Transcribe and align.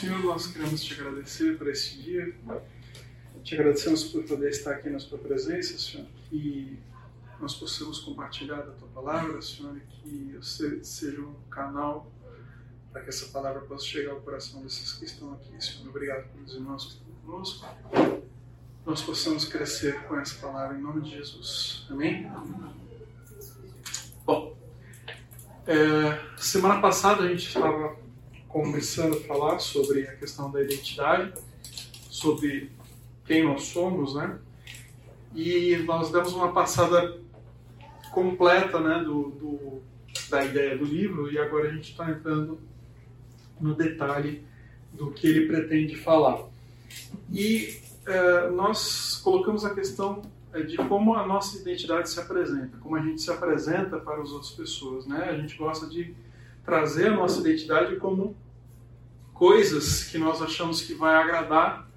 Senhor, 0.00 0.18
nós 0.20 0.46
queremos 0.46 0.82
te 0.82 0.94
agradecer 0.94 1.58
por 1.58 1.68
este 1.68 2.00
dia. 2.00 2.34
Te 3.44 3.54
agradecemos 3.54 4.04
por 4.04 4.24
poder 4.24 4.48
estar 4.48 4.70
aqui 4.70 4.88
na 4.88 4.98
Sua 4.98 5.18
presença, 5.18 5.76
Senhor, 5.76 6.06
que 6.30 6.78
nós 7.38 7.54
possamos 7.54 8.00
compartilhar 8.00 8.62
da 8.62 8.72
Tua 8.72 8.88
palavra, 8.94 9.42
Senhor, 9.42 9.76
e 9.76 9.80
que 9.80 10.32
eu 10.32 10.42
seja 10.42 11.20
um 11.20 11.34
canal 11.50 12.10
para 12.90 13.02
que 13.02 13.10
essa 13.10 13.26
palavra 13.26 13.60
possa 13.60 13.84
chegar 13.84 14.12
ao 14.12 14.22
coração 14.22 14.62
desses 14.62 14.94
que 14.94 15.04
estão 15.04 15.34
aqui, 15.34 15.62
Senhor. 15.62 15.90
Obrigado 15.90 16.32
pelos 16.32 16.54
irmãos 16.54 16.84
que 16.86 16.92
estão 16.92 17.14
conosco. 17.26 17.66
Nós 18.86 19.02
possamos 19.02 19.44
crescer 19.44 20.02
com 20.04 20.18
essa 20.18 20.34
palavra 20.40 20.78
em 20.78 20.80
nome 20.80 21.02
de 21.02 21.10
Jesus. 21.10 21.86
Amém? 21.90 22.26
Bom, 24.24 24.56
é, 25.66 26.38
semana 26.38 26.80
passada 26.80 27.24
a 27.24 27.28
gente 27.28 27.48
estava 27.48 28.00
começando 28.52 29.16
a 29.16 29.20
falar 29.20 29.58
sobre 29.58 30.02
a 30.02 30.16
questão 30.16 30.50
da 30.50 30.62
identidade, 30.62 31.32
sobre 32.08 32.70
quem 33.24 33.44
nós 33.44 33.62
somos, 33.64 34.14
né? 34.14 34.38
E 35.34 35.76
nós 35.86 36.10
demos 36.10 36.32
uma 36.32 36.52
passada 36.52 37.18
completa, 38.12 38.80
né, 38.80 39.04
do, 39.04 39.30
do 39.30 39.82
da 40.28 40.44
ideia 40.44 40.78
do 40.78 40.84
livro 40.84 41.30
e 41.30 41.38
agora 41.38 41.68
a 41.68 41.72
gente 41.72 41.90
está 41.90 42.08
entrando 42.08 42.60
no 43.60 43.74
detalhe 43.74 44.44
do 44.92 45.10
que 45.10 45.26
ele 45.26 45.46
pretende 45.46 45.96
falar. 45.96 46.44
E 47.30 47.76
é, 48.06 48.48
nós 48.50 49.20
colocamos 49.22 49.64
a 49.64 49.74
questão 49.74 50.22
é, 50.52 50.62
de 50.62 50.76
como 50.76 51.14
a 51.14 51.26
nossa 51.26 51.58
identidade 51.58 52.08
se 52.08 52.18
apresenta, 52.18 52.76
como 52.78 52.96
a 52.96 53.02
gente 53.02 53.20
se 53.20 53.30
apresenta 53.30 53.98
para 53.98 54.22
as 54.22 54.30
outras 54.30 54.52
pessoas, 54.52 55.06
né? 55.06 55.28
A 55.28 55.36
gente 55.36 55.56
gosta 55.56 55.86
de 55.86 56.14
trazer 56.64 57.08
a 57.08 57.16
nossa 57.16 57.40
identidade 57.40 57.96
como 57.96 58.36
coisas 59.32 60.04
que 60.04 60.18
nós 60.18 60.42
achamos 60.42 60.82
que 60.82 60.94
vai 60.94 61.14
agradar 61.14 61.88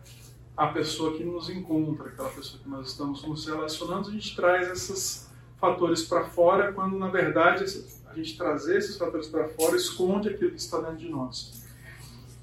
a 0.56 0.68
pessoa 0.68 1.18
que 1.18 1.24
nos 1.24 1.50
encontra, 1.50 2.08
aquela 2.08 2.30
pessoa 2.30 2.62
que 2.62 2.70
nós 2.70 2.90
estamos 2.90 3.24
nos 3.28 3.46
relacionando, 3.46 4.10
a 4.10 4.12
gente 4.12 4.36
traz 4.36 4.70
esses 4.70 5.30
fatores 5.60 6.04
para 6.04 6.26
fora, 6.26 6.72
quando 6.72 6.98
na 6.98 7.08
verdade 7.08 7.66
a 8.06 8.16
gente 8.16 8.38
trazer 8.38 8.78
esses 8.78 8.98
fatores 8.98 9.28
para 9.28 9.48
fora 9.50 9.76
esconde 9.76 10.30
aquilo 10.30 10.52
que 10.52 10.58
está 10.58 10.80
dentro 10.80 10.98
de 10.98 11.10
nós. 11.10 11.64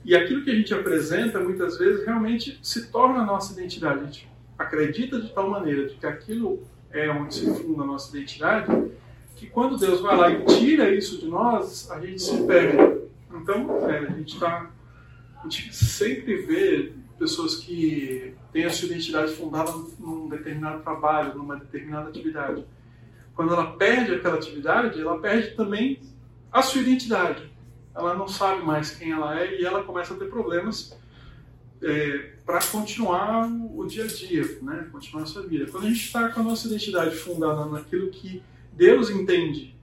E 0.05 0.16
aquilo 0.16 0.42
que 0.42 0.50
a 0.50 0.55
gente 0.55 0.72
apresenta 0.72 1.38
muitas 1.38 1.78
vezes 1.78 2.05
realmente 2.05 2.58
se 2.62 2.90
torna 2.90 3.20
a 3.20 3.24
nossa 3.24 3.52
identidade. 3.52 4.00
A 4.00 4.05
gente 4.05 4.28
acredita 4.58 5.20
de 5.20 5.28
tal 5.32 5.48
maneira 5.48 5.86
de 5.86 5.96
que 5.96 6.06
aquilo 6.06 6.62
é 6.90 7.08
onde 7.10 7.34
se 7.34 7.46
funda 7.55 7.82
a 7.82 7.86
nossa 7.86 8.16
identidade, 8.16 8.66
que 9.41 9.46
quando 9.46 9.78
Deus 9.78 10.02
vai 10.02 10.16
lá 10.19 10.30
e 10.30 10.44
tira 10.44 10.94
isso 10.94 11.19
de 11.19 11.27
nós, 11.27 11.91
a 11.91 11.98
gente 11.98 12.20
se 12.20 12.42
perde. 12.42 13.00
Então, 13.33 13.88
é, 13.88 14.00
a 14.00 14.10
gente 14.10 14.34
está 14.34 14.70
a 15.38 15.42
gente 15.44 15.74
sempre 15.74 16.42
vê 16.42 16.92
pessoas 17.19 17.56
que 17.56 18.34
têm 18.52 18.66
a 18.66 18.70
sua 18.70 18.88
identidade 18.88 19.33
fundada 19.33 19.72
num 19.98 20.28
determinado 20.28 20.83
trabalho, 20.83 21.34
numa 21.38 21.56
determinada 21.56 22.11
atividade. 22.11 22.66
Quando 23.34 23.55
ela 23.55 23.72
perde 23.78 24.14
aquela 24.14 24.34
atividade, 24.34 25.00
ela 25.00 25.18
perde 25.18 25.56
também 25.56 26.02
a 26.52 26.61
sua 26.61 26.83
identidade. 26.83 27.50
Ela 27.94 28.14
não 28.14 28.28
sabe 28.28 28.62
mais 28.62 28.91
quem 28.91 29.12
ela 29.12 29.41
é 29.41 29.58
e 29.58 29.64
ela 29.64 29.83
começa 29.83 30.12
a 30.12 30.18
ter 30.18 30.27
problemas 30.27 30.94
é, 31.83 32.33
para 32.44 32.61
continuar 32.61 33.48
o 33.74 33.86
dia 33.86 34.05
a 34.05 34.06
dia, 34.06 34.58
né? 34.61 34.86
continuar 34.92 35.22
a 35.22 35.27
sua 35.27 35.46
vida. 35.46 35.70
Quando 35.70 35.84
a 35.84 35.88
gente 35.88 36.05
está 36.05 36.28
com 36.28 36.41
a 36.41 36.42
nossa 36.42 36.68
identidade 36.68 37.16
fundada 37.16 37.64
naquilo 37.64 38.11
que 38.11 38.42
Deus 38.72 39.10
entende 39.10 39.76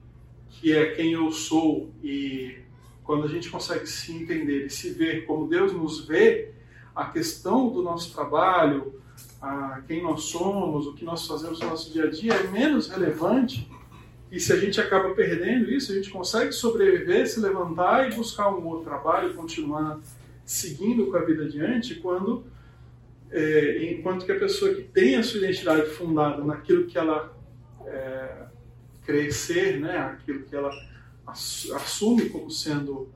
que 0.49 0.73
é 0.73 0.91
quem 0.91 1.13
eu 1.13 1.31
sou 1.31 1.91
e 2.03 2.57
quando 3.03 3.25
a 3.25 3.27
gente 3.27 3.49
consegue 3.49 3.87
se 3.87 4.11
entender 4.11 4.65
e 4.65 4.69
se 4.69 4.91
ver 4.91 5.25
como 5.25 5.47
Deus 5.47 5.71
nos 5.71 6.05
vê, 6.05 6.51
a 6.95 7.05
questão 7.05 7.69
do 7.69 7.81
nosso 7.81 8.13
trabalho, 8.13 9.01
a 9.41 9.81
quem 9.87 10.01
nós 10.01 10.23
somos, 10.23 10.87
o 10.87 10.93
que 10.93 11.05
nós 11.05 11.25
fazemos 11.25 11.59
no 11.59 11.67
nosso 11.67 11.93
dia 11.93 12.05
a 12.05 12.09
dia 12.09 12.33
é 12.33 12.47
menos 12.47 12.89
relevante. 12.89 13.69
E 14.31 14.39
se 14.39 14.51
a 14.51 14.57
gente 14.57 14.81
acaba 14.81 15.13
perdendo 15.13 15.71
isso, 15.71 15.91
a 15.91 15.95
gente 15.95 16.09
consegue 16.09 16.51
sobreviver, 16.51 17.27
se 17.27 17.39
levantar 17.39 18.11
e 18.11 18.15
buscar 18.15 18.49
um 18.49 18.65
outro 18.65 18.83
trabalho, 18.83 19.33
continuar 19.35 20.01
seguindo 20.43 21.07
com 21.07 21.17
a 21.17 21.21
vida 21.21 21.45
adiante, 21.45 21.95
quando 21.95 22.45
é, 23.31 23.93
enquanto 23.93 24.25
que 24.25 24.31
a 24.31 24.39
pessoa 24.39 24.73
que 24.73 24.81
tem 24.81 25.15
a 25.15 25.23
sua 25.23 25.39
identidade 25.39 25.85
fundada 25.89 26.43
naquilo 26.43 26.87
que 26.87 26.97
ela 26.97 27.37
é, 27.85 28.47
crescer, 29.07 29.79
né, 29.79 29.97
aquilo 29.97 30.43
que 30.43 30.53
ela 30.53 30.69
assume 31.25 32.29
como 32.29 32.51
sendo 32.51 33.09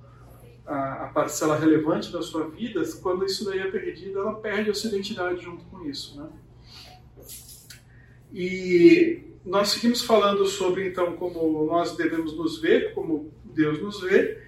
a, 0.66 1.06
a, 1.06 1.08
parcela 1.10 1.58
relevante 1.58 2.12
da 2.12 2.22
sua 2.22 2.50
vida, 2.50 2.82
quando 3.02 3.26
isso 3.26 3.44
daí 3.44 3.60
é 3.60 3.70
perdido, 3.70 4.20
ela 4.20 4.36
perde 4.36 4.70
a 4.70 4.74
sua 4.74 4.90
identidade 4.90 5.44
junto 5.44 5.66
com 5.66 5.86
isso. 5.86 6.18
Né? 6.18 6.30
E 8.34 9.24
nós 9.46 9.70
seguimos 9.70 10.02
falando 10.02 10.46
sobre 10.46 10.88
então 10.88 11.18
como 11.18 11.66
nós 11.66 11.98
devemos 11.98 12.38
nos 12.38 12.62
ver, 12.62 12.94
como 12.94 13.34
Deus 13.44 13.82
nos 13.82 14.02
vê, 14.02 14.42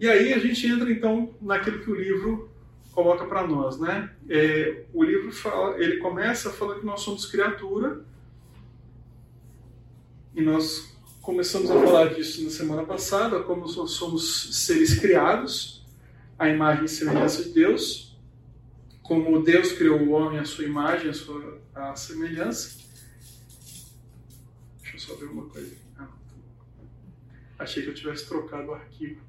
e 0.00 0.08
aí 0.08 0.32
a 0.32 0.38
gente 0.38 0.66
entra 0.66 0.90
então 0.90 1.36
naquilo 1.40 1.80
que 1.80 1.90
o 1.90 1.94
livro 1.94 2.50
coloca 2.90 3.24
para 3.26 3.46
nós, 3.46 3.78
né? 3.78 4.10
É, 4.28 4.84
o 4.92 5.04
livro 5.04 5.30
fala, 5.30 5.78
ele 5.80 5.98
começa 5.98 6.50
falando 6.50 6.80
que 6.80 6.86
nós 6.86 7.00
somos 7.02 7.26
criatura 7.26 8.04
e 10.34 10.40
nós 10.40 10.90
Começamos 11.20 11.70
a 11.70 11.74
falar 11.74 12.14
disso 12.14 12.42
na 12.42 12.50
semana 12.50 12.82
passada, 12.82 13.40
como 13.40 13.60
nós 13.60 13.90
somos 13.90 14.56
seres 14.64 14.98
criados, 14.98 15.86
à 16.38 16.48
imagem 16.48 16.86
e 16.86 16.88
semelhança 16.88 17.44
de 17.44 17.50
Deus, 17.50 18.18
como 19.02 19.42
Deus 19.42 19.70
criou 19.72 20.00
o 20.00 20.12
homem 20.12 20.38
à 20.38 20.46
sua 20.46 20.64
imagem, 20.64 21.10
à 21.10 21.12
sua 21.12 21.60
à 21.74 21.94
semelhança. 21.94 22.80
Deixa 24.80 24.96
eu 24.96 24.98
só 24.98 25.14
ver 25.14 25.26
uma 25.26 25.44
coisa. 25.44 25.76
Ah, 25.98 26.08
achei 27.58 27.82
que 27.82 27.90
eu 27.90 27.94
tivesse 27.94 28.26
trocado 28.26 28.68
o 28.68 28.74
arquivo. 28.74 29.20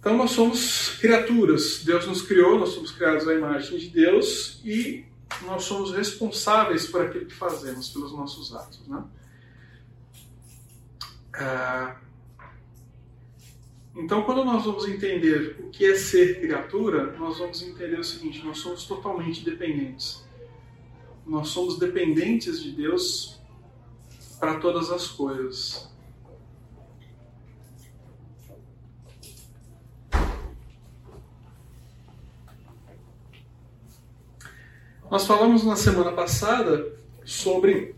Então 0.00 0.16
nós 0.16 0.32
somos 0.32 0.96
criaturas. 0.98 1.84
Deus 1.84 2.04
nos 2.06 2.20
criou, 2.22 2.58
nós 2.58 2.70
somos 2.70 2.90
criados 2.90 3.28
à 3.28 3.34
imagem 3.34 3.78
de 3.78 3.90
Deus 3.90 4.60
e 4.64 5.06
nós 5.42 5.64
somos 5.64 5.92
responsáveis 5.92 6.86
por 6.86 7.02
aquilo 7.02 7.26
que 7.26 7.34
fazemos, 7.34 7.90
pelos 7.90 8.12
nossos 8.12 8.54
atos, 8.54 8.86
né? 8.86 9.02
Ah, 11.34 11.96
então, 13.94 14.22
quando 14.22 14.44
nós 14.44 14.64
vamos 14.64 14.88
entender 14.88 15.56
o 15.60 15.68
que 15.68 15.84
é 15.84 15.94
ser 15.94 16.40
criatura, 16.40 17.12
nós 17.18 17.38
vamos 17.38 17.62
entender 17.62 17.98
o 17.98 18.04
seguinte: 18.04 18.42
nós 18.44 18.58
somos 18.58 18.84
totalmente 18.84 19.44
dependentes. 19.44 20.24
Nós 21.26 21.48
somos 21.48 21.78
dependentes 21.78 22.62
de 22.62 22.72
Deus 22.72 23.40
para 24.40 24.58
todas 24.58 24.90
as 24.90 25.08
coisas. 25.08 25.91
Nós 35.12 35.26
falamos 35.26 35.62
na 35.62 35.76
semana 35.76 36.10
passada 36.10 36.90
sobre 37.22 37.94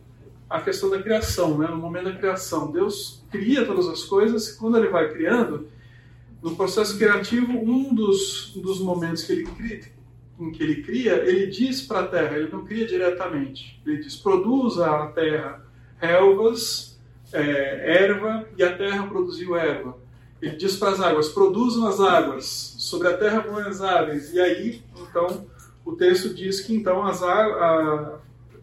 a 0.50 0.60
questão 0.60 0.90
da 0.90 1.00
criação, 1.00 1.56
né? 1.56 1.68
no 1.68 1.76
momento 1.76 2.06
da 2.06 2.16
criação. 2.16 2.72
Deus 2.72 3.24
cria 3.30 3.64
todas 3.64 3.86
as 3.86 4.02
coisas, 4.02 4.48
e 4.48 4.58
quando 4.58 4.78
ele 4.78 4.88
vai 4.88 5.12
criando, 5.12 5.68
no 6.42 6.56
processo 6.56 6.98
criativo, 6.98 7.52
um 7.52 7.94
dos, 7.94 8.52
dos 8.56 8.80
momentos 8.80 9.22
que 9.22 9.32
ele 9.32 9.44
cria, 9.44 9.80
em 10.40 10.50
que 10.50 10.60
ele 10.60 10.82
cria, 10.82 11.12
ele 11.24 11.46
diz 11.46 11.82
para 11.82 12.00
a 12.00 12.06
terra, 12.08 12.36
ele 12.36 12.50
não 12.50 12.64
cria 12.64 12.84
diretamente, 12.84 13.80
ele 13.86 13.98
diz: 13.98 14.16
produza 14.16 14.84
a 14.84 15.06
terra 15.06 15.64
relvas, 15.98 16.98
é, 17.32 18.02
erva, 18.02 18.44
e 18.58 18.64
a 18.64 18.76
terra 18.76 19.06
produziu 19.06 19.54
erva. 19.54 19.96
Ele 20.42 20.56
diz 20.56 20.74
para 20.76 20.90
as 20.90 21.00
águas: 21.00 21.28
produzam 21.28 21.86
as 21.86 22.00
águas, 22.00 22.44
sobre 22.44 23.06
a 23.06 23.16
terra 23.16 23.40
põe 23.40 23.62
as 23.62 23.80
aves. 23.80 24.34
E 24.34 24.40
aí, 24.40 24.82
então, 25.00 25.46
o 25.84 25.92
texto 25.92 26.34
diz 26.34 26.60
que 26.60 26.74
então 26.74 27.04
as, 27.04 27.20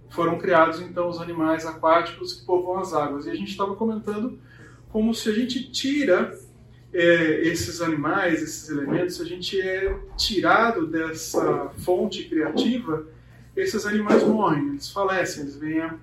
foram 0.10 0.38
criados 0.38 0.82
então 0.82 1.10
os 1.10 1.20
animais 1.20 1.66
aquáticos 1.66 2.34
que 2.34 2.46
povoam 2.46 2.80
as 2.80 2.94
águas. 2.94 3.26
E 3.26 3.30
a 3.30 3.36
gente 3.36 3.52
estava 3.52 3.76
comentando 3.76 4.40
como 4.90 5.14
se 5.14 5.30
a 5.30 5.34
gente 5.34 5.72
tira 5.72 6.38
é, 6.94 7.48
esses 7.48 7.82
animais, 7.82 8.42
esses 8.42 8.70
elementos, 8.70 9.16
se 9.16 9.22
a 9.22 9.26
gente 9.26 9.62
é 9.62 9.98
tirado 10.18 10.88
dessa 10.88 11.70
fonte 11.78 12.26
criativa, 12.26 13.08
esses 13.56 13.86
animais 13.86 14.24
morrem, 14.24 14.70
eles 14.70 14.90
falecem, 14.90 15.44
eles 15.44 15.56
vêm 15.56 15.80
a, 15.80 15.96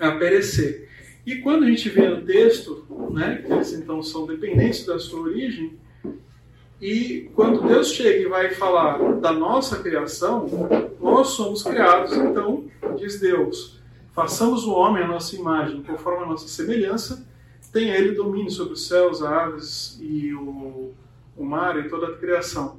a 0.00 0.12
perecer. 0.12 0.88
E 1.26 1.36
quando 1.36 1.64
a 1.64 1.66
gente 1.66 1.88
vê 1.88 2.08
no 2.08 2.22
texto, 2.22 2.86
né, 3.12 3.42
que 3.44 3.52
eles 3.52 3.72
então 3.72 4.02
são 4.02 4.26
dependentes 4.26 4.86
da 4.86 4.98
sua 4.98 5.20
origem, 5.20 5.76
e 6.80 7.30
quando 7.34 7.66
Deus 7.66 7.92
chega 7.92 8.20
e 8.20 8.28
vai 8.28 8.50
falar 8.50 8.98
da 9.14 9.32
nossa 9.32 9.82
criação, 9.82 10.46
nós 11.00 11.28
somos 11.28 11.62
criados, 11.62 12.12
então, 12.12 12.66
diz 12.96 13.18
Deus, 13.18 13.80
façamos 14.12 14.64
o 14.64 14.72
homem 14.72 15.02
à 15.02 15.08
nossa 15.08 15.34
imagem, 15.34 15.82
conforme 15.82 16.24
a 16.24 16.26
nossa 16.26 16.46
semelhança, 16.46 17.26
tem 17.72 17.90
ele 17.90 18.12
domínio 18.12 18.50
sobre 18.50 18.74
os 18.74 18.86
céus, 18.86 19.22
as 19.22 19.30
aves 19.30 19.98
e 20.00 20.32
o, 20.32 20.92
o 21.36 21.44
mar 21.44 21.78
e 21.78 21.88
toda 21.88 22.08
a 22.08 22.16
criação. 22.16 22.78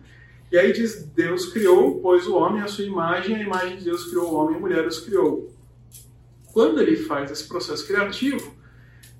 E 0.51 0.57
aí 0.57 0.71
diz: 0.73 1.03
Deus 1.03 1.45
criou, 1.51 1.99
pois 1.99 2.25
o 2.25 2.35
homem 2.35 2.61
à 2.61 2.67
sua 2.67 2.85
imagem, 2.85 3.35
a 3.35 3.41
imagem 3.41 3.77
de 3.77 3.83
Deus 3.83 4.05
criou 4.05 4.31
o 4.31 4.35
homem 4.35 4.55
e 4.55 4.57
a 4.57 4.59
mulher 4.59 4.87
os 4.87 4.99
criou. 4.99 5.53
Quando 6.51 6.81
ele 6.81 6.95
faz 6.95 7.29
esse 7.29 7.47
processo 7.47 7.85
criativo, 7.85 8.55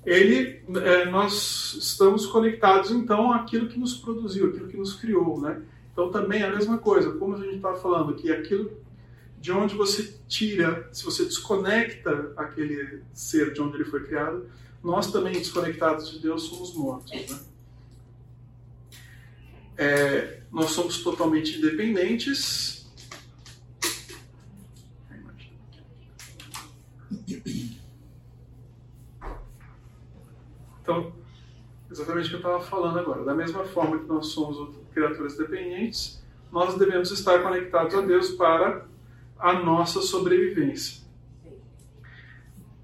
ele, 0.06 0.64
é, 0.84 1.06
nós 1.06 1.76
estamos 1.80 2.26
conectados 2.26 2.92
então 2.92 3.32
àquilo 3.32 3.68
que 3.68 3.80
nos 3.80 3.96
produziu, 3.96 4.48
aquilo 4.50 4.68
que 4.68 4.78
nos 4.78 4.94
criou, 4.94 5.40
né? 5.40 5.62
Então 5.92 6.10
também 6.10 6.42
é 6.42 6.46
a 6.46 6.56
mesma 6.56 6.78
coisa, 6.78 7.12
como 7.14 7.36
a 7.36 7.40
gente 7.40 7.58
estava 7.58 7.78
falando, 7.78 8.16
que 8.16 8.32
aquilo 8.32 8.72
de 9.40 9.52
onde 9.52 9.76
você 9.76 10.20
tira, 10.28 10.90
se 10.92 11.04
você 11.04 11.24
desconecta 11.24 12.34
aquele 12.36 13.02
ser 13.14 13.54
de 13.54 13.62
onde 13.62 13.76
ele 13.76 13.86
foi 13.86 14.06
criado, 14.06 14.50
nós 14.84 15.12
também 15.12 15.34
desconectados 15.34 16.12
de 16.12 16.20
Deus 16.20 16.44
somos 16.44 16.74
mortos, 16.74 17.12
né? 17.30 17.40
É, 19.78 20.42
nós 20.52 20.72
somos 20.72 21.02
totalmente 21.02 21.58
independentes. 21.58 22.79
Então, 30.90 31.14
exatamente 31.92 32.26
o 32.26 32.30
que 32.30 32.36
eu 32.36 32.40
estava 32.40 32.60
falando 32.60 32.98
agora. 32.98 33.24
Da 33.24 33.36
mesma 33.36 33.64
forma 33.64 34.00
que 34.00 34.08
nós 34.08 34.28
somos 34.28 34.76
criaturas 34.92 35.38
dependentes, 35.38 36.20
nós 36.52 36.74
devemos 36.74 37.12
estar 37.12 37.44
conectados 37.44 37.94
a 37.94 38.02
Deus 38.02 38.32
para 38.32 38.88
a 39.38 39.54
nossa 39.54 40.02
sobrevivência. 40.02 41.08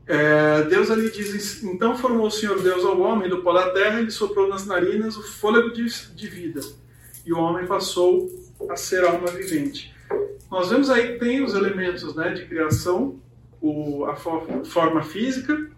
É, 0.05 0.61
Deus 0.65 0.91
ali 0.91 1.09
diz: 1.09 1.63
Então 1.63 1.97
formou 1.97 2.27
o 2.27 2.31
Senhor 2.31 2.61
Deus 2.61 2.85
ao 2.85 2.99
homem 2.99 3.27
do 3.27 3.41
pó 3.41 3.53
da 3.53 3.71
terra 3.71 3.99
e 3.99 4.05
lhe 4.05 4.11
soprou 4.11 4.47
nas 4.47 4.67
narinas 4.67 5.17
o 5.17 5.23
fôlego 5.23 5.73
de, 5.73 5.83
de 6.13 6.27
vida 6.27 6.61
e 7.25 7.33
o 7.33 7.39
homem 7.39 7.65
passou 7.65 8.29
a 8.69 8.75
ser 8.75 9.03
alma 9.03 9.31
vivente. 9.31 9.95
Nós 10.51 10.69
vemos 10.69 10.91
aí 10.91 11.13
que 11.13 11.19
tem 11.19 11.43
os 11.43 11.55
elementos 11.55 12.15
né, 12.15 12.33
de 12.33 12.45
criação, 12.45 13.19
o, 13.59 14.05
a 14.05 14.15
for, 14.15 14.45
forma 14.63 15.01
física, 15.01 15.71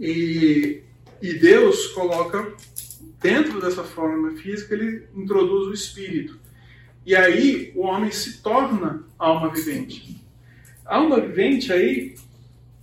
e, 0.00 0.82
e 1.20 1.34
Deus 1.34 1.88
coloca 1.88 2.54
dentro 3.20 3.60
dessa 3.60 3.84
forma 3.84 4.32
física, 4.32 4.74
ele 4.74 5.06
introduz 5.14 5.68
o 5.68 5.74
espírito. 5.74 6.38
E 7.04 7.14
aí 7.14 7.72
o 7.76 7.82
homem 7.82 8.10
se 8.10 8.42
torna 8.42 9.04
alma 9.18 9.50
vivente. 9.50 10.24
Alma 10.86 11.20
vivente 11.20 11.70
aí 11.70 12.16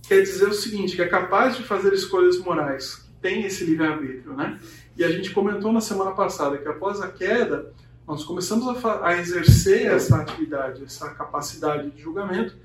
quer 0.06 0.22
dizer 0.22 0.48
o 0.48 0.54
seguinte, 0.54 0.94
que 0.96 1.02
é 1.02 1.08
capaz 1.08 1.56
de 1.56 1.64
fazer 1.64 1.92
escolhas 1.92 2.38
morais, 2.38 3.06
tem 3.20 3.44
esse 3.44 3.64
livre-arbítrio, 3.64 4.34
né? 4.34 4.58
E 4.96 5.04
a 5.04 5.10
gente 5.10 5.30
comentou 5.30 5.72
na 5.72 5.80
semana 5.80 6.12
passada 6.12 6.56
que 6.56 6.66
após 6.66 7.00
a 7.00 7.08
queda, 7.08 7.72
nós 8.06 8.24
começamos 8.24 8.84
a, 8.84 9.06
a 9.06 9.18
exercer 9.18 9.86
essa 9.86 10.16
atividade, 10.16 10.84
essa 10.84 11.10
capacidade 11.10 11.90
de 11.90 12.00
julgamento, 12.00 12.56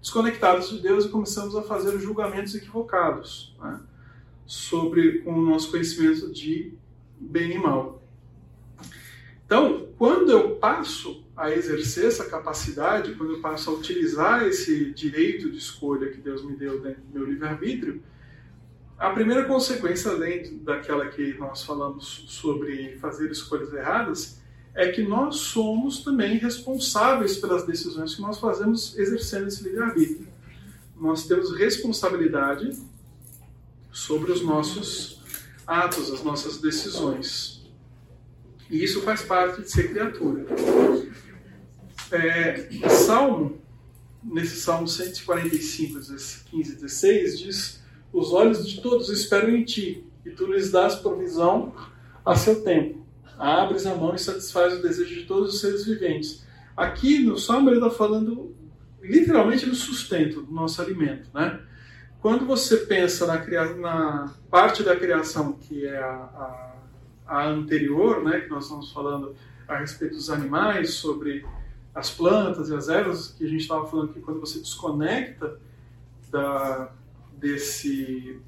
desconectados 0.00 0.70
de 0.70 0.80
Deus 0.80 1.06
e 1.06 1.08
começamos 1.08 1.56
a 1.56 1.62
fazer 1.62 1.98
julgamentos 1.98 2.54
equivocados 2.54 3.56
né, 3.60 3.80
sobre 4.46 5.22
o 5.24 5.32
nosso 5.40 5.70
conhecimento 5.70 6.32
de 6.32 6.74
bem 7.18 7.52
e 7.52 7.58
mal. 7.58 8.02
Então, 9.46 9.88
quando 9.98 10.30
eu 10.30 10.56
passo 10.56 11.24
a 11.36 11.50
exercer 11.50 12.06
essa 12.06 12.24
capacidade, 12.24 13.14
quando 13.14 13.34
eu 13.34 13.40
passo 13.40 13.70
a 13.70 13.74
utilizar 13.74 14.46
esse 14.46 14.92
direito 14.92 15.50
de 15.50 15.58
escolha 15.58 16.10
que 16.10 16.18
Deus 16.18 16.44
me 16.44 16.56
deu 16.56 16.80
dentro 16.80 17.02
do 17.02 17.18
meu 17.18 17.26
livre-arbítrio, 17.26 18.02
a 18.98 19.10
primeira 19.10 19.44
consequência, 19.44 20.10
além 20.10 20.58
daquela 20.58 21.08
que 21.08 21.34
nós 21.34 21.64
falamos 21.64 22.24
sobre 22.28 22.96
fazer 22.96 23.30
escolhas 23.30 23.72
erradas, 23.72 24.40
é 24.74 24.88
que 24.88 25.02
nós 25.02 25.36
somos 25.36 26.02
também 26.02 26.38
responsáveis 26.38 27.36
pelas 27.36 27.66
decisões 27.66 28.14
que 28.14 28.22
nós 28.22 28.38
fazemos 28.38 28.96
exercendo 28.98 29.48
esse 29.48 29.64
livre-arbítrio. 29.64 30.28
Nós 30.96 31.26
temos 31.26 31.54
responsabilidade 31.56 32.70
sobre 33.92 34.32
os 34.32 34.42
nossos 34.42 35.22
atos, 35.66 36.10
as 36.10 36.24
nossas 36.24 36.58
decisões. 36.58 37.70
E 38.68 38.82
isso 38.82 39.02
faz 39.02 39.22
parte 39.22 39.62
de 39.62 39.70
ser 39.70 39.90
criatura. 39.90 40.46
É, 42.10 42.68
Salmo, 42.88 43.60
nesse 44.24 44.56
Salmo 44.60 44.88
145, 44.88 46.00
15 46.50 46.72
e 46.72 46.74
16, 46.76 47.38
diz 47.38 47.82
os 48.12 48.32
olhos 48.32 48.66
de 48.66 48.80
todos 48.80 49.08
esperam 49.08 49.50
em 49.50 49.64
ti, 49.64 50.04
e 50.24 50.30
tu 50.30 50.46
lhes 50.46 50.70
dás 50.70 50.96
provisão 50.96 51.74
a 52.24 52.36
seu 52.36 52.62
tempo. 52.62 53.04
Abres 53.38 53.86
a 53.86 53.94
mão 53.94 54.14
e 54.14 54.18
satisfaz 54.18 54.74
o 54.74 54.82
desejo 54.82 55.14
de 55.14 55.24
todos 55.24 55.54
os 55.54 55.60
seres 55.60 55.84
viventes. 55.84 56.44
Aqui 56.76 57.18
no 57.18 57.38
Salmo 57.38 57.70
ele 57.70 57.76
está 57.76 57.90
falando 57.90 58.54
literalmente 59.02 59.66
no 59.66 59.74
sustento 59.74 60.42
do 60.42 60.52
nosso 60.52 60.80
alimento, 60.80 61.28
né? 61.34 61.60
Quando 62.22 62.46
você 62.46 62.76
pensa 62.76 63.26
na, 63.26 63.44
na 63.74 64.32
parte 64.48 64.84
da 64.84 64.94
criação 64.94 65.54
que 65.54 65.84
é 65.84 65.98
a, 65.98 66.06
a, 66.06 66.72
a, 67.26 67.48
anterior, 67.48 68.22
né, 68.22 68.42
que 68.42 68.48
nós 68.48 68.66
estamos 68.66 68.92
falando 68.92 69.34
a 69.66 69.78
respeito 69.78 70.14
dos 70.14 70.30
animais, 70.30 70.94
sobre 70.94 71.44
as 71.92 72.12
plantas 72.12 72.68
e 72.68 72.76
as 72.76 72.88
ervas, 72.88 73.34
que 73.36 73.44
a 73.44 73.48
gente 73.48 73.62
estava 73.62 73.88
falando 73.88 74.12
que 74.12 74.20
quando 74.20 74.38
você 74.38 74.60
desconecta 74.60 75.58
da, 76.30 76.92
desse, 77.32 78.38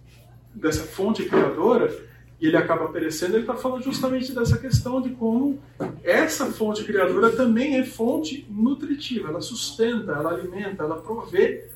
dessa 0.54 0.84
fonte 0.84 1.24
criadora 1.24 1.92
e 2.40 2.46
ele 2.46 2.56
acaba 2.56 2.86
perecendo, 2.90 3.34
ele 3.34 3.40
está 3.40 3.56
falando 3.56 3.82
justamente 3.82 4.32
dessa 4.32 4.56
questão 4.56 5.02
de 5.02 5.10
como 5.10 5.58
essa 6.04 6.46
fonte 6.46 6.84
criadora 6.84 7.32
também 7.32 7.76
é 7.76 7.84
fonte 7.84 8.46
nutritiva, 8.48 9.30
ela 9.30 9.40
sustenta, 9.40 10.12
ela 10.12 10.30
alimenta, 10.30 10.84
ela 10.84 11.00
provê 11.00 11.68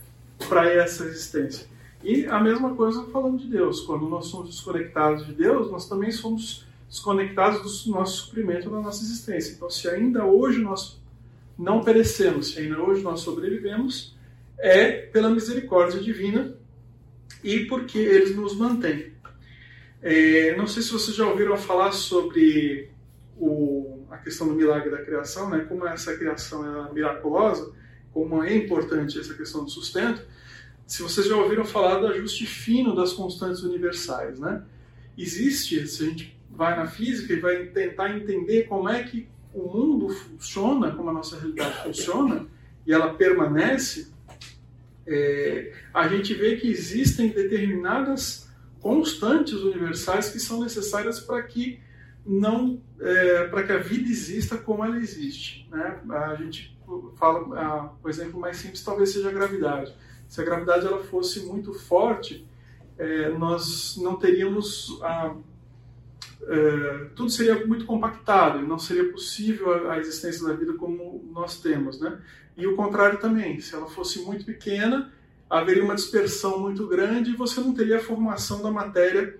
para 0.49 0.73
essa 0.73 1.05
existência. 1.05 1.67
E 2.03 2.27
a 2.27 2.41
mesma 2.41 2.75
coisa 2.75 3.05
falando 3.05 3.39
de 3.39 3.49
Deus, 3.49 3.81
quando 3.81 4.09
nós 4.09 4.27
somos 4.27 4.51
desconectados 4.51 5.27
de 5.27 5.33
Deus, 5.33 5.71
nós 5.71 5.89
também 5.89 6.11
somos 6.11 6.65
desconectados 6.89 7.85
do 7.85 7.91
nosso 7.91 8.27
suprimento 8.27 8.71
da 8.71 8.81
nossa 8.81 9.03
existência. 9.03 9.55
Então, 9.55 9.69
se 9.69 9.89
ainda 9.89 10.25
hoje 10.25 10.61
nós 10.61 11.01
não 11.59 11.83
perecemos, 11.83 12.53
se 12.53 12.61
ainda 12.61 12.81
hoje 12.81 13.03
nós 13.03 13.21
sobrevivemos, 13.21 14.17
é 14.59 14.91
pela 14.91 15.29
misericórdia 15.29 16.01
divina 16.01 16.55
e 17.43 17.67
porque 17.67 17.99
eles 17.99 18.35
nos 18.35 18.57
mantêm. 18.57 19.13
É, 20.01 20.57
não 20.57 20.67
sei 20.67 20.83
se 20.83 20.93
vocês 20.93 21.17
já 21.17 21.27
ouviram 21.27 21.57
falar 21.57 21.93
sobre 21.93 22.91
o, 23.37 24.07
a 24.11 24.19
questão 24.19 24.49
do 24.49 24.55
milagre 24.55 24.91
da 24.91 25.03
criação, 25.03 25.51
né? 25.51 25.65
como 25.69 25.87
essa 25.87 26.17
criação 26.17 26.89
é 26.89 26.93
miraculosa, 26.93 27.73
como 28.13 28.43
é 28.43 28.55
importante 28.57 29.19
essa 29.19 29.35
questão 29.35 29.65
do 29.65 29.71
sustento. 29.71 30.23
Se 30.89 31.03
vocês 31.03 31.27
já 31.27 31.37
ouviram 31.37 31.67
falar 31.67 31.99
do 31.99 32.07
ajuste 32.07 32.47
fino 32.47 32.97
das 32.97 33.13
constantes 33.13 33.63
universais, 33.63 34.41
né? 34.41 34.65
Existe, 35.19 35.87
se 35.87 36.03
a 36.03 36.07
gente 36.07 36.41
vai 36.51 36.75
na 36.75 36.87
física 36.87 37.35
e 37.35 37.41
vai 37.41 37.67
tentar 37.67 38.17
entender 38.17 38.63
como 38.63 38.89
é 38.89 39.03
que 39.03 39.29
o 39.53 39.65
mundo 39.65 40.09
funciona, 40.09 40.91
como 40.93 41.11
a 41.11 41.13
nossa 41.13 41.39
realidade 41.39 41.83
funciona, 41.83 42.47
e 42.87 42.93
ela 42.93 43.13
permanece, 43.13 44.11
é, 45.07 45.75
a 45.93 46.09
gente 46.09 46.33
vê 46.33 46.57
que 46.57 46.71
existem 46.71 47.29
determinadas 47.29 48.49
constantes 48.81 49.55
universais 49.55 50.31
que 50.31 50.41
são 50.41 50.63
necessárias 50.63 51.21
para 51.21 51.43
que 51.43 51.81
não 52.25 52.81
é, 52.99 53.47
para 53.49 53.63
que 53.63 53.73
a 53.73 53.79
vida 53.79 54.09
exista 54.09 54.57
como 54.57 54.85
ela 54.85 54.99
existe 54.99 55.67
né? 55.71 55.99
a 56.11 56.35
gente 56.35 56.79
fala 57.17 57.59
a, 57.59 57.91
o 58.03 58.09
exemplo 58.09 58.39
mais 58.39 58.59
simples 58.59 58.85
talvez 58.85 59.11
seja 59.11 59.31
a 59.31 59.33
gravidade 59.33 59.95
se 60.29 60.41
a 60.41 60.45
gravidade 60.45 60.87
ela 60.87 61.03
fosse 61.03 61.41
muito 61.47 61.75
forte 61.75 62.47
é, 62.97 63.31
nós 63.31 63.97
não 63.97 64.17
teríamos 64.17 65.01
a, 65.03 65.35
é, 66.43 67.07
tudo 67.17 67.31
seria 67.31 67.67
muito 67.67 67.87
compactado 67.87 68.61
não 68.67 68.79
seria 68.79 69.11
possível 69.11 69.89
a, 69.89 69.95
a 69.95 69.99
existência 69.99 70.47
da 70.47 70.53
vida 70.53 70.75
como 70.75 71.29
nós 71.33 71.61
temos 71.61 72.01
né 72.01 72.21
e 72.59 72.67
o 72.67 72.75
contrário 72.75 73.21
também, 73.21 73.61
se 73.61 73.73
ela 73.73 73.87
fosse 73.87 74.21
muito 74.23 74.45
pequena, 74.45 75.13
haveria 75.49 75.85
uma 75.85 75.95
dispersão 75.95 76.59
muito 76.59 76.89
grande 76.89 77.31
e 77.31 77.37
você 77.37 77.61
não 77.61 77.73
teria 77.73 77.99
a 77.99 78.01
formação 78.01 78.61
da 78.61 78.69
matéria 78.69 79.39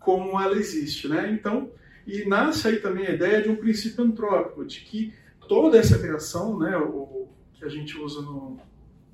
como 0.00 0.40
ela 0.40 0.56
existe, 0.56 1.06
né? 1.06 1.30
Então, 1.30 1.70
e 2.06 2.24
nasce 2.24 2.66
aí 2.66 2.76
também 2.76 3.06
a 3.06 3.10
ideia 3.10 3.42
de 3.42 3.50
um 3.50 3.56
princípio 3.56 4.02
antrópico, 4.02 4.64
de 4.64 4.80
que 4.80 5.12
toda 5.46 5.76
essa 5.76 5.98
criação, 5.98 6.58
né, 6.58 6.74
o 6.78 7.28
que 7.52 7.66
a 7.66 7.68
gente 7.68 7.98
usa 7.98 8.22
no 8.22 8.58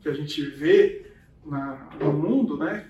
que 0.00 0.08
a 0.08 0.14
gente 0.14 0.42
vê 0.42 1.09
na, 1.44 1.88
no 1.98 2.12
mundo, 2.12 2.56
né, 2.56 2.86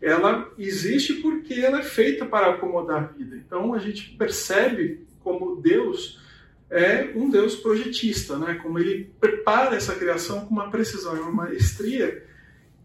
ela 0.00 0.50
existe 0.58 1.14
porque 1.14 1.54
ela 1.54 1.80
é 1.80 1.82
feita 1.82 2.26
para 2.26 2.50
acomodar 2.50 3.04
a 3.04 3.06
vida. 3.06 3.36
Então 3.36 3.72
a 3.72 3.78
gente 3.78 4.10
percebe 4.16 5.06
como 5.20 5.56
Deus 5.56 6.20
é 6.68 7.12
um 7.14 7.28
Deus 7.28 7.54
projetista, 7.54 8.38
né? 8.38 8.54
Como 8.54 8.78
ele 8.78 9.12
prepara 9.20 9.76
essa 9.76 9.94
criação 9.94 10.46
com 10.46 10.54
uma 10.54 10.70
precisão 10.70 11.14
e 11.16 11.20
uma 11.20 11.30
maestria 11.30 12.26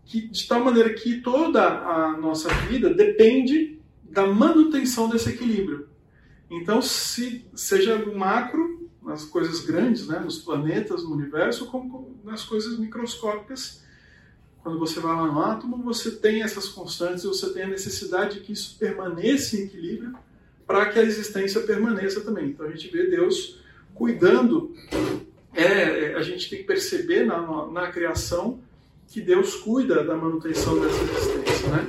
que 0.06 0.28
de 0.28 0.48
tal 0.48 0.64
maneira 0.64 0.94
que 0.94 1.22
toda 1.22 1.66
a 1.66 2.18
nossa 2.18 2.50
vida 2.70 2.94
depende 2.94 3.80
da 4.04 4.26
manutenção 4.26 5.10
desse 5.10 5.30
equilíbrio. 5.30 5.88
Então, 6.50 6.82
se 6.82 7.46
seja 7.54 7.98
no 7.98 8.16
macro, 8.16 8.90
nas 9.02 9.26
coisas 9.26 9.66
grandes, 9.66 10.08
né, 10.08 10.20
nos 10.20 10.40
planetas, 10.40 11.04
no 11.04 11.14
universo, 11.14 11.68
como 11.68 12.18
nas 12.24 12.44
coisas 12.44 12.78
microscópicas, 12.80 13.84
quando 14.68 14.80
você 14.80 15.00
vai 15.00 15.16
lá 15.16 15.26
no 15.26 15.40
átomo, 15.40 15.82
você 15.82 16.12
tem 16.12 16.44
essas 16.44 16.68
constantes, 16.68 17.24
você 17.24 17.54
tem 17.54 17.64
a 17.64 17.68
necessidade 17.70 18.34
de 18.34 18.42
que 18.42 18.52
isso 18.52 18.76
permaneça 18.78 19.56
em 19.56 19.62
equilíbrio 19.64 20.14
para 20.66 20.88
que 20.88 21.00
a 21.00 21.04
existência 21.04 21.62
permaneça 21.62 22.20
também. 22.20 22.50
Então 22.50 22.66
a 22.66 22.72
gente 22.72 22.90
vê 22.90 23.06
Deus 23.06 23.62
cuidando. 23.96 24.76
É, 25.54 25.64
é, 25.64 26.16
a 26.16 26.22
gente 26.22 26.50
tem 26.50 26.60
que 26.60 26.66
perceber 26.66 27.26
na, 27.26 27.66
na 27.68 27.90
criação 27.94 28.60
que 29.08 29.22
Deus 29.22 29.56
cuida 29.56 30.04
da 30.04 30.18
manutenção 30.18 30.78
dessa 30.82 31.02
existência, 31.02 31.70
né? 31.70 31.88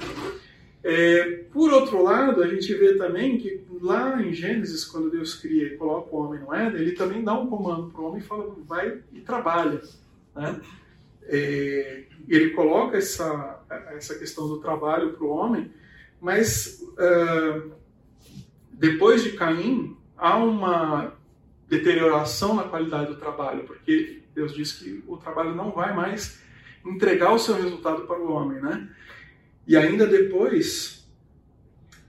É, 0.84 1.24
por 1.52 1.72
outro 1.72 2.00
lado, 2.00 2.44
a 2.44 2.46
gente 2.46 2.72
vê 2.74 2.94
também 2.94 3.38
que 3.38 3.60
lá 3.82 4.22
em 4.22 4.32
Gênesis, 4.32 4.84
quando 4.84 5.10
Deus 5.10 5.34
cria 5.34 5.64
e 5.64 5.76
coloca 5.76 6.14
o 6.14 6.20
homem 6.20 6.40
no 6.40 6.54
Éden, 6.54 6.80
ele 6.80 6.92
também 6.92 7.24
dá 7.24 7.36
um 7.36 7.48
comando 7.48 7.90
para 7.90 8.00
o 8.00 8.04
homem 8.04 8.20
e 8.20 8.24
fala, 8.24 8.54
vai 8.64 9.00
e 9.12 9.20
trabalha. 9.20 9.82
Né? 10.36 10.60
É, 11.28 12.04
ele 12.26 12.50
coloca 12.50 12.96
essa, 12.96 13.62
essa 13.94 14.18
questão 14.18 14.48
do 14.48 14.60
trabalho 14.60 15.12
para 15.12 15.24
o 15.24 15.30
homem, 15.30 15.70
mas 16.20 16.82
uh, 16.82 17.70
depois 18.72 19.22
de 19.22 19.32
Caim, 19.32 19.96
há 20.16 20.36
uma 20.36 21.14
deterioração 21.68 22.54
na 22.54 22.64
qualidade 22.64 23.12
do 23.12 23.16
trabalho, 23.16 23.64
porque 23.64 24.22
Deus 24.34 24.54
diz 24.54 24.72
que 24.72 25.04
o 25.06 25.16
trabalho 25.16 25.54
não 25.54 25.70
vai 25.70 25.94
mais 25.94 26.42
entregar 26.84 27.32
o 27.32 27.38
seu 27.38 27.54
resultado 27.54 28.02
para 28.06 28.18
o 28.18 28.32
homem, 28.32 28.60
né? 28.60 28.88
E 29.66 29.76
ainda 29.76 30.06
depois, 30.06 31.06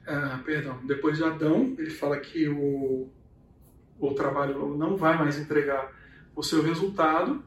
uh, 0.08 0.42
perdão, 0.44 0.80
depois 0.86 1.18
de 1.18 1.24
Adão, 1.24 1.76
ele 1.78 1.90
fala 1.90 2.18
que 2.18 2.48
o, 2.48 3.10
o 4.00 4.14
trabalho 4.14 4.78
não 4.78 4.96
vai 4.96 5.18
mais 5.18 5.38
entregar 5.38 5.94
o 6.36 6.42
seu 6.42 6.62
resultado, 6.64 7.44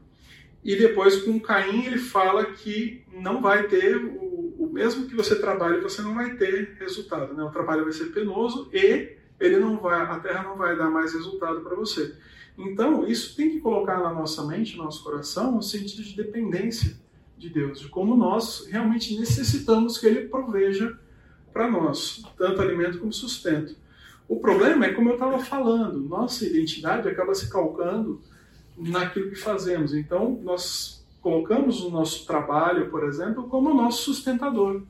e 0.63 0.75
depois 0.75 1.21
com 1.21 1.39
Caim 1.39 1.85
ele 1.85 1.97
fala 1.97 2.45
que 2.45 3.03
não 3.11 3.41
vai 3.41 3.67
ter 3.67 3.97
o, 3.97 4.55
o, 4.57 4.69
mesmo 4.71 5.07
que 5.07 5.15
você 5.15 5.39
trabalhe, 5.39 5.81
você 5.81 6.01
não 6.01 6.15
vai 6.15 6.35
ter 6.35 6.77
resultado, 6.79 7.33
né? 7.33 7.43
O 7.43 7.51
trabalho 7.51 7.83
vai 7.83 7.91
ser 7.93 8.05
penoso 8.05 8.69
e 8.71 9.17
ele 9.39 9.57
não 9.57 9.77
vai, 9.77 10.01
a 10.01 10.19
terra 10.19 10.43
não 10.43 10.55
vai 10.55 10.77
dar 10.77 10.89
mais 10.89 11.13
resultado 11.13 11.61
para 11.61 11.75
você. 11.75 12.15
Então, 12.57 13.05
isso 13.05 13.35
tem 13.35 13.49
que 13.49 13.59
colocar 13.59 13.99
na 13.99 14.13
nossa 14.13 14.45
mente, 14.45 14.77
no 14.77 14.83
nosso 14.83 15.03
coração, 15.03 15.57
um 15.57 15.61
sentido 15.61 16.03
de 16.03 16.15
dependência 16.15 16.95
de 17.37 17.49
Deus, 17.49 17.79
de 17.81 17.89
como 17.89 18.15
nós 18.15 18.67
realmente 18.69 19.19
necessitamos 19.19 19.97
que 19.97 20.05
ele 20.05 20.27
proveja 20.27 20.97
para 21.51 21.69
nós, 21.69 22.23
tanto 22.37 22.61
alimento 22.61 22.99
como 22.99 23.11
sustento. 23.11 23.75
O 24.27 24.39
problema 24.39 24.85
é 24.85 24.93
como 24.93 25.09
eu 25.09 25.15
estava 25.15 25.39
falando, 25.39 25.99
nossa 25.99 26.45
identidade 26.45 27.09
acaba 27.09 27.35
se 27.35 27.49
calcando 27.49 28.21
naquilo 28.77 29.29
que 29.29 29.35
fazemos. 29.35 29.93
Então, 29.93 30.39
nós 30.43 31.05
colocamos 31.21 31.81
o 31.81 31.89
nosso 31.89 32.25
trabalho, 32.25 32.89
por 32.89 33.03
exemplo, 33.05 33.47
como 33.47 33.73
nosso 33.73 34.03
sustentador. 34.03 34.81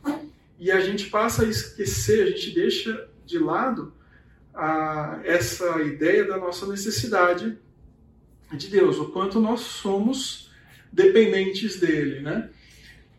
E 0.60 0.72
a 0.72 0.80
gente 0.80 1.10
passa 1.10 1.44
a 1.44 1.48
esquecer, 1.48 2.24
a 2.24 2.30
gente 2.32 2.52
deixa 2.52 3.08
de 3.26 3.38
lado 3.38 3.94
a, 4.54 5.20
essa 5.24 5.82
ideia 5.82 6.26
da 6.26 6.38
nossa 6.38 6.68
necessidade 6.68 7.58
de 8.52 8.68
Deus, 8.68 8.98
o 9.00 9.06
quanto 9.06 9.40
nós 9.40 9.62
somos 9.62 10.52
dependentes 10.92 11.80
dele, 11.80 12.20
né? 12.20 12.50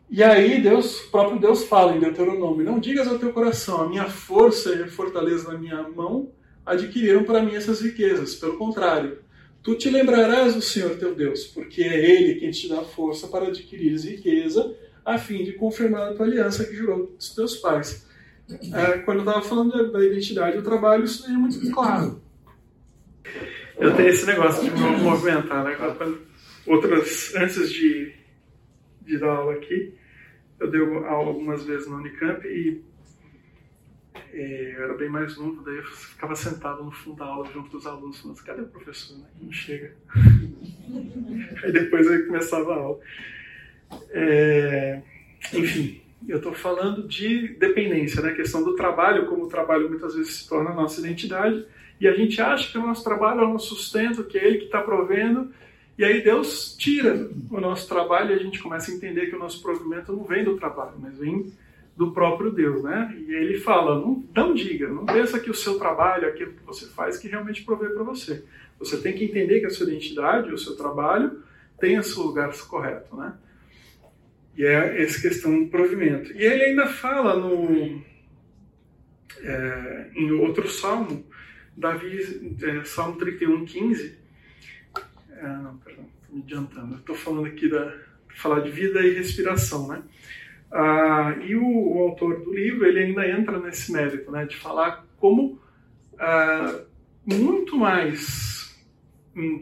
E 0.08 0.22
aí 0.22 0.62
Deus, 0.62 1.00
próprio 1.10 1.40
Deus 1.40 1.64
fala 1.64 1.96
em 1.96 1.98
Deuteronômio: 1.98 2.64
Não 2.64 2.78
digas 2.78 3.08
ao 3.08 3.18
teu 3.18 3.32
coração, 3.32 3.82
a 3.82 3.88
minha 3.88 4.08
força 4.08 4.72
e 4.74 4.82
a 4.82 4.88
fortaleza 4.88 5.52
na 5.52 5.58
minha 5.58 5.82
mão 5.88 6.30
adquiriram 6.64 7.24
para 7.24 7.42
mim 7.42 7.54
essas 7.54 7.80
riquezas. 7.80 8.34
Pelo 8.36 8.56
contrário, 8.56 9.18
Tu 9.64 9.74
te 9.76 9.88
lembrarás 9.88 10.54
do 10.54 10.60
Senhor 10.60 10.98
teu 10.98 11.14
Deus, 11.14 11.44
porque 11.46 11.82
é 11.82 12.10
Ele 12.10 12.34
quem 12.34 12.50
te 12.50 12.68
dá 12.68 12.82
força 12.82 13.26
para 13.28 13.48
adquirir 13.48 13.96
riqueza, 13.98 14.76
a 15.02 15.16
fim 15.16 15.42
de 15.42 15.54
confirmar 15.54 16.10
a 16.10 16.14
tua 16.14 16.26
aliança 16.26 16.66
que 16.66 16.74
jurou 16.74 17.14
dos 17.16 17.34
teus 17.34 17.56
pais. 17.56 18.06
É, 18.50 18.98
quando 18.98 19.20
eu 19.20 19.24
estava 19.24 19.40
falando 19.40 19.90
da 19.90 20.04
identidade 20.04 20.58
do 20.58 20.62
trabalho, 20.62 21.04
isso 21.04 21.24
é 21.24 21.30
muito 21.30 21.70
claro. 21.70 22.20
Eu 23.78 23.96
tenho 23.96 24.08
esse 24.10 24.26
negócio 24.26 24.62
de 24.62 24.70
me 24.70 24.98
movimentar, 24.98 25.64
né? 25.64 25.78
Outras, 26.66 27.34
antes 27.34 27.72
de, 27.72 28.12
de 29.00 29.18
dar 29.18 29.30
aula 29.30 29.54
aqui, 29.54 29.94
eu 30.60 30.70
dei 30.70 30.80
aula 30.80 31.28
algumas 31.28 31.64
vezes 31.64 31.88
na 31.88 31.96
Unicamp 31.96 32.46
e 32.46 32.82
eu 34.34 34.84
era 34.84 34.94
bem 34.94 35.08
mais 35.08 35.36
novo, 35.36 35.62
daí 35.62 35.76
eu 35.76 35.84
ficava 35.84 36.34
sentado 36.34 36.82
no 36.82 36.90
fundo 36.90 37.18
da 37.18 37.24
aula 37.24 37.48
junto 37.52 37.70
com 37.70 37.76
os 37.76 37.86
alunos, 37.86 38.20
falando, 38.20 38.42
cadê 38.42 38.62
o 38.62 38.66
professor? 38.66 39.18
Né? 39.18 39.24
Não 39.40 39.52
chega. 39.52 39.94
Aí 41.62 41.72
depois 41.72 42.06
eu 42.06 42.26
começava 42.26 42.72
a 42.72 42.76
aula. 42.76 43.00
É, 44.10 45.02
enfim, 45.52 46.02
eu 46.28 46.38
estou 46.38 46.52
falando 46.52 47.06
de 47.06 47.48
dependência, 47.54 48.20
né? 48.22 48.30
a 48.30 48.34
questão 48.34 48.64
do 48.64 48.74
trabalho, 48.74 49.26
como 49.26 49.44
o 49.44 49.48
trabalho 49.48 49.88
muitas 49.88 50.14
vezes 50.14 50.34
se 50.34 50.48
torna 50.48 50.70
a 50.70 50.74
nossa 50.74 51.00
identidade, 51.00 51.64
e 52.00 52.08
a 52.08 52.12
gente 52.12 52.40
acha 52.40 52.72
que 52.72 52.78
o 52.78 52.86
nosso 52.86 53.04
trabalho 53.04 53.40
é 53.40 53.44
o 53.44 53.52
nosso 53.52 53.74
sustento, 53.76 54.24
que 54.24 54.36
é 54.36 54.44
ele 54.44 54.58
que 54.58 54.64
está 54.64 54.80
provendo, 54.80 55.52
e 55.96 56.04
aí 56.04 56.22
Deus 56.22 56.76
tira 56.76 57.30
o 57.50 57.60
nosso 57.60 57.88
trabalho 57.88 58.32
e 58.32 58.34
a 58.34 58.42
gente 58.42 58.58
começa 58.58 58.90
a 58.90 58.94
entender 58.94 59.26
que 59.26 59.36
o 59.36 59.38
nosso 59.38 59.62
provimento 59.62 60.12
não 60.12 60.24
vem 60.24 60.42
do 60.42 60.56
trabalho, 60.56 60.96
mas 60.98 61.16
vem 61.18 61.52
do 61.96 62.12
próprio 62.12 62.50
Deus, 62.50 62.82
né? 62.82 63.14
E 63.26 63.32
ele 63.32 63.58
fala, 63.60 63.98
não, 64.00 64.24
não 64.34 64.54
diga, 64.54 64.88
não 64.88 65.06
pensa 65.06 65.38
que 65.38 65.50
o 65.50 65.54
seu 65.54 65.78
trabalho, 65.78 66.28
aquilo 66.28 66.52
que 66.52 66.64
você 66.64 66.86
faz, 66.86 67.16
que 67.16 67.28
realmente 67.28 67.62
provê 67.62 67.88
para 67.88 68.02
você. 68.02 68.44
Você 68.78 69.00
tem 69.00 69.12
que 69.12 69.24
entender 69.24 69.60
que 69.60 69.66
a 69.66 69.70
sua 69.70 69.86
identidade, 69.86 70.52
o 70.52 70.58
seu 70.58 70.76
trabalho, 70.76 71.42
tem 71.78 71.98
o 71.98 72.02
seu 72.02 72.22
lugar 72.24 72.52
correto, 72.66 73.16
né? 73.16 73.34
E 74.56 74.64
é 74.64 75.02
essa 75.02 75.20
questão 75.20 75.64
do 75.64 75.70
provimento. 75.70 76.32
E 76.32 76.42
ele 76.42 76.64
ainda 76.64 76.86
fala 76.86 77.36
no, 77.36 78.02
é, 79.40 80.10
em 80.14 80.30
outro 80.32 80.68
salmo, 80.68 81.24
Davi, 81.76 82.56
é, 82.62 82.84
Salmo 82.84 83.16
31, 83.16 83.64
15. 83.64 84.18
É, 85.30 85.42
não, 85.42 85.76
perdão, 85.78 86.06
estou 86.22 86.36
me 86.36 86.42
adiantando. 86.42 86.96
Estou 86.96 87.16
falando 87.16 87.46
aqui 87.46 87.68
da 87.68 87.92
falar 88.36 88.60
de 88.60 88.70
vida 88.70 89.00
e 89.00 89.14
respiração, 89.14 89.88
né? 89.88 90.02
Ah, 90.76 91.36
e 91.40 91.54
o, 91.54 91.64
o, 91.64 91.98
autor 92.00 92.40
do 92.40 92.52
livro 92.52 92.84
ele 92.84 92.98
ainda 92.98 93.28
entra 93.28 93.60
nesse 93.60 93.92
mérito, 93.92 94.28
né, 94.32 94.44
de 94.44 94.56
falar 94.56 95.06
como 95.18 95.60
ah, 96.18 96.80
muito 97.24 97.76
mais 97.76 98.74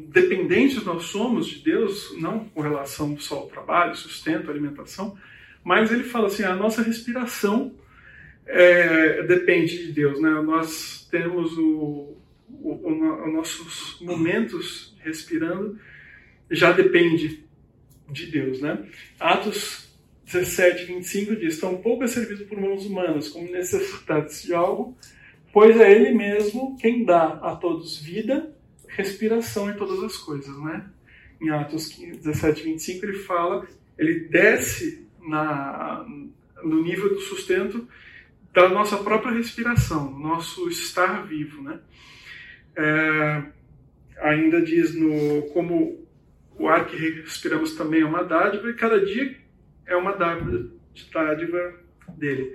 dependentes 0.09 0.83
nós 0.85 1.04
somos 1.04 1.47
de 1.49 1.59
Deus, 1.59 2.19
não 2.19 2.47
com 2.47 2.62
relação 2.62 3.19
só 3.19 3.40
ao 3.40 3.47
trabalho, 3.47 3.95
sustento, 3.95 4.50
alimentação, 4.50 5.14
mas 5.62 5.92
ele 5.92 6.04
fala 6.04 6.28
assim, 6.28 6.45
a 6.45 6.57
nossa 6.57 6.83
respiração 6.83 7.75
é, 8.47 9.23
depende 9.25 9.87
de 9.87 9.92
Deus, 9.92 10.19
né? 10.19 10.31
Nós 10.42 11.07
temos 11.11 11.57
o, 11.59 12.16
os 12.62 13.33
nossos 13.33 14.00
momentos 14.00 14.97
respirando 15.00 15.78
já 16.50 16.73
depende 16.73 17.45
de 18.09 18.26
Deus, 18.26 18.61
né? 18.61 18.78
Atos 19.21 19.91
17, 20.33 20.87
25 20.87 21.37
diz: 21.37 21.61
Tão 21.61 21.77
pouco 21.77 22.05
é 22.05 22.07
servido 22.07 22.47
por 22.47 22.61
mãos 22.61 22.87
humanas 22.87 23.29
como 23.29 23.51
necessidades 23.51 24.43
de 24.43 24.55
algo, 24.55 24.97
pois 25.53 25.79
é 25.79 25.93
Ele 25.93 26.12
mesmo 26.12 26.77
quem 26.79 27.05
dá 27.05 27.39
a 27.43 27.57
todos 27.57 27.99
vida, 27.99 28.55
respiração 28.89 29.71
em 29.71 29.75
todas 29.75 30.03
as 30.03 30.17
coisas, 30.17 30.57
né? 30.62 30.87
Em 31.41 31.51
Atos 31.51 31.91
17, 31.91 32.62
25 32.62 33.05
ele 33.05 33.19
fala, 33.19 33.67
ele 33.99 34.29
desce 34.29 35.07
na, 35.21 36.05
no 36.62 36.83
nível 36.83 37.09
do 37.09 37.21
sustento 37.21 37.89
da 38.53 38.69
nossa 38.69 38.99
própria 38.99 39.33
respiração, 39.33 40.17
nosso 40.19 40.69
estar 40.69 41.27
vivo, 41.27 41.62
né? 41.62 41.81
É, 42.77 43.43
ainda 44.21 44.62
diz 44.62 44.95
no 44.95 45.43
como 45.53 46.07
o 46.57 46.69
ar 46.69 46.87
que 46.87 46.97
respiramos 46.97 47.75
também 47.75 48.03
é 48.03 48.07
uma 48.07 48.23
dádiva 48.23 48.71
e 48.71 48.75
cada 48.75 49.05
dia 49.05 49.43
é 49.87 49.97
uma 49.97 50.12
dádiva, 50.12 50.71
dele. 52.17 52.53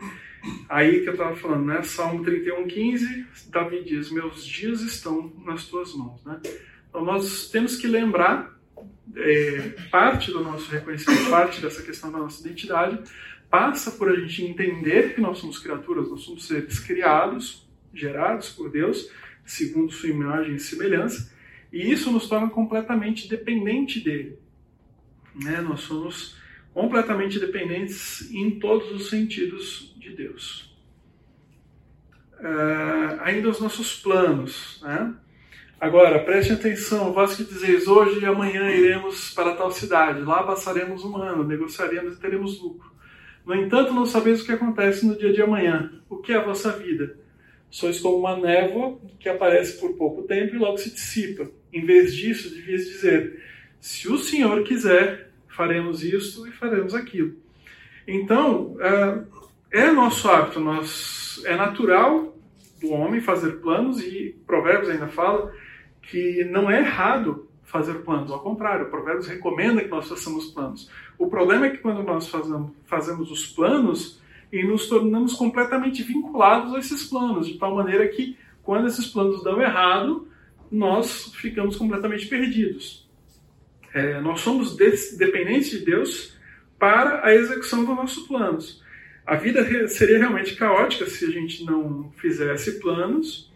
Aí 0.69 1.01
que 1.01 1.09
eu 1.09 1.13
estava 1.13 1.35
falando, 1.35 1.65
né? 1.65 1.81
Salmo 1.83 2.23
31, 2.23 2.67
15, 2.67 3.25
Davi 3.49 3.83
diz: 3.83 4.11
Meus 4.11 4.45
dias 4.45 4.81
estão 4.81 5.33
nas 5.43 5.65
tuas 5.65 5.93
mãos, 5.93 6.23
né? 6.23 6.39
Então 6.89 7.03
nós 7.03 7.49
temos 7.49 7.75
que 7.75 7.87
lembrar 7.87 8.57
é, 9.15 9.75
parte 9.89 10.31
do 10.31 10.43
nosso 10.43 10.71
reconhecimento, 10.71 11.29
parte 11.29 11.61
dessa 11.61 11.81
questão 11.81 12.11
da 12.11 12.19
nossa 12.19 12.41
identidade, 12.41 12.99
passa 13.49 13.91
por 13.91 14.09
a 14.09 14.15
gente 14.15 14.43
entender 14.43 15.15
que 15.15 15.21
nós 15.21 15.39
somos 15.39 15.59
criaturas, 15.59 16.09
nós 16.09 16.21
somos 16.21 16.45
seres 16.45 16.79
criados, 16.79 17.67
gerados 17.93 18.49
por 18.49 18.69
Deus, 18.69 19.11
segundo 19.45 19.91
sua 19.91 20.09
imagem 20.09 20.55
e 20.55 20.59
semelhança, 20.59 21.31
e 21.71 21.91
isso 21.91 22.11
nos 22.11 22.27
torna 22.27 22.49
completamente 22.49 23.27
dependente 23.27 23.99
dele. 23.99 24.37
Né? 25.35 25.61
Nós 25.61 25.81
somos 25.81 26.37
completamente 26.77 27.39
dependentes 27.39 28.31
em 28.31 28.59
todos 28.59 28.91
os 28.91 29.09
sentidos 29.09 29.95
de 29.97 30.11
Deus. 30.11 30.71
uh, 32.39 33.19
ainda 33.21 33.49
os 33.49 33.59
nossos 33.59 33.95
planos. 33.95 34.79
Né? 34.83 35.11
Agora, 35.81 36.23
preste 36.23 36.53
atenção, 36.53 37.11
vós 37.11 37.35
que 37.35 37.43
dizeis, 37.43 37.87
hoje 37.87 38.19
e 38.19 38.25
amanhã 38.27 38.69
iremos 38.69 39.31
para 39.31 39.55
tal 39.55 39.71
cidade, 39.71 40.21
lá 40.21 40.43
passaremos 40.43 41.03
um 41.03 41.17
ano, 41.17 41.43
negociaremos 41.43 42.15
e 42.15 42.19
teremos 42.19 42.61
lucro. 42.61 42.91
No 43.43 43.55
entanto, 43.55 43.91
não 43.91 44.05
sabeis 44.05 44.43
o 44.43 44.45
que 44.45 44.51
acontece 44.51 45.03
no 45.03 45.17
dia 45.17 45.33
de 45.33 45.41
amanhã. 45.41 45.91
O 46.07 46.17
que 46.17 46.31
é 46.31 46.35
a 46.35 46.45
vossa 46.45 46.71
vida? 46.73 47.17
Sois 47.71 47.99
como 47.99 48.19
uma 48.19 48.37
névoa 48.37 48.99
que 49.19 49.27
aparece 49.27 49.79
por 49.79 49.93
pouco 49.93 50.27
tempo 50.27 50.53
e 50.53 50.59
logo 50.59 50.77
se 50.77 50.91
dissipa. 50.91 51.49
Em 51.73 51.83
vez 51.83 52.13
disso, 52.13 52.53
devias 52.53 52.85
dizer: 52.85 53.43
se 53.79 54.07
o 54.07 54.19
Senhor 54.19 54.63
quiser, 54.63 55.27
faremos 55.57 56.03
isto 56.03 56.47
e 56.47 56.51
faremos 56.51 56.93
aquilo. 56.93 57.33
Então, 58.07 58.77
é, 58.79 59.87
é 59.87 59.91
nosso 59.91 60.29
hábito, 60.29 60.59
nós, 60.59 61.41
é 61.45 61.55
natural 61.55 62.37
do 62.79 62.91
homem 62.91 63.19
fazer 63.19 63.53
planos 63.53 63.99
e 63.99 64.35
Provérbios 64.45 64.91
ainda 64.91 65.07
fala 65.07 65.51
que 66.03 66.45
não 66.45 66.69
é 66.69 66.79
errado 66.79 67.49
fazer 67.63 67.95
planos, 67.95 68.31
ao 68.31 68.39
contrário, 68.39 68.89
Provérbios 68.89 69.27
recomenda 69.27 69.83
que 69.83 69.89
nós 69.89 70.07
façamos 70.07 70.45
planos. 70.51 70.89
O 71.17 71.27
problema 71.27 71.65
é 71.65 71.69
que 71.71 71.79
quando 71.79 72.03
nós 72.03 72.29
fazemos, 72.29 72.71
fazemos 72.85 73.31
os 73.31 73.47
planos 73.47 74.21
e 74.53 74.63
nos 74.63 74.87
tornamos 74.87 75.33
completamente 75.33 76.03
vinculados 76.03 76.73
a 76.75 76.79
esses 76.79 77.07
planos, 77.07 77.47
de 77.47 77.57
tal 77.57 77.75
maneira 77.75 78.07
que 78.07 78.37
quando 78.63 78.87
esses 78.87 79.07
planos 79.07 79.43
dão 79.43 79.61
errado, 79.61 80.27
nós 80.71 81.33
ficamos 81.33 81.75
completamente 81.75 82.27
perdidos. 82.27 83.06
É, 83.97 84.21
nós 84.21 84.41
somos 84.41 84.75
dependentes 84.75 85.71
de 85.71 85.79
Deus 85.79 86.37
para 86.77 87.25
a 87.25 87.33
execução 87.33 87.83
dos 87.83 87.95
nossos 87.95 88.27
planos. 88.27 88.83
A 89.25 89.35
vida 89.35 89.87
seria 89.87 90.19
realmente 90.19 90.55
caótica 90.55 91.05
se 91.07 91.25
a 91.25 91.29
gente 91.29 91.65
não 91.65 92.11
fizesse 92.17 92.79
planos 92.79 93.51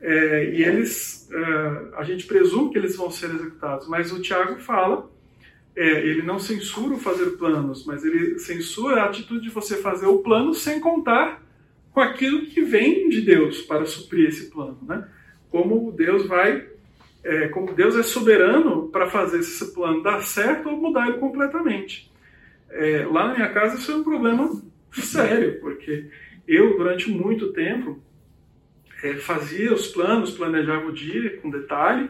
é, 0.00 0.52
e 0.52 0.62
eles, 0.62 1.28
é, 1.32 1.96
a 1.96 2.04
gente 2.04 2.26
presume 2.26 2.70
que 2.70 2.78
eles 2.78 2.96
vão 2.96 3.10
ser 3.10 3.30
executados, 3.30 3.88
mas 3.88 4.12
o 4.12 4.22
Tiago 4.22 4.60
fala 4.60 5.10
é, 5.74 6.06
ele 6.06 6.22
não 6.22 6.38
censura 6.38 6.94
o 6.94 6.98
fazer 6.98 7.30
planos, 7.38 7.84
mas 7.86 8.04
ele 8.04 8.38
censura 8.38 9.02
a 9.02 9.06
atitude 9.06 9.42
de 9.42 9.50
você 9.50 9.76
fazer 9.76 10.06
o 10.06 10.18
plano 10.18 10.54
sem 10.54 10.78
contar 10.80 11.42
com 11.92 12.00
aquilo 12.00 12.46
que 12.46 12.60
vem 12.62 13.08
de 13.08 13.20
Deus 13.22 13.62
para 13.62 13.86
suprir 13.86 14.28
esse 14.28 14.50
plano, 14.50 14.78
né? 14.86 15.08
Como 15.50 15.92
Deus 15.92 16.26
vai, 16.26 16.66
é, 17.24 17.48
como 17.48 17.72
Deus 17.72 17.96
é 17.96 18.02
soberano 18.02 18.88
para 18.88 19.08
fazer 19.08 19.40
esse 19.40 19.72
plano 19.72 20.02
dar 20.02 20.20
certo 20.22 20.68
ou 20.68 20.76
mudar 20.76 21.08
ele 21.08 21.18
completamente. 21.18 22.10
É, 22.70 23.06
lá 23.10 23.28
na 23.28 23.34
minha 23.34 23.48
casa 23.50 23.76
isso 23.76 23.92
é 23.92 23.96
um 23.96 24.04
problema 24.04 24.50
sério, 24.92 25.60
porque 25.60 26.06
eu 26.46 26.76
durante 26.76 27.10
muito 27.10 27.52
tempo 27.52 28.02
é, 29.02 29.14
fazia 29.14 29.72
os 29.72 29.88
planos, 29.88 30.32
planejava 30.32 30.86
o 30.86 30.92
dia 30.92 31.36
com 31.38 31.50
detalhe 31.50 32.08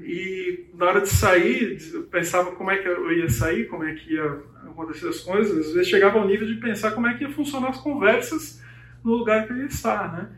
e 0.00 0.64
na 0.74 0.86
hora 0.86 1.00
de 1.02 1.08
sair, 1.08 1.76
eu 1.92 2.04
pensava 2.04 2.52
como 2.52 2.70
é 2.70 2.78
que 2.78 2.88
eu 2.88 3.12
ia 3.12 3.28
sair, 3.28 3.66
como 3.68 3.84
é 3.84 3.94
que 3.94 4.14
ia 4.14 4.24
acontecer 4.66 5.08
as 5.08 5.20
coisas. 5.20 5.66
Às 5.66 5.74
vezes 5.74 5.88
chegava 5.88 6.18
ao 6.18 6.26
nível 6.26 6.46
de 6.46 6.54
pensar 6.54 6.92
como 6.92 7.06
é 7.06 7.14
que 7.14 7.24
ia 7.24 7.30
funcionar 7.30 7.68
as 7.68 7.78
conversas 7.78 8.62
no 9.04 9.16
lugar 9.16 9.46
que 9.46 9.52
eu 9.52 9.58
ia 9.58 9.66
estar, 9.66 10.12
né? 10.12 10.30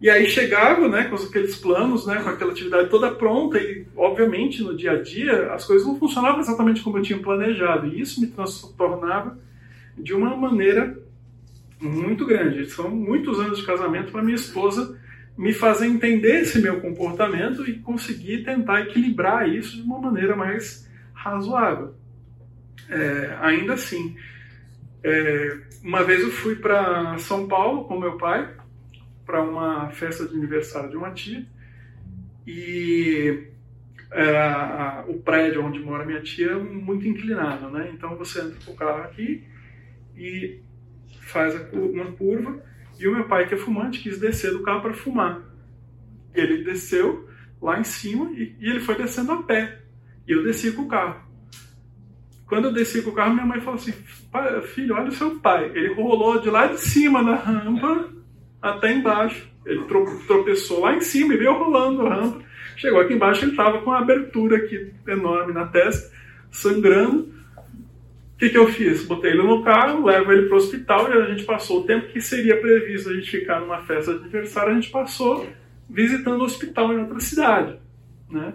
E 0.00 0.10
aí 0.10 0.28
chegava, 0.28 0.88
né, 0.88 1.04
com 1.04 1.16
aqueles 1.16 1.56
planos, 1.56 2.06
né, 2.06 2.22
com 2.22 2.28
aquela 2.28 2.52
atividade 2.52 2.90
toda 2.90 3.14
pronta 3.14 3.58
e, 3.58 3.86
obviamente, 3.96 4.62
no 4.62 4.76
dia 4.76 4.92
a 4.92 5.02
dia, 5.02 5.52
as 5.52 5.64
coisas 5.64 5.86
não 5.86 5.98
funcionavam 5.98 6.40
exatamente 6.40 6.82
como 6.82 6.98
eu 6.98 7.02
tinha 7.02 7.18
planejado. 7.18 7.86
E 7.86 8.00
isso 8.00 8.20
me 8.20 8.26
transtornava 8.26 9.38
de 9.96 10.12
uma 10.12 10.36
maneira 10.36 10.98
muito 11.80 12.26
grande. 12.26 12.68
São 12.70 12.90
muitos 12.90 13.38
anos 13.40 13.58
de 13.58 13.66
casamento 13.66 14.12
para 14.12 14.22
minha 14.22 14.34
esposa 14.34 14.98
me 15.36 15.52
fazer 15.52 15.86
entender 15.86 16.42
esse 16.42 16.60
meu 16.60 16.80
comportamento 16.80 17.68
e 17.68 17.78
conseguir 17.78 18.44
tentar 18.44 18.82
equilibrar 18.82 19.48
isso 19.48 19.76
de 19.76 19.82
uma 19.82 19.98
maneira 19.98 20.36
mais 20.36 20.88
razoável. 21.12 21.94
É, 22.88 23.36
ainda 23.40 23.74
assim, 23.74 24.14
é, 25.02 25.58
uma 25.82 26.04
vez 26.04 26.20
eu 26.20 26.30
fui 26.30 26.56
para 26.56 27.16
São 27.18 27.48
Paulo 27.48 27.84
com 27.84 27.98
meu 27.98 28.16
pai 28.16 28.48
para 29.24 29.42
uma 29.42 29.90
festa 29.90 30.26
de 30.26 30.34
aniversário 30.34 30.90
de 30.90 30.96
uma 30.96 31.10
tia 31.12 31.46
e 32.46 33.48
é, 34.12 35.04
o 35.08 35.14
prédio 35.20 35.64
onde 35.64 35.80
mora 35.80 36.04
minha 36.04 36.22
tia 36.22 36.52
é 36.52 36.54
muito 36.56 37.06
inclinado, 37.06 37.70
né? 37.70 37.90
Então 37.92 38.16
você 38.16 38.40
entra 38.40 38.58
com 38.64 38.72
o 38.72 38.76
carro 38.76 39.02
aqui 39.02 39.44
e 40.16 40.60
faz 41.20 41.54
uma 41.72 42.12
curva 42.12 42.62
e 42.98 43.08
o 43.08 43.12
meu 43.12 43.26
pai, 43.26 43.46
que 43.46 43.54
é 43.54 43.56
fumante, 43.56 44.00
quis 44.00 44.20
descer 44.20 44.52
do 44.52 44.62
carro 44.62 44.82
para 44.82 44.94
fumar. 44.94 45.42
Ele 46.32 46.62
desceu 46.62 47.28
lá 47.60 47.78
em 47.78 47.84
cima 47.84 48.30
e, 48.32 48.56
e, 48.60 48.70
ele 48.70 48.80
foi 48.80 48.94
descendo 48.94 49.32
a 49.32 49.42
pé. 49.42 49.80
E 50.26 50.32
eu 50.32 50.44
desci 50.44 50.72
com 50.72 50.82
o 50.82 50.88
carro. 50.88 51.22
Quando 52.46 52.66
eu 52.66 52.72
desci 52.72 53.02
com 53.02 53.10
o 53.10 53.14
carro, 53.14 53.34
minha 53.34 53.46
mãe 53.46 53.60
falou 53.60 53.74
assim: 53.74 53.92
Filho, 54.74 54.94
olha 54.94 55.08
o 55.08 55.12
seu 55.12 55.38
pai. 55.40 55.70
Ele 55.74 55.94
rolou 55.94 56.40
de 56.40 56.50
lá 56.50 56.66
de 56.66 56.78
cima 56.78 57.24
da 57.24 57.34
rampa 57.34 58.12
até 58.64 58.92
embaixo. 58.92 59.46
Ele 59.66 59.84
tropeçou 60.26 60.80
lá 60.80 60.96
em 60.96 61.00
cima 61.00 61.34
e 61.34 61.36
veio 61.36 61.52
rolando 61.52 62.06
a 62.06 62.14
rampa. 62.14 62.42
Chegou 62.76 63.00
aqui 63.00 63.14
embaixo, 63.14 63.44
ele 63.44 63.52
estava 63.52 63.80
com 63.80 63.90
uma 63.90 64.00
abertura 64.00 64.56
aqui 64.56 64.92
enorme 65.06 65.52
na 65.52 65.66
testa, 65.66 66.12
sangrando. 66.50 67.32
O 68.34 68.38
que, 68.38 68.48
que 68.48 68.58
eu 68.58 68.66
fiz? 68.66 69.04
Botei 69.04 69.30
ele 69.30 69.42
no 69.42 69.62
carro, 69.62 70.06
levo 70.06 70.32
ele 70.32 70.46
para 70.46 70.54
o 70.54 70.58
hospital 70.58 71.08
e 71.08 71.12
a 71.12 71.26
gente 71.26 71.44
passou 71.44 71.80
o 71.80 71.84
tempo 71.84 72.08
que 72.08 72.20
seria 72.20 72.60
previsto 72.60 73.10
a 73.10 73.14
gente 73.14 73.30
ficar 73.30 73.60
numa 73.60 73.82
festa 73.82 74.12
de 74.14 74.20
aniversário, 74.20 74.72
a 74.72 74.74
gente 74.74 74.90
passou 74.90 75.46
visitando 75.88 76.40
o 76.40 76.44
hospital 76.44 76.92
em 76.92 77.00
outra 77.00 77.20
cidade. 77.20 77.78
Né? 78.28 78.54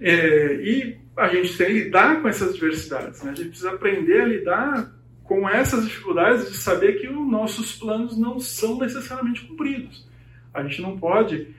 É, 0.00 0.54
e 0.54 0.96
a 1.16 1.28
gente 1.28 1.56
tem 1.58 1.66
que 1.66 1.72
lidar 1.84 2.22
com 2.22 2.28
essas 2.28 2.54
diversidades. 2.54 3.22
Né? 3.22 3.32
A 3.32 3.34
gente 3.34 3.48
precisa 3.48 3.70
aprender 3.72 4.20
a 4.22 4.26
lidar 4.26 4.95
com 5.26 5.48
essas 5.48 5.84
dificuldades 5.84 6.50
de 6.50 6.56
saber 6.56 7.00
que 7.00 7.08
os 7.08 7.28
nossos 7.28 7.76
planos 7.76 8.16
não 8.16 8.38
são 8.38 8.78
necessariamente 8.78 9.44
cumpridos. 9.44 10.08
A 10.54 10.62
gente 10.62 10.80
não 10.80 10.96
pode, 10.96 11.54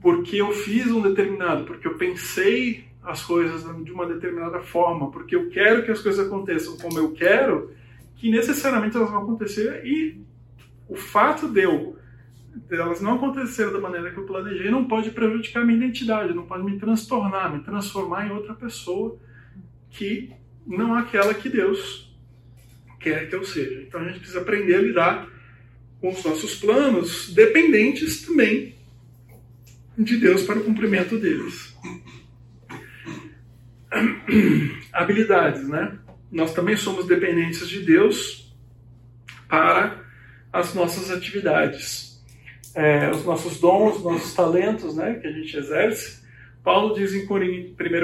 porque 0.00 0.36
eu 0.36 0.52
fiz 0.52 0.86
um 0.88 1.00
determinado, 1.00 1.64
porque 1.64 1.86
eu 1.86 1.96
pensei 1.96 2.84
as 3.02 3.22
coisas 3.22 3.62
de 3.84 3.92
uma 3.92 4.06
determinada 4.06 4.60
forma, 4.60 5.10
porque 5.10 5.36
eu 5.36 5.48
quero 5.48 5.84
que 5.84 5.90
as 5.92 6.00
coisas 6.00 6.26
aconteçam 6.26 6.76
como 6.78 6.98
eu 6.98 7.12
quero, 7.12 7.70
que 8.16 8.30
necessariamente 8.30 8.96
elas 8.96 9.10
vão 9.10 9.22
acontecer 9.22 9.86
e 9.86 10.20
o 10.88 10.96
fato 10.96 11.48
de 11.48 11.62
eu 11.62 11.96
elas 12.70 13.02
não 13.02 13.16
acontecerem 13.16 13.72
da 13.72 13.78
maneira 13.78 14.10
que 14.10 14.16
eu 14.16 14.24
planejei 14.24 14.70
não 14.70 14.86
pode 14.86 15.10
prejudicar 15.10 15.64
minha 15.64 15.76
identidade, 15.76 16.32
não 16.32 16.46
pode 16.46 16.64
me 16.64 16.78
transtornar, 16.78 17.52
me 17.52 17.62
transformar 17.62 18.26
em 18.26 18.32
outra 18.32 18.54
pessoa 18.54 19.18
que 19.90 20.32
não 20.66 20.96
é 20.96 21.02
aquela 21.02 21.34
que 21.34 21.50
Deus 21.50 22.05
quer 23.00 23.28
que 23.28 23.34
eu 23.34 23.44
seja. 23.44 23.82
Então 23.82 24.00
a 24.00 24.04
gente 24.04 24.18
precisa 24.18 24.40
aprender 24.40 24.74
a 24.74 24.82
lidar 24.82 25.28
com 26.00 26.10
os 26.10 26.24
nossos 26.24 26.54
planos, 26.56 27.32
dependentes 27.32 28.24
também 28.26 28.74
de 29.98 30.16
Deus 30.18 30.42
para 30.42 30.58
o 30.58 30.64
cumprimento 30.64 31.18
deles. 31.18 31.74
habilidades, 34.92 35.68
né? 35.68 35.98
Nós 36.30 36.52
também 36.52 36.76
somos 36.76 37.06
dependentes 37.06 37.68
de 37.68 37.80
Deus 37.80 38.52
para 39.48 40.04
as 40.52 40.74
nossas 40.74 41.10
atividades, 41.10 42.22
é, 42.74 43.10
os 43.10 43.24
nossos 43.24 43.60
dons, 43.60 43.96
os 43.96 44.02
nossos 44.02 44.34
talentos, 44.34 44.96
né, 44.96 45.14
que 45.14 45.26
a 45.26 45.32
gente 45.32 45.56
exerce. 45.56 46.22
Paulo 46.64 46.94
diz 46.94 47.14
em 47.14 47.24
1 47.24 47.26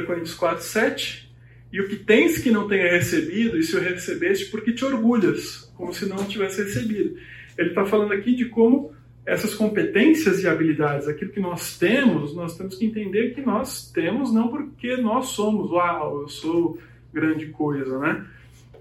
Coríntios 0.06 0.34
4, 0.34 0.62
7, 0.62 1.31
e 1.72 1.80
o 1.80 1.88
que 1.88 1.96
tens 1.96 2.38
que 2.38 2.50
não 2.50 2.68
tenha 2.68 2.90
recebido, 2.90 3.56
e 3.58 3.62
se 3.62 3.74
o 3.74 3.80
recebeste, 3.80 4.50
porque 4.50 4.72
te 4.72 4.84
orgulhas, 4.84 5.72
como 5.74 5.92
se 5.92 6.06
não 6.06 6.18
tivesse 6.24 6.62
recebido. 6.62 7.16
Ele 7.56 7.70
está 7.70 7.84
falando 7.86 8.12
aqui 8.12 8.34
de 8.34 8.44
como 8.46 8.92
essas 9.24 9.54
competências 9.54 10.42
e 10.42 10.48
habilidades, 10.48 11.08
aquilo 11.08 11.30
que 11.30 11.40
nós 11.40 11.78
temos, 11.78 12.34
nós 12.34 12.58
temos 12.58 12.76
que 12.76 12.84
entender 12.84 13.34
que 13.34 13.40
nós 13.40 13.90
temos 13.90 14.34
não 14.34 14.48
porque 14.48 14.96
nós 14.96 15.26
somos, 15.26 15.70
uau, 15.70 16.22
eu 16.22 16.28
sou 16.28 16.78
grande 17.12 17.46
coisa, 17.46 17.98
né? 17.98 18.26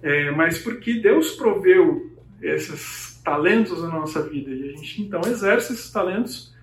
É, 0.01 0.31
mas 0.31 0.59
porque 0.59 0.95
Deus 0.95 1.35
proveu 1.35 2.11
esses 2.41 3.21
talentos 3.23 3.83
na 3.83 3.89
nossa 3.89 4.27
vida 4.27 4.49
e 4.49 4.63
a 4.63 4.71
gente 4.75 5.03
então 5.03 5.21
exerce 5.27 5.73
esses 5.73 5.91
talentos 5.91 6.55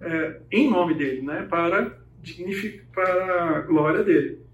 é, 0.00 0.40
em 0.52 0.70
nome 0.70 0.94
dele, 0.94 1.22
né? 1.22 1.46
Para 1.50 1.98
dignificar 2.22 2.86
para 2.96 3.58
a 3.58 3.60
glória 3.60 4.02
dele. 4.02 4.45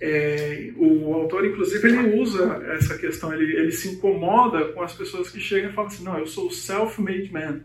É, 0.00 0.72
o 0.76 1.12
autor, 1.12 1.44
inclusive, 1.44 1.86
ele 1.86 2.18
usa 2.18 2.62
essa 2.70 2.96
questão, 2.96 3.34
ele, 3.34 3.54
ele 3.54 3.70
se 3.70 3.88
incomoda 3.88 4.68
com 4.68 4.82
as 4.82 4.94
pessoas 4.94 5.28
que 5.28 5.38
chegam 5.38 5.70
e 5.70 5.72
falam 5.74 5.90
assim: 5.90 6.04
não, 6.04 6.18
eu 6.18 6.26
sou 6.26 6.50
self-made 6.50 7.30
man. 7.30 7.60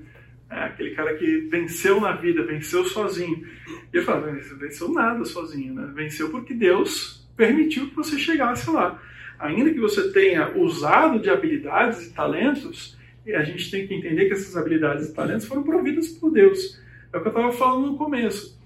É, 0.50 0.66
aquele 0.66 0.92
cara 0.92 1.16
que 1.16 1.48
venceu 1.50 2.00
na 2.02 2.12
vida, 2.12 2.44
venceu 2.44 2.84
sozinho. 2.84 3.48
E 3.94 3.98
eu 3.98 4.04
falo: 4.04 4.34
você 4.34 4.54
venceu 4.56 4.90
nada 4.92 5.24
sozinho, 5.24 5.74
né? 5.74 5.90
Venceu 5.96 6.30
porque 6.30 6.54
Deus 6.54 7.26
permitiu 7.38 7.90
que 7.90 7.96
você 7.96 8.20
chegasse 8.20 8.70
lá. 8.70 9.02
Ainda 9.40 9.72
que 9.72 9.80
você 9.80 10.12
tenha 10.12 10.58
usado 10.58 11.20
de 11.20 11.30
habilidades 11.30 12.08
e 12.08 12.14
talentos, 12.14 12.98
a 13.34 13.44
gente 13.44 13.72
tem 13.72 13.88
que 13.88 13.94
entender 13.94 14.26
que 14.26 14.34
essas 14.34 14.56
habilidades 14.56 15.10
e 15.10 15.14
talentos 15.14 15.46
foram 15.46 15.64
providas 15.64 16.10
por 16.10 16.32
Deus. 16.32 16.80
É 17.12 17.18
o 17.18 17.22
que 17.22 17.28
eu 17.28 17.32
estava 17.32 17.52
falando 17.52 17.92
no 17.92 17.98
começo. 17.98 18.60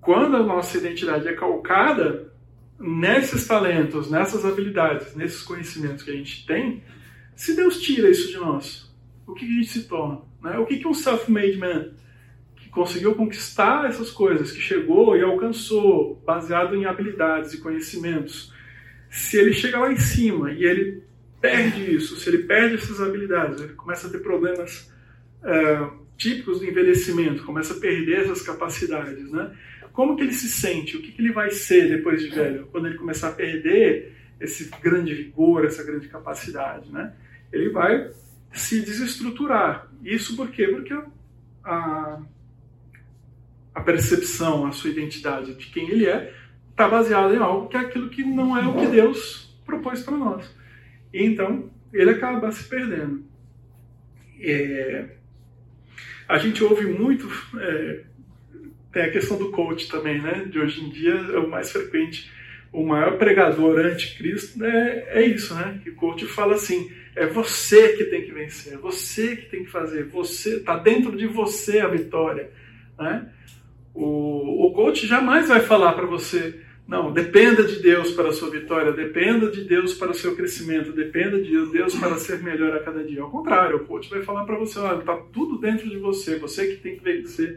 Quando 0.00 0.36
a 0.36 0.42
nossa 0.42 0.78
identidade 0.78 1.28
é 1.28 1.34
calcada 1.34 2.25
nesses 2.78 3.46
talentos, 3.46 4.10
nessas 4.10 4.44
habilidades, 4.44 5.14
nesses 5.14 5.42
conhecimentos 5.42 6.02
que 6.02 6.10
a 6.10 6.14
gente 6.14 6.46
tem, 6.46 6.82
se 7.34 7.54
Deus 7.54 7.80
tira 7.80 8.08
isso 8.08 8.28
de 8.28 8.36
nós, 8.36 8.94
o 9.26 9.34
que 9.34 9.44
a 9.44 9.48
gente 9.48 9.68
se 9.68 9.84
torna? 9.84 10.20
Né? 10.42 10.58
O 10.58 10.66
que, 10.66 10.78
que 10.78 10.88
um 10.88 10.94
self-made 10.94 11.58
man 11.58 11.90
que 12.56 12.68
conseguiu 12.68 13.14
conquistar 13.14 13.86
essas 13.86 14.10
coisas, 14.10 14.52
que 14.52 14.60
chegou 14.60 15.16
e 15.16 15.22
alcançou, 15.22 16.22
baseado 16.24 16.74
em 16.74 16.84
habilidades 16.84 17.54
e 17.54 17.60
conhecimentos, 17.60 18.52
se 19.10 19.38
ele 19.38 19.52
chega 19.52 19.78
lá 19.78 19.92
em 19.92 19.96
cima 19.96 20.52
e 20.52 20.64
ele 20.64 21.02
perde 21.40 21.94
isso, 21.94 22.16
se 22.16 22.28
ele 22.28 22.44
perde 22.44 22.74
essas 22.74 23.00
habilidades, 23.00 23.60
ele 23.60 23.74
começa 23.74 24.06
a 24.06 24.10
ter 24.10 24.18
problemas 24.18 24.90
é, 25.44 25.90
típicos 26.16 26.60
do 26.60 26.66
envelhecimento, 26.66 27.44
começa 27.44 27.74
a 27.74 27.80
perder 27.80 28.22
essas 28.22 28.42
capacidades, 28.42 29.30
né? 29.30 29.54
Como 29.96 30.14
que 30.14 30.24
ele 30.24 30.34
se 30.34 30.50
sente? 30.50 30.94
O 30.94 31.00
que, 31.00 31.10
que 31.10 31.22
ele 31.22 31.32
vai 31.32 31.50
ser 31.50 31.88
depois 31.88 32.20
de 32.20 32.28
velho? 32.28 32.66
Quando 32.66 32.86
ele 32.86 32.98
começar 32.98 33.30
a 33.30 33.32
perder 33.32 34.14
esse 34.38 34.68
grande 34.82 35.14
vigor, 35.14 35.64
essa 35.64 35.82
grande 35.82 36.06
capacidade, 36.06 36.92
né? 36.92 37.14
Ele 37.50 37.70
vai 37.70 38.10
se 38.52 38.82
desestruturar. 38.82 39.90
Isso 40.04 40.36
por 40.36 40.50
quê? 40.50 40.68
Porque 40.68 40.92
a, 41.64 42.20
a 43.74 43.80
percepção, 43.80 44.66
a 44.66 44.72
sua 44.72 44.90
identidade 44.90 45.54
de 45.54 45.64
quem 45.68 45.88
ele 45.88 46.04
é, 46.04 46.30
está 46.70 46.86
baseada 46.86 47.34
em 47.34 47.38
algo 47.38 47.66
que 47.66 47.78
é 47.78 47.80
aquilo 47.80 48.10
que 48.10 48.22
não 48.22 48.54
é 48.54 48.68
o 48.68 48.74
que 48.78 48.88
Deus 48.88 49.58
propôs 49.64 50.02
para 50.02 50.18
nós. 50.18 50.54
E 51.10 51.24
então 51.24 51.70
ele 51.90 52.10
acaba 52.10 52.52
se 52.52 52.68
perdendo. 52.68 53.24
É, 54.42 55.16
a 56.28 56.36
gente 56.36 56.62
ouve 56.62 56.84
muito. 56.84 57.26
É, 57.58 58.04
tem 58.96 59.04
a 59.04 59.10
questão 59.10 59.36
do 59.36 59.50
coach 59.50 59.90
também, 59.90 60.22
né? 60.22 60.46
De 60.50 60.58
hoje 60.58 60.82
em 60.82 60.88
dia 60.88 61.12
é 61.12 61.38
o 61.38 61.50
mais 61.50 61.70
frequente. 61.70 62.32
O 62.72 62.82
maior 62.82 63.18
pregador 63.18 63.78
anticristo 63.78 64.64
é, 64.64 65.04
é 65.08 65.26
isso, 65.26 65.54
né? 65.54 65.78
Que 65.84 65.90
o 65.90 65.94
coach 65.94 66.24
fala 66.24 66.54
assim: 66.54 66.90
é 67.14 67.26
você 67.26 67.90
que 67.90 68.04
tem 68.04 68.22
que 68.22 68.32
vencer, 68.32 68.72
é 68.72 68.78
você 68.78 69.36
que 69.36 69.50
tem 69.50 69.64
que 69.64 69.70
fazer, 69.70 70.04
você 70.04 70.56
está 70.56 70.78
dentro 70.78 71.14
de 71.14 71.26
você 71.26 71.80
a 71.80 71.88
vitória, 71.88 72.50
né? 72.98 73.28
O, 73.92 74.66
o 74.66 74.72
coach 74.72 75.06
jamais 75.06 75.48
vai 75.48 75.60
falar 75.60 75.92
para 75.92 76.06
você 76.06 76.58
não, 76.88 77.12
dependa 77.12 77.64
de 77.64 77.82
Deus 77.82 78.12
para 78.12 78.30
a 78.30 78.32
sua 78.32 78.48
vitória, 78.48 78.92
dependa 78.92 79.50
de 79.50 79.64
Deus 79.64 79.92
para 79.92 80.12
o 80.12 80.14
seu 80.14 80.34
crescimento, 80.34 80.92
dependa 80.92 81.38
de 81.38 81.66
Deus 81.66 81.94
para 81.96 82.16
ser 82.16 82.42
melhor 82.42 82.74
a 82.74 82.82
cada 82.82 83.04
dia. 83.04 83.20
Ao 83.20 83.30
contrário, 83.30 83.76
o 83.76 83.84
coach 83.84 84.08
vai 84.08 84.22
falar 84.22 84.44
para 84.44 84.56
você, 84.56 84.78
olha, 84.78 85.00
está 85.00 85.16
tudo 85.32 85.58
dentro 85.58 85.90
de 85.90 85.98
você, 85.98 86.38
você 86.38 86.68
que 86.68 86.76
tem 86.76 86.96
que 86.96 87.04
vencer 87.04 87.56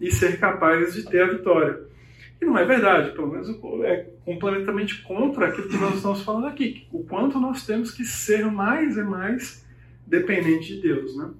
e 0.00 0.10
ser 0.10 0.38
capaz 0.38 0.94
de 0.94 1.04
ter 1.04 1.22
a 1.22 1.32
vitória. 1.32 1.80
E 2.40 2.44
não 2.44 2.56
é 2.56 2.64
verdade, 2.64 3.12
pelo 3.12 3.28
menos 3.28 3.48
é 3.84 4.06
completamente 4.24 5.02
contra 5.02 5.48
aquilo 5.48 5.68
que 5.68 5.76
nós 5.76 5.96
estamos 5.96 6.22
falando 6.22 6.46
aqui, 6.46 6.86
o 6.90 7.04
quanto 7.04 7.38
nós 7.38 7.66
temos 7.66 7.90
que 7.90 8.04
ser 8.04 8.46
mais 8.46 8.96
e 8.96 9.02
mais 9.02 9.66
dependente 10.06 10.74
de 10.74 10.80
Deus, 10.80 11.16
né? 11.16 11.30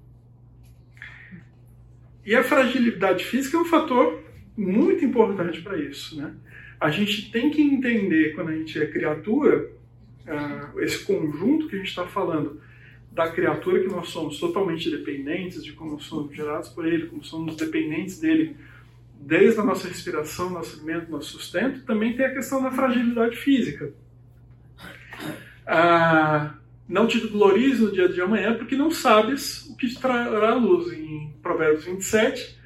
E 2.25 2.35
a 2.35 2.45
fragilidade 2.45 3.25
física 3.25 3.57
é 3.57 3.61
um 3.61 3.65
fator 3.65 4.23
muito 4.57 5.05
importante 5.05 5.63
para 5.63 5.79
isso, 5.79 6.21
né? 6.21 6.35
a 6.81 6.91
gente 6.91 7.31
tem 7.31 7.51
que 7.51 7.61
entender, 7.61 8.35
quando 8.35 8.49
a 8.49 8.57
gente 8.57 8.81
é 8.81 8.87
criatura, 8.87 9.71
uh, 10.27 10.81
esse 10.81 11.05
conjunto 11.05 11.69
que 11.69 11.77
a 11.77 11.79
gente 11.79 11.89
está 11.89 12.07
falando, 12.07 12.59
da 13.11 13.31
criatura 13.31 13.81
que 13.81 13.89
nós 13.89 14.09
somos 14.09 14.39
totalmente 14.39 14.91
dependentes, 14.91 15.65
de 15.65 15.73
como 15.73 16.01
somos 16.01 16.35
gerados 16.35 16.69
por 16.69 16.87
Ele, 16.87 17.07
como 17.07 17.25
somos 17.25 17.57
dependentes 17.57 18.21
dele, 18.21 18.57
desde 19.21 19.61
a 19.61 19.65
nossa 19.65 19.89
respiração, 19.89 20.51
nosso 20.51 20.77
alimento, 20.77 21.11
nosso 21.11 21.31
sustento, 21.33 21.85
também 21.85 22.17
tem 22.17 22.27
a 22.27 22.35
questão 22.35 22.63
da 22.63 22.71
fragilidade 22.71 23.37
física. 23.37 23.93
Uh, 25.67 26.51
não 26.89 27.07
te 27.07 27.21
glories 27.29 27.81
no 27.81 27.93
dia 27.93 28.09
de 28.09 28.21
amanhã, 28.21 28.57
porque 28.57 28.77
não 28.77 28.91
sabes 28.91 29.67
o 29.67 29.77
que 29.77 29.89
te 29.89 30.01
trará 30.01 30.51
a 30.51 30.55
luz. 30.55 30.93
Em 30.93 31.33
Provérbios 31.43 31.85
27, 31.85 32.59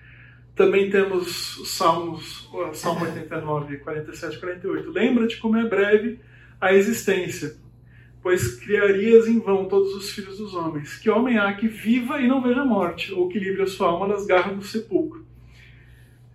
também 0.54 0.88
temos 0.88 1.58
os 1.58 1.70
Salmos, 1.70 2.48
Salmo 2.74 3.04
89, 3.04 3.78
47 3.78 4.36
e 4.36 4.40
48. 4.40 4.90
Lembra-te 4.90 5.36
como 5.38 5.56
é 5.56 5.68
breve 5.68 6.20
a 6.60 6.72
existência, 6.72 7.56
pois 8.24 8.56
criarias 8.56 9.28
em 9.28 9.38
vão 9.38 9.66
todos 9.66 9.94
os 9.94 10.10
filhos 10.10 10.38
dos 10.38 10.54
homens. 10.54 10.96
Que 10.96 11.10
homem 11.10 11.38
há 11.38 11.52
que 11.52 11.68
viva 11.68 12.18
e 12.18 12.26
não 12.26 12.40
veja 12.40 12.64
morte, 12.64 13.12
ou 13.12 13.28
que 13.28 13.38
livre 13.38 13.60
a 13.60 13.66
sua 13.66 13.88
alma 13.88 14.08
das 14.08 14.24
garras 14.24 14.56
do 14.56 14.64
sepulcro. 14.64 15.26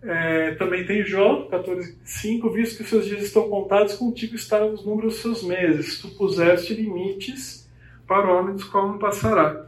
É, 0.03 0.51
também 0.51 0.85
tem 0.85 1.03
Jó, 1.03 1.47
14, 1.49 1.97
5, 2.03 2.49
visto 2.51 2.77
que 2.77 2.87
seus 2.87 3.07
dias 3.07 3.23
estão 3.23 3.49
contados, 3.49 3.95
contigo 3.95 4.35
estão 4.35 4.71
os 4.71 4.85
números 4.85 5.13
dos 5.13 5.21
seus 5.23 5.43
meses. 5.43 5.99
Tu 5.99 6.09
puseste 6.09 6.75
limites 6.75 7.67
para 8.07 8.31
o 8.31 8.37
homem 8.37 8.53
dos 8.53 8.65
qual 8.65 8.87
não 8.87 8.99
passará. 8.99 9.65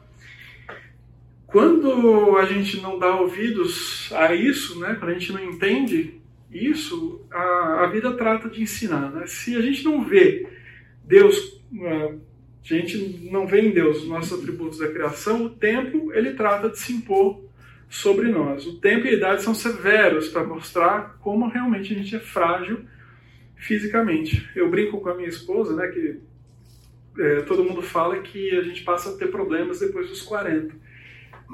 Quando 1.48 2.38
a 2.38 2.46
gente 2.46 2.80
não 2.82 3.00
dá 3.00 3.16
ouvidos 3.16 4.14
a 4.14 4.34
isso, 4.36 4.80
né, 4.80 4.96
quando 5.00 5.10
a 5.10 5.14
gente 5.16 5.34
não 5.34 5.44
entende 5.44 6.22
isso, 6.52 7.20
a, 7.32 7.84
a 7.84 7.88
vida 7.88 8.14
trata 8.14 8.48
de 8.48 8.62
ensinar. 8.62 9.12
Né? 9.12 9.26
Se 9.26 9.58
a 9.58 9.62
gente 9.62 9.84
não 9.84 10.04
vê 10.04 10.48
Deus, 11.04 11.61
a 11.80 12.12
gente 12.64 13.30
não 13.32 13.48
vê 13.48 13.62
em 13.62 13.72
Deus 13.72 14.04
os 14.04 14.08
nossos 14.08 14.38
atributos 14.38 14.80
da 14.80 14.88
criação, 14.90 15.46
o 15.46 15.50
tempo 15.50 16.12
ele 16.14 16.34
trata 16.34 16.70
de 16.70 16.80
se 16.80 16.94
impor 16.94 17.42
sobre 17.90 18.30
nós. 18.30 18.66
O 18.66 18.80
tempo 18.80 19.06
e 19.06 19.10
a 19.10 19.14
idade 19.14 19.44
são 19.44 19.54
severos 19.54 20.30
para 20.30 20.44
mostrar 20.44 21.18
como 21.20 21.50
realmente 21.50 21.94
a 21.94 21.98
gente 21.98 22.16
é 22.16 22.20
frágil 22.20 22.86
fisicamente. 23.56 24.50
Eu 24.56 24.70
brinco 24.70 25.02
com 25.02 25.10
a 25.10 25.16
minha 25.16 25.28
esposa, 25.28 25.76
né, 25.76 25.88
que 25.88 26.20
é, 27.20 27.42
todo 27.42 27.64
mundo 27.64 27.82
fala 27.82 28.20
que 28.22 28.56
a 28.58 28.64
gente 28.64 28.84
passa 28.84 29.10
a 29.10 29.18
ter 29.18 29.28
problemas 29.28 29.80
depois 29.80 30.08
dos 30.08 30.22
40. 30.22 30.74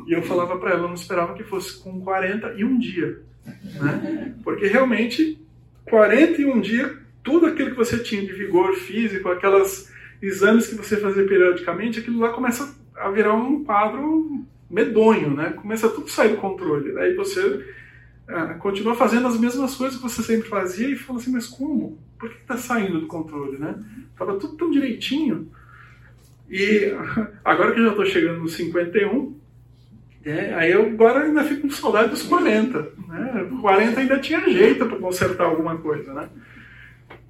E 0.06 0.14
eu 0.14 0.22
falava 0.22 0.58
para 0.58 0.72
ela, 0.72 0.84
eu 0.84 0.88
não 0.88 0.94
esperava 0.94 1.34
que 1.34 1.44
fosse 1.44 1.82
com 1.82 2.00
41 2.02 2.78
dia. 2.78 3.20
Né? 3.46 4.36
Porque 4.44 4.68
realmente, 4.68 5.40
41 5.86 6.62
dias, 6.62 6.98
tudo 7.24 7.48
aquilo 7.48 7.72
que 7.72 7.78
você 7.78 7.98
tinha 8.00 8.22
de 8.22 8.34
vigor 8.34 8.76
físico, 8.76 9.30
aquelas 9.30 9.92
exames 10.22 10.68
que 10.68 10.76
você 10.76 10.98
fazia 10.98 11.26
periodicamente, 11.26 12.00
aquilo 12.00 12.20
lá 12.20 12.30
começa 12.30 12.76
a 12.96 13.10
virar 13.12 13.34
um 13.34 13.64
quadro 13.64 14.46
medonho, 14.70 15.36
né? 15.36 15.52
Começa 15.52 15.90
tudo 15.90 16.10
sair 16.10 16.30
do 16.30 16.38
controle. 16.38 16.98
Aí 17.00 17.14
você 17.16 17.66
ah, 18.28 18.56
continua 18.56 18.96
fazendo 18.96 19.28
as 19.28 19.40
mesmas 19.40 19.76
coisas 19.76 19.98
que 19.98 20.04
você 20.04 20.22
sempre 20.22 20.50
fazia 20.50 20.90
e 20.90 20.96
fala 20.96 21.20
assim, 21.20 21.32
mas 21.32 21.48
como? 21.48 21.98
Por 22.20 22.30
que 22.30 22.38
está 22.38 22.58
saindo 22.58 23.00
do 23.00 23.08
controle, 23.08 23.58
né? 23.58 23.76
Tava 24.18 24.38
tudo 24.38 24.58
tão 24.58 24.72
direitinho. 24.72 25.50
E 26.50 26.94
agora 27.44 27.74
que 27.74 27.80
eu 27.80 27.86
já 27.86 27.92
estou 27.92 28.06
chegando 28.06 28.40
nos 28.40 28.54
51, 28.54 29.38
é, 30.26 30.54
aí 30.56 30.72
eu 30.72 30.88
agora 30.88 31.24
ainda 31.24 31.44
fico 31.44 31.62
com 31.62 31.70
saudade 31.70 32.10
dos 32.10 32.24
40. 32.24 32.80
Né? 33.08 33.50
40 33.62 34.00
ainda 34.00 34.20
tinha 34.20 34.42
jeito 34.42 34.86
para 34.86 34.98
consertar 34.98 35.46
alguma 35.46 35.78
coisa. 35.78 36.14
Né? 36.14 36.28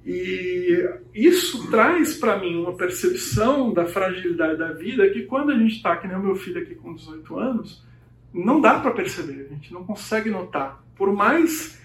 E 0.04 0.88
isso 1.14 1.70
traz 1.70 2.16
para 2.16 2.38
mim 2.38 2.56
uma 2.56 2.74
percepção 2.74 3.72
da 3.72 3.84
fragilidade 3.84 4.58
da 4.58 4.72
vida 4.72 5.08
que 5.10 5.22
quando 5.22 5.50
a 5.50 5.58
gente 5.58 5.76
está, 5.76 5.96
que 5.96 6.08
nem 6.08 6.16
o 6.16 6.22
meu 6.22 6.34
filho 6.34 6.62
aqui 6.62 6.74
com 6.74 6.94
18 6.94 7.38
anos, 7.38 7.84
não 8.32 8.60
dá 8.60 8.78
para 8.78 8.90
perceber, 8.92 9.48
a 9.50 9.54
gente 9.54 9.72
não 9.72 9.84
consegue 9.84 10.30
notar. 10.30 10.82
Por 10.96 11.12
mais 11.12 11.78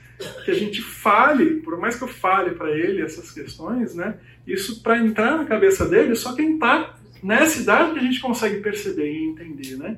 que 0.45 0.51
a 0.51 0.53
gente 0.53 0.81
fale, 0.81 1.61
por 1.61 1.77
mais 1.77 1.95
que 1.95 2.03
eu 2.03 2.07
fale 2.07 2.51
para 2.51 2.71
ele 2.71 3.01
essas 3.01 3.31
questões, 3.31 3.95
né, 3.95 4.17
isso 4.45 4.81
para 4.81 4.97
entrar 4.99 5.37
na 5.37 5.45
cabeça 5.45 5.87
dele, 5.87 6.15
só 6.15 6.33
quem 6.35 6.55
está 6.55 6.95
nessa 7.21 7.61
idade 7.61 7.93
que 7.93 7.99
a 7.99 8.03
gente 8.03 8.21
consegue 8.21 8.61
perceber 8.61 9.11
e 9.11 9.23
entender, 9.23 9.77
né? 9.77 9.97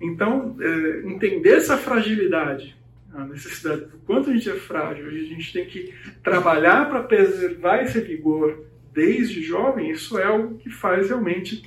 Então, 0.00 0.56
é, 0.58 1.02
entender 1.06 1.56
essa 1.56 1.76
fragilidade, 1.76 2.74
a 3.14 3.24
necessidade 3.24 3.86
do 3.86 3.98
quanto 3.98 4.30
a 4.30 4.32
gente 4.32 4.48
é 4.48 4.54
frágil, 4.54 5.06
a 5.06 5.10
gente 5.10 5.52
tem 5.52 5.66
que 5.66 5.92
trabalhar 6.22 6.88
para 6.88 7.02
preservar 7.02 7.82
esse 7.82 8.00
vigor 8.00 8.64
desde 8.92 9.42
jovem, 9.42 9.90
isso 9.90 10.18
é 10.18 10.24
algo 10.24 10.58
que 10.58 10.70
faz 10.70 11.08
realmente 11.08 11.62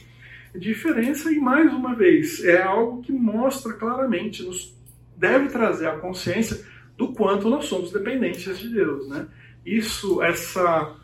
diferença 0.56 1.32
e, 1.32 1.40
mais 1.40 1.74
uma 1.74 1.96
vez, 1.96 2.44
é 2.44 2.62
algo 2.62 3.02
que 3.02 3.12
mostra 3.12 3.74
claramente, 3.74 4.44
nos 4.44 4.76
deve 5.18 5.50
trazer 5.50 5.88
a 5.88 5.98
consciência 5.98 6.66
do 6.98 7.14
quanto 7.14 7.50
nós 7.50 7.66
somos 7.66 7.92
dependentes 7.92 8.58
de 8.58 8.70
Deus. 8.70 9.08
Né? 9.10 9.28
Isso, 9.66 10.22
essa 10.22 10.96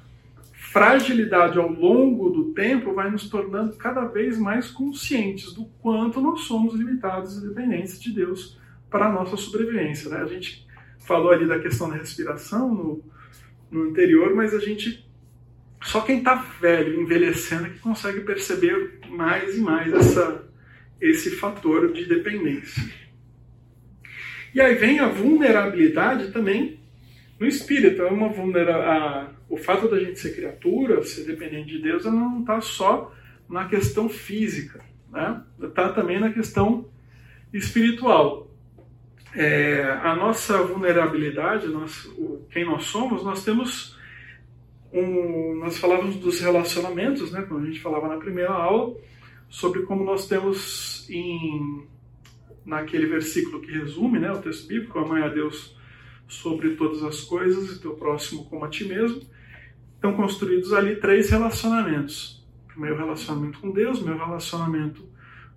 fragilidade 0.54 1.58
ao 1.60 1.70
longo 1.70 2.30
do 2.30 2.54
tempo 2.54 2.94
vai 2.94 3.12
nos 3.12 3.28
tornando 3.30 3.76
cada 3.76 4.06
vez 4.06 4.38
mais 4.38 4.70
conscientes 4.70 5.54
do 5.54 5.66
quanto 5.82 6.22
nós 6.22 6.42
somos 6.42 6.74
limitados 6.74 7.38
e 7.38 7.48
dependentes 7.48 8.00
de 8.00 8.14
Deus 8.14 8.58
para 8.92 9.08
a 9.08 9.12
nossa 9.12 9.36
sobrevivência. 9.36 10.12
Né? 10.12 10.18
A 10.18 10.28
gente 10.28 10.68
falou 11.00 11.32
ali 11.32 11.48
da 11.48 11.60
questão 11.60 11.90
da 11.90 11.96
respiração 11.96 12.72
no, 12.72 13.04
no 13.72 13.90
anterior, 13.90 14.36
mas 14.36 14.54
a 14.54 14.60
gente. 14.60 15.10
Só 15.82 16.02
quem 16.02 16.20
está 16.20 16.36
velho, 16.36 17.02
envelhecendo, 17.02 17.66
é 17.66 17.70
que 17.70 17.80
consegue 17.80 18.20
perceber 18.20 19.00
mais 19.10 19.58
e 19.58 19.62
mais 19.62 19.92
essa 19.92 20.48
esse 21.02 21.32
fator 21.32 21.92
de 21.92 22.06
dependência. 22.06 22.84
E 24.54 24.62
aí 24.62 24.76
vem 24.76 25.00
a 25.00 25.08
vulnerabilidade 25.08 26.32
também 26.32 26.80
no 27.40 27.48
espírito. 27.48 28.04
É 28.04 28.12
uma 28.12 28.30
vulnera 28.30 29.34
o 29.50 29.58
fato 29.58 29.90
da 29.90 30.00
gente 30.00 30.20
ser 30.20 30.36
criatura, 30.36 31.04
ser 31.04 31.26
dependente 31.26 31.72
de 31.72 31.82
Deus, 31.82 32.06
não 32.06 32.42
está 32.42 32.62
só 32.62 33.14
na 33.50 33.68
questão 33.68 34.08
física, 34.08 34.80
né? 35.12 35.42
Está 35.62 35.90
também 35.90 36.20
na 36.20 36.32
questão 36.32 36.90
espiritual. 37.52 38.51
É, 39.34 39.84
a 40.04 40.15
nossa 40.15 40.62
vulnerabilidade, 40.63 41.67
nós, 41.67 42.06
o, 42.17 42.46
quem 42.50 42.65
nós 42.65 42.86
somos, 42.86 43.24
nós 43.24 43.44
temos 43.46 43.98
um, 44.91 45.56
nós 45.56 45.78
falávamos 45.78 46.17
dos 46.17 46.39
relacionamentos, 46.41 47.32
né? 47.32 47.41
Quando 47.48 47.63
a 47.63 47.65
gente 47.67 47.80
falava 47.80 48.10
na 48.10 48.17
primeira 48.17 48.52
aula 48.52 48.94
sobre 49.50 49.84
como 49.84 50.04
nós 50.04 50.28
temos 50.28 51.10
em 51.10 51.88
naquele 52.65 53.08
versículo 53.08 53.62
que 53.62 53.72
resume, 53.72 54.20
né, 54.20 54.32
o 54.32 54.41
texto 54.41 54.67
bíblico, 54.67 55.00
amai 55.00 55.24
a 55.24 55.30
Deus 55.30 55.76
sobre 56.28 56.76
todas 56.76 57.04
as 57.04 57.22
coisas 57.22 57.76
e 57.76 57.82
teu 57.82 57.94
próximo 57.96 58.46
como 58.46 58.63
a 58.63 58.70
ti 58.70 58.86
mesmo. 58.86 59.22
Estão 59.96 60.13
construídos 60.13 60.72
ali 60.74 60.96
três 60.96 61.30
relacionamentos: 61.30 62.46
o 62.76 62.80
meu 62.80 62.96
relacionamento 62.96 63.60
com 63.60 63.72
Deus, 63.72 64.02
meu 64.02 64.17
relacionamento 64.17 65.11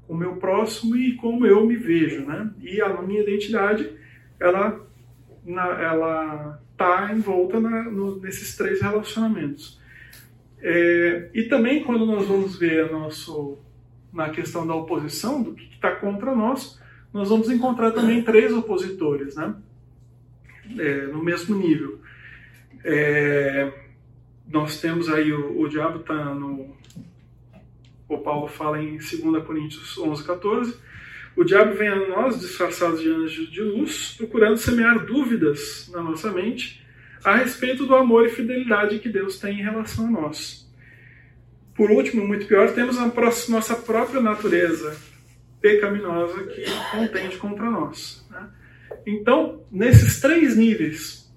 com 0.07 0.15
o 0.15 0.17
meu 0.17 0.37
próximo 0.37 0.97
e 0.97 1.15
como 1.17 1.47
eu 1.47 1.67
me 1.67 1.77
vejo, 1.77 2.25
né? 2.25 2.51
E 2.61 2.81
a 2.81 3.03
minha 3.03 3.23
identidade, 3.23 3.91
ela 4.39 4.85
na, 5.45 5.67
ela 5.81 6.63
está 6.73 7.13
envolta 7.13 7.61
na, 7.61 7.85
no, 7.85 8.21
nesses 8.21 8.57
três 8.57 8.81
relacionamentos. 8.81 9.81
É, 10.61 11.31
e 11.35 11.45
também 11.45 11.85
quando 11.85 12.07
nós 12.07 12.27
vamos 12.27 12.59
ver 12.59 12.91
nosso, 12.91 13.59
na 14.13 14.31
questão 14.31 14.67
da 14.67 14.75
oposição, 14.75 15.43
do 15.43 15.55
que 15.55 15.75
está 15.75 15.95
contra 15.97 16.35
nós, 16.35 16.81
nós 17.13 17.29
vamos 17.29 17.51
encontrar 17.51 17.93
também 17.93 18.23
três 18.23 18.53
opositores, 18.53 19.37
né? 19.37 19.55
É, 20.79 21.07
no 21.09 21.23
mesmo 21.23 21.57
nível. 21.57 22.01
É, 22.83 23.73
nós 24.49 24.81
temos 24.81 25.09
aí 25.09 25.33
o, 25.33 25.61
o 25.61 25.69
diabo 25.69 26.01
está 26.01 26.35
no 26.35 26.75
o 28.09 28.19
Paulo 28.19 28.47
fala 28.49 28.83
em 28.83 28.99
2 28.99 29.45
Coríntios 29.45 29.97
11, 29.99 30.25
14. 30.25 30.77
O 31.37 31.43
diabo 31.43 31.75
vem 31.75 31.89
a 31.89 32.09
nós, 32.09 32.41
disfarçado 32.41 32.97
de 32.97 33.11
anjo 33.11 33.51
de 33.51 33.61
luz, 33.61 34.15
procurando 34.17 34.57
semear 34.57 35.05
dúvidas 35.05 35.91
na 35.93 36.03
nossa 36.03 36.31
mente 36.31 36.85
a 37.25 37.37
respeito 37.37 37.87
do 37.87 37.95
amor 37.95 38.27
e 38.27 38.31
fidelidade 38.31 38.99
que 38.99 39.09
Deus 39.09 39.39
tem 39.39 39.59
em 39.59 39.63
relação 39.63 40.07
a 40.07 40.11
nós. 40.11 40.71
Por 41.75 41.91
último, 41.91 42.27
muito 42.27 42.47
pior, 42.47 42.73
temos 42.73 42.99
a 42.99 43.11
nossa 43.49 43.75
própria 43.75 44.21
natureza 44.21 44.97
pecaminosa 45.61 46.45
que 46.45 46.65
contende 46.93 47.37
contra 47.39 47.69
nós. 47.71 48.25
Né? 48.31 48.49
Então, 49.07 49.65
nesses 49.73 50.21
três 50.21 50.57
níveis 50.57 51.33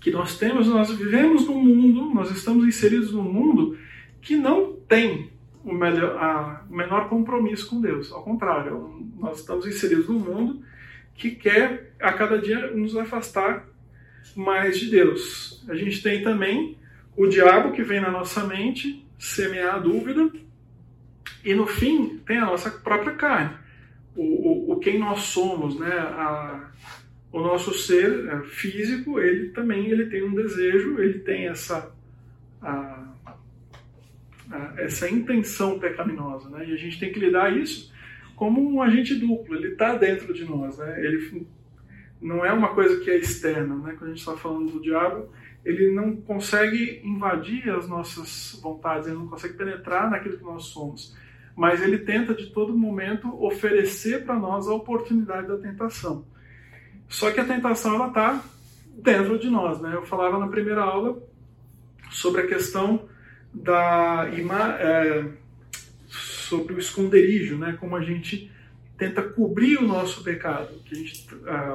que 0.00 0.10
nós 0.10 0.38
temos, 0.38 0.66
nós 0.66 0.90
vivemos 0.90 1.46
num 1.46 1.62
mundo, 1.62 2.14
nós 2.14 2.30
estamos 2.30 2.66
inseridos 2.66 3.12
num 3.12 3.24
mundo 3.24 3.76
que 4.22 4.36
não 4.36 4.72
tem 4.88 5.29
o, 5.64 5.72
melhor, 5.72 6.16
a, 6.16 6.64
menor 6.68 7.08
compromisso 7.08 7.68
com 7.68 7.80
Deus. 7.80 8.12
Ao 8.12 8.22
contrário, 8.22 9.06
nós 9.18 9.40
estamos 9.40 9.66
inseridos 9.66 10.08
num 10.08 10.18
mundo 10.18 10.62
que 11.14 11.30
quer 11.32 11.92
a 12.00 12.12
cada 12.12 12.38
dia 12.38 12.70
nos 12.70 12.96
afastar 12.96 13.66
mais 14.34 14.78
de 14.78 14.90
Deus. 14.90 15.64
A 15.68 15.74
gente 15.74 16.02
tem 16.02 16.22
também 16.22 16.78
o 17.16 17.26
diabo 17.26 17.72
que 17.72 17.82
vem 17.82 18.00
na 18.00 18.10
nossa 18.10 18.44
mente 18.44 19.06
semear 19.18 19.74
a 19.74 19.78
dúvida 19.78 20.30
e 21.44 21.54
no 21.54 21.66
fim 21.66 22.20
tem 22.26 22.38
a 22.38 22.46
nossa 22.46 22.70
própria 22.70 23.14
carne, 23.14 23.56
o, 24.14 24.22
o, 24.22 24.72
o 24.72 24.78
quem 24.78 24.98
nós 24.98 25.20
somos, 25.20 25.78
né? 25.78 25.92
A, 25.92 26.70
o 27.32 27.40
nosso 27.40 27.72
ser 27.72 28.26
é, 28.26 28.40
físico, 28.42 29.20
ele 29.20 29.50
também 29.50 29.86
ele 29.86 30.06
tem 30.06 30.22
um 30.22 30.34
desejo, 30.34 30.98
ele 30.98 31.20
tem 31.20 31.48
essa 31.48 31.94
a, 32.60 33.09
essa 34.78 35.08
intenção 35.08 35.78
pecaminosa, 35.78 36.48
né? 36.50 36.68
E 36.68 36.72
a 36.72 36.76
gente 36.76 36.98
tem 36.98 37.12
que 37.12 37.20
lidar 37.20 37.56
isso 37.56 37.92
como 38.34 38.60
um 38.60 38.82
agente 38.82 39.14
duplo. 39.14 39.54
Ele 39.54 39.68
está 39.68 39.94
dentro 39.94 40.32
de 40.32 40.44
nós, 40.44 40.78
né? 40.78 41.04
Ele 41.04 41.46
não 42.20 42.44
é 42.44 42.52
uma 42.52 42.74
coisa 42.74 43.00
que 43.00 43.10
é 43.10 43.18
externa, 43.18 43.76
né? 43.76 43.94
Quando 43.98 44.04
a 44.04 44.14
gente 44.14 44.18
está 44.18 44.36
falando 44.36 44.72
do 44.72 44.80
diabo, 44.80 45.28
ele 45.64 45.92
não 45.92 46.16
consegue 46.16 47.00
invadir 47.04 47.68
as 47.70 47.88
nossas 47.88 48.58
vontades, 48.62 49.06
ele 49.06 49.16
não 49.16 49.28
consegue 49.28 49.54
penetrar 49.54 50.10
naquilo 50.10 50.38
que 50.38 50.44
nós 50.44 50.64
somos, 50.64 51.14
mas 51.54 51.82
ele 51.82 51.98
tenta 51.98 52.34
de 52.34 52.46
todo 52.46 52.76
momento 52.76 53.28
oferecer 53.44 54.24
para 54.24 54.36
nós 54.36 54.66
a 54.66 54.74
oportunidade 54.74 55.48
da 55.48 55.58
tentação. 55.58 56.24
Só 57.08 57.30
que 57.30 57.40
a 57.40 57.44
tentação 57.44 57.94
ela 57.94 58.08
está 58.08 58.42
dentro 58.96 59.38
de 59.38 59.50
nós, 59.50 59.80
né? 59.80 59.94
Eu 59.94 60.02
falava 60.02 60.38
na 60.38 60.48
primeira 60.48 60.82
aula 60.82 61.22
sobre 62.10 62.42
a 62.42 62.46
questão 62.46 63.08
da 63.52 64.28
é, 64.78 65.24
sobre 66.08 66.74
o 66.74 66.78
esconderijo, 66.78 67.56
né? 67.56 67.76
Como 67.78 67.96
a 67.96 68.02
gente 68.02 68.50
tenta 68.96 69.22
cobrir 69.22 69.78
o 69.78 69.86
nosso 69.86 70.22
pecado. 70.22 70.74
Que 70.84 70.94
gente, 70.94 71.26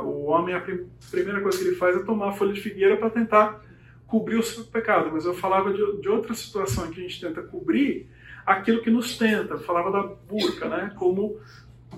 o 0.03 0.25
homem 0.25 0.53
a 0.53 0.61
primeira 1.09 1.41
coisa 1.41 1.57
que 1.57 1.65
ele 1.65 1.75
faz 1.75 1.95
é 1.95 2.03
tomar 2.03 2.29
a 2.29 2.33
folha 2.33 2.53
de 2.53 2.61
figueira 2.61 2.97
para 2.97 3.09
tentar 3.09 3.63
cobrir 4.05 4.37
o 4.37 4.43
seu 4.43 4.63
pecado. 4.65 5.09
Mas 5.11 5.25
eu 5.25 5.33
falava 5.33 5.73
de, 5.73 6.01
de 6.01 6.07
outra 6.07 6.33
situação 6.33 6.85
em 6.85 6.91
que 6.91 6.99
a 6.99 7.03
gente 7.03 7.19
tenta 7.19 7.41
cobrir 7.41 8.07
aquilo 8.45 8.81
que 8.81 8.91
nos 8.91 9.17
tenta. 9.17 9.55
Eu 9.55 9.59
falava 9.59 9.91
da 9.91 10.03
burca, 10.03 10.69
né? 10.69 10.93
Como 10.95 11.39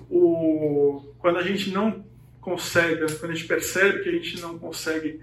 o 0.08 1.12
quando 1.18 1.38
a 1.38 1.42
gente 1.42 1.70
não 1.70 2.04
consegue, 2.40 3.00
quando 3.18 3.32
a 3.32 3.34
gente 3.34 3.46
percebe 3.46 4.00
que 4.00 4.08
a 4.08 4.12
gente 4.12 4.40
não 4.40 4.58
consegue 4.58 5.20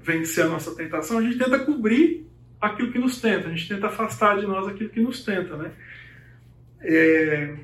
vencer 0.00 0.44
a 0.44 0.48
nossa 0.48 0.74
tentação, 0.74 1.18
a 1.18 1.22
gente 1.22 1.38
tenta 1.38 1.58
cobrir 1.60 2.25
aquilo 2.60 2.92
que 2.92 2.98
nos 2.98 3.20
tenta, 3.20 3.48
a 3.48 3.50
gente 3.50 3.68
tenta 3.68 3.86
afastar 3.86 4.38
de 4.38 4.46
nós 4.46 4.66
aquilo 4.66 4.90
que 4.90 5.00
nos 5.00 5.24
tenta, 5.24 5.56
né? 5.56 5.72
É, 6.80 7.56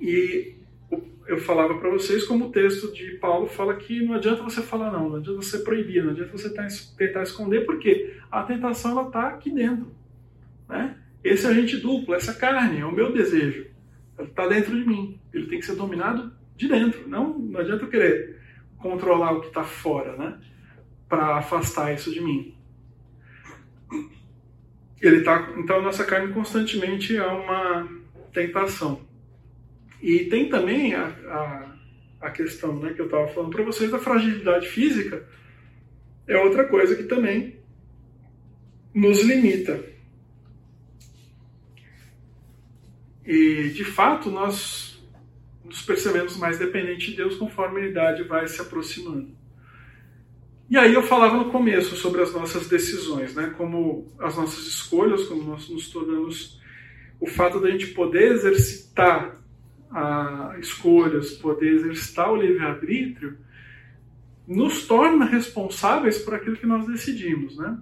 e 0.00 0.54
eu 1.26 1.38
falava 1.38 1.78
para 1.78 1.90
vocês 1.90 2.24
como 2.24 2.46
o 2.46 2.50
texto 2.50 2.92
de 2.92 3.12
Paulo 3.18 3.46
fala 3.46 3.76
que 3.76 4.02
não 4.02 4.14
adianta 4.14 4.42
você 4.42 4.62
falar 4.62 4.90
não, 4.90 5.10
não 5.10 5.16
adianta 5.16 5.42
você 5.42 5.58
proibir, 5.58 6.02
não 6.02 6.12
adianta 6.12 6.32
você 6.32 6.48
tentar 6.96 7.22
esconder, 7.22 7.66
porque 7.66 8.16
a 8.30 8.42
tentação 8.42 8.92
ela 8.92 9.08
está 9.08 9.28
aqui 9.28 9.50
dentro, 9.50 9.90
né? 10.68 10.96
Esse 11.22 11.46
agente 11.46 11.76
duplo, 11.78 12.14
essa 12.14 12.32
carne, 12.32 12.80
é 12.80 12.84
o 12.84 12.92
meu 12.92 13.12
desejo, 13.12 13.66
está 14.18 14.46
dentro 14.46 14.74
de 14.74 14.86
mim, 14.86 15.20
ele 15.32 15.46
tem 15.46 15.58
que 15.58 15.66
ser 15.66 15.74
dominado 15.74 16.32
de 16.56 16.68
dentro, 16.68 17.08
não, 17.08 17.38
não 17.38 17.60
adianta 17.60 17.84
eu 17.84 17.90
querer 17.90 18.38
controlar 18.78 19.32
o 19.32 19.40
que 19.40 19.48
está 19.48 19.64
fora, 19.64 20.16
né? 20.16 20.38
Para 21.08 21.36
afastar 21.36 21.92
isso 21.94 22.12
de 22.12 22.20
mim 22.20 22.57
ele 25.00 25.22
tá, 25.22 25.52
então 25.56 25.76
a 25.76 25.82
nossa 25.82 26.04
carne 26.04 26.32
constantemente 26.32 27.16
é 27.16 27.26
uma 27.26 27.88
tentação. 28.32 29.06
E 30.02 30.24
tem 30.24 30.48
também 30.48 30.94
a, 30.94 31.06
a, 31.06 31.76
a 32.20 32.30
questão 32.30 32.78
né, 32.78 32.92
que 32.92 33.00
eu 33.00 33.06
estava 33.06 33.28
falando 33.28 33.50
para 33.50 33.64
vocês 33.64 33.90
da 33.90 33.98
fragilidade 33.98 34.68
física, 34.68 35.26
é 36.26 36.36
outra 36.36 36.64
coisa 36.66 36.94
que 36.94 37.04
também 37.04 37.58
nos 38.92 39.22
limita. 39.22 39.82
E 43.24 43.70
de 43.70 43.84
fato 43.84 44.30
nós 44.30 45.02
nos 45.64 45.82
percebemos 45.82 46.36
mais 46.36 46.58
dependentes 46.58 47.10
de 47.10 47.16
Deus 47.16 47.36
conforme 47.36 47.82
a 47.82 47.86
idade 47.86 48.22
vai 48.24 48.48
se 48.48 48.60
aproximando. 48.60 49.37
E 50.70 50.76
aí 50.76 50.92
eu 50.92 51.02
falava 51.02 51.36
no 51.36 51.50
começo 51.50 51.96
sobre 51.96 52.20
as 52.20 52.32
nossas 52.32 52.68
decisões, 52.68 53.34
né? 53.34 53.54
Como 53.56 54.12
as 54.18 54.36
nossas 54.36 54.66
escolhas, 54.66 55.24
como 55.26 55.42
nós 55.44 55.68
nos 55.68 55.88
tornamos 55.90 56.60
o 57.18 57.26
fato 57.26 57.60
da 57.60 57.70
gente 57.70 57.88
poder 57.88 58.32
exercitar 58.32 59.40
a 59.90 60.56
escolhas, 60.60 61.32
poder 61.32 61.74
exercitar 61.74 62.30
o 62.30 62.36
livre-arbítrio, 62.36 63.38
nos 64.46 64.86
torna 64.86 65.24
responsáveis 65.24 66.18
por 66.18 66.34
aquilo 66.34 66.56
que 66.56 66.66
nós 66.66 66.86
decidimos, 66.86 67.56
né? 67.56 67.78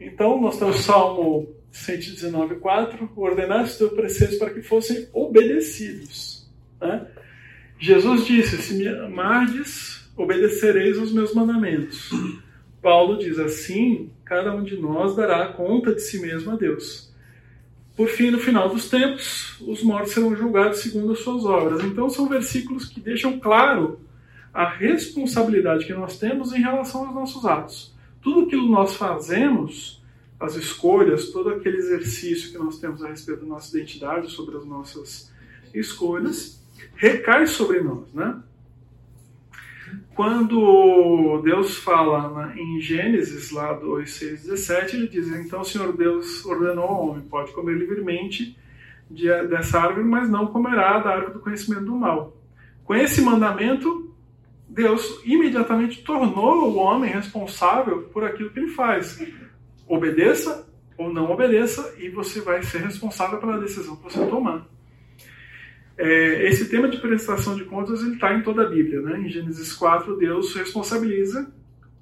Então, 0.00 0.40
nós 0.40 0.58
temos 0.58 0.80
Salmo 0.80 1.54
119,4, 1.72 3.10
ordenaste 3.14 3.78
teu 3.78 3.90
preceito 3.90 4.38
para 4.38 4.50
que 4.50 4.62
fossem 4.62 5.08
obedecidos. 5.12 6.50
Né? 6.80 7.06
Jesus 7.78 8.26
disse, 8.26 8.56
se 8.62 8.74
me 8.74 8.88
amardes, 8.88 9.99
obedecereis 10.22 10.98
os 10.98 11.12
meus 11.12 11.34
mandamentos. 11.34 12.10
Paulo 12.82 13.18
diz 13.18 13.38
assim: 13.38 14.10
cada 14.24 14.54
um 14.54 14.62
de 14.62 14.76
nós 14.76 15.16
dará 15.16 15.46
conta 15.48 15.94
de 15.94 16.00
si 16.00 16.20
mesmo 16.20 16.52
a 16.52 16.56
Deus. 16.56 17.10
Por 17.96 18.08
fim, 18.08 18.30
no 18.30 18.38
final 18.38 18.68
dos 18.68 18.88
tempos, 18.88 19.60
os 19.60 19.82
mortos 19.82 20.12
serão 20.12 20.34
julgados 20.34 20.78
segundo 20.78 21.12
as 21.12 21.18
suas 21.18 21.44
obras. 21.44 21.84
Então, 21.84 22.08
são 22.08 22.28
versículos 22.28 22.86
que 22.86 23.00
deixam 23.00 23.38
claro 23.38 24.00
a 24.54 24.68
responsabilidade 24.68 25.84
que 25.84 25.92
nós 25.92 26.18
temos 26.18 26.52
em 26.52 26.60
relação 26.60 27.06
aos 27.06 27.14
nossos 27.14 27.44
atos. 27.44 27.94
Tudo 28.22 28.46
aquilo 28.46 28.64
que 28.64 28.72
nós 28.72 28.96
fazemos, 28.96 30.02
as 30.38 30.56
escolhas, 30.56 31.30
todo 31.30 31.50
aquele 31.50 31.76
exercício 31.76 32.50
que 32.50 32.58
nós 32.58 32.78
temos 32.78 33.02
a 33.02 33.08
respeito 33.08 33.42
da 33.42 33.46
nossa 33.46 33.76
identidade, 33.76 34.30
sobre 34.30 34.56
as 34.56 34.64
nossas 34.64 35.30
escolhas 35.74 36.60
recai 36.96 37.46
sobre 37.46 37.80
nós, 37.80 38.12
né? 38.14 38.42
Quando 40.14 41.40
Deus 41.42 41.76
fala 41.76 42.52
em 42.56 42.80
Gênesis, 42.80 43.50
lá 43.50 43.72
2, 43.72 44.10
6, 44.10 44.42
17, 44.42 44.96
ele 44.96 45.08
diz: 45.08 45.28
Então 45.28 45.60
o 45.60 45.64
Senhor 45.64 45.96
Deus 45.96 46.44
ordenou 46.44 46.84
ao 46.84 47.08
homem: 47.08 47.22
pode 47.22 47.52
comer 47.52 47.74
livremente 47.74 48.56
de, 49.10 49.26
dessa 49.46 49.80
árvore, 49.80 50.04
mas 50.04 50.28
não 50.28 50.46
comerá 50.46 50.98
da 50.98 51.10
árvore 51.10 51.34
do 51.34 51.40
conhecimento 51.40 51.84
do 51.84 51.94
mal. 51.94 52.36
Com 52.84 52.94
esse 52.94 53.22
mandamento, 53.22 54.12
Deus 54.68 55.20
imediatamente 55.24 56.02
tornou 56.02 56.70
o 56.70 56.76
homem 56.76 57.10
responsável 57.10 58.02
por 58.12 58.24
aquilo 58.24 58.50
que 58.50 58.58
ele 58.58 58.68
faz. 58.68 59.24
Obedeça 59.86 60.68
ou 60.96 61.12
não 61.12 61.30
obedeça, 61.30 61.94
e 61.98 62.10
você 62.10 62.42
vai 62.42 62.62
ser 62.62 62.82
responsável 62.82 63.38
pela 63.38 63.58
decisão 63.58 63.96
que 63.96 64.02
você 64.02 64.26
tomar. 64.26 64.66
É, 66.02 66.48
esse 66.48 66.70
tema 66.70 66.88
de 66.88 66.96
prestação 66.96 67.54
de 67.54 67.64
contas 67.64 68.00
está 68.00 68.32
em 68.32 68.42
toda 68.42 68.62
a 68.62 68.70
Bíblia. 68.70 69.02
Né? 69.02 69.20
Em 69.20 69.28
Gênesis 69.28 69.74
4, 69.74 70.16
Deus 70.16 70.54
responsabiliza 70.54 71.52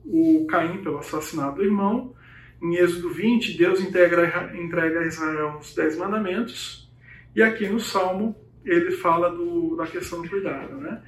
o 0.05 0.47
Caim 0.49 0.85
pelo 0.85 0.99
assassinato 0.99 1.57
do 1.57 1.65
irmão. 1.65 2.15
Em 2.63 2.77
Êxodo 2.77 3.11
20, 3.11 3.59
Deus 3.59 3.81
integra, 3.81 4.57
entrega 4.57 5.01
a 5.01 5.07
Israel 5.07 5.59
os 5.61 5.75
Dez 5.75 5.99
Mandamentos. 5.99 6.89
E 7.35 7.43
aqui 7.43 7.69
no 7.69 7.81
Salmo, 7.81 8.37
ele 8.65 8.93
fala 8.93 9.31
do, 9.31 9.75
da 9.75 9.87
questão 9.89 10.23
do 10.23 10.29
cuidado. 10.29 10.77
Né? 10.77 11.03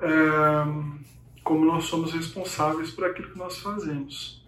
É, 0.00 0.10
como 1.44 1.64
nós 1.64 1.84
somos 1.84 2.12
responsáveis 2.12 2.90
por 2.90 3.04
aquilo 3.04 3.30
que 3.30 3.38
nós 3.38 3.60
fazemos. 3.60 4.44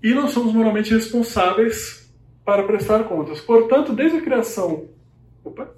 E 0.00 0.14
nós 0.14 0.30
somos 0.30 0.54
moralmente 0.54 0.94
responsáveis 0.94 2.01
para 2.44 2.64
prestar 2.64 3.04
contas. 3.04 3.40
Portanto, 3.40 3.92
desde 3.92 4.18
a 4.18 4.22
criação, 4.22 4.88
opa, 5.44 5.72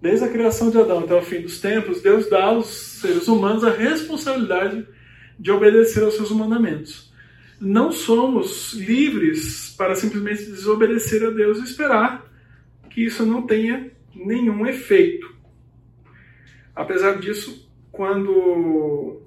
desde 0.00 0.24
a 0.24 0.28
criação 0.28 0.70
de 0.70 0.78
Adão 0.78 1.00
até 1.00 1.14
o 1.14 1.22
fim 1.22 1.40
dos 1.40 1.60
tempos, 1.60 2.00
Deus 2.00 2.28
dá 2.28 2.44
aos 2.44 2.66
seres 2.66 3.28
humanos 3.28 3.64
a 3.64 3.70
responsabilidade 3.70 4.86
de 5.38 5.50
obedecer 5.50 6.02
aos 6.02 6.14
seus 6.14 6.30
mandamentos. 6.30 7.12
Não 7.60 7.92
somos 7.92 8.72
livres 8.72 9.74
para 9.76 9.94
simplesmente 9.94 10.44
desobedecer 10.46 11.24
a 11.26 11.30
Deus 11.30 11.58
e 11.58 11.64
esperar 11.64 12.26
que 12.88 13.04
isso 13.04 13.24
não 13.24 13.42
tenha 13.42 13.90
nenhum 14.14 14.66
efeito. 14.66 15.34
Apesar 16.74 17.18
disso, 17.18 17.70
quando 17.92 19.20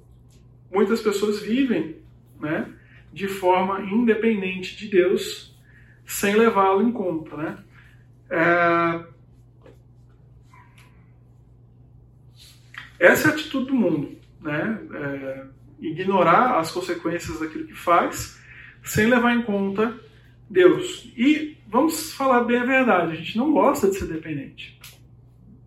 muitas 0.71 1.02
pessoas 1.02 1.39
vivem 1.39 1.97
né, 2.39 2.67
de 3.12 3.28
forma 3.28 3.82
independente 3.82 4.76
de 4.76 4.88
Deus, 4.88 5.52
sem 6.13 6.36
levá-lo 6.36 6.84
em 6.84 6.91
conta. 6.91 7.36
Né? 7.36 7.58
É... 8.30 9.04
Essa 12.99 13.28
é 13.28 13.32
a 13.32 13.34
atitude 13.34 13.65
do 13.65 13.73
mundo, 13.73 14.15
né? 14.39 14.80
É... 14.93 15.45
ignorar 15.82 16.60
as 16.60 16.71
consequências 16.71 17.39
daquilo 17.39 17.65
que 17.65 17.73
faz, 17.73 18.39
sem 18.84 19.08
levar 19.08 19.36
em 19.36 19.41
conta 19.41 19.99
Deus. 20.47 21.12
E 21.17 21.58
vamos 21.67 22.13
falar 22.13 22.43
bem 22.43 22.60
a 22.60 22.65
verdade, 22.65 23.13
a 23.13 23.15
gente 23.15 23.38
não 23.38 23.52
gosta 23.52 23.89
de 23.89 23.95
ser 23.95 24.06
dependente. 24.06 24.80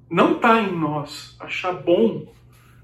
Não 0.08 0.36
está 0.36 0.62
em 0.62 0.78
nós 0.78 1.36
achar 1.40 1.72
bom 1.72 2.32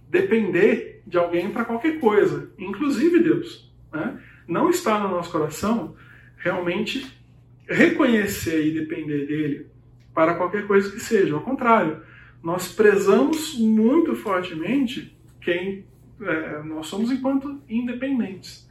depender 0.08 1.00
de 1.06 1.16
alguém 1.16 1.50
para 1.52 1.64
qualquer 1.64 2.00
coisa, 2.00 2.52
inclusive 2.58 3.20
Deus. 3.20 3.72
Né? 3.92 4.20
Não 4.48 4.68
está 4.68 4.98
no 4.98 5.08
nosso 5.08 5.30
coração 5.30 5.94
realmente 6.36 7.21
reconhecer 7.72 8.66
e 8.66 8.74
depender 8.74 9.26
dele 9.26 9.66
para 10.14 10.34
qualquer 10.34 10.66
coisa 10.66 10.90
que 10.90 11.00
seja. 11.00 11.34
Ao 11.34 11.40
contrário, 11.40 12.02
nós 12.42 12.72
prezamos 12.72 13.58
muito 13.58 14.14
fortemente 14.14 15.16
quem 15.40 15.84
é, 16.20 16.62
nós 16.62 16.86
somos 16.86 17.10
enquanto 17.10 17.60
independentes. 17.68 18.68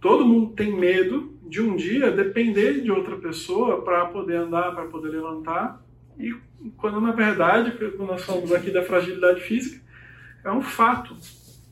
Todo 0.00 0.24
mundo 0.24 0.52
tem 0.54 0.78
medo 0.78 1.36
de 1.46 1.60
um 1.60 1.74
dia 1.76 2.10
depender 2.10 2.80
de 2.80 2.90
outra 2.90 3.16
pessoa 3.16 3.82
para 3.82 4.06
poder 4.06 4.36
andar, 4.36 4.74
para 4.74 4.86
poder 4.86 5.08
levantar, 5.08 5.82
e 6.18 6.34
quando 6.76 7.00
na 7.00 7.12
verdade, 7.12 7.72
quando 7.72 8.08
nós 8.08 8.24
falamos 8.24 8.52
aqui 8.52 8.70
da 8.70 8.82
fragilidade 8.82 9.40
física, 9.40 9.80
é 10.44 10.50
um 10.50 10.60
fato. 10.60 11.16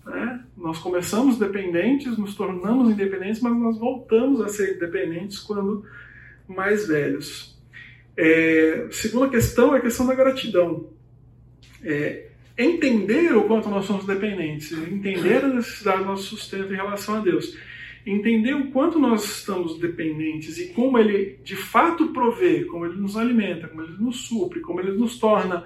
Né? 0.04 0.44
Nós 0.56 0.78
começamos 0.78 1.38
dependentes, 1.38 2.16
nos 2.16 2.35
tornamos 2.35 2.90
independentes, 2.90 3.40
mas 3.40 3.56
nós 3.56 3.78
voltamos 3.78 4.40
a 4.40 4.48
ser 4.48 4.76
independentes 4.76 5.40
quando 5.40 5.85
mais 6.48 6.88
velhos. 6.88 7.56
É, 8.16 8.88
segunda 8.90 9.28
questão 9.28 9.74
é 9.74 9.78
a 9.78 9.82
questão 9.82 10.06
da 10.06 10.14
gratidão. 10.14 10.90
É, 11.82 12.28
entender 12.59 13.37
o 13.37 13.44
quanto 13.44 13.68
nós 13.68 13.85
somos 13.85 14.06
dependentes, 14.06 14.72
entender 14.72 15.44
a 15.44 15.48
necessidade 15.48 15.98
do 15.98 16.06
nosso 16.06 16.24
sustento 16.24 16.72
em 16.72 16.76
relação 16.76 17.16
a 17.16 17.20
Deus, 17.20 17.56
entender 18.06 18.54
o 18.54 18.70
quanto 18.70 18.98
nós 18.98 19.24
estamos 19.24 19.78
dependentes 19.78 20.59
e 20.59 20.68
como 20.68 20.98
Ele 20.98 21.38
de 21.44 21.56
fato 21.56 22.09
provê, 22.09 22.64
como 22.64 22.87
Ele 22.87 22.96
nos 22.96 23.16
alimenta, 23.16 23.68
como 23.68 23.82
Ele 23.82 23.96
nos 23.98 24.26
supre, 24.26 24.61
como 24.61 24.80
Ele 24.80 24.92
nos 24.92 25.18
torna 25.18 25.64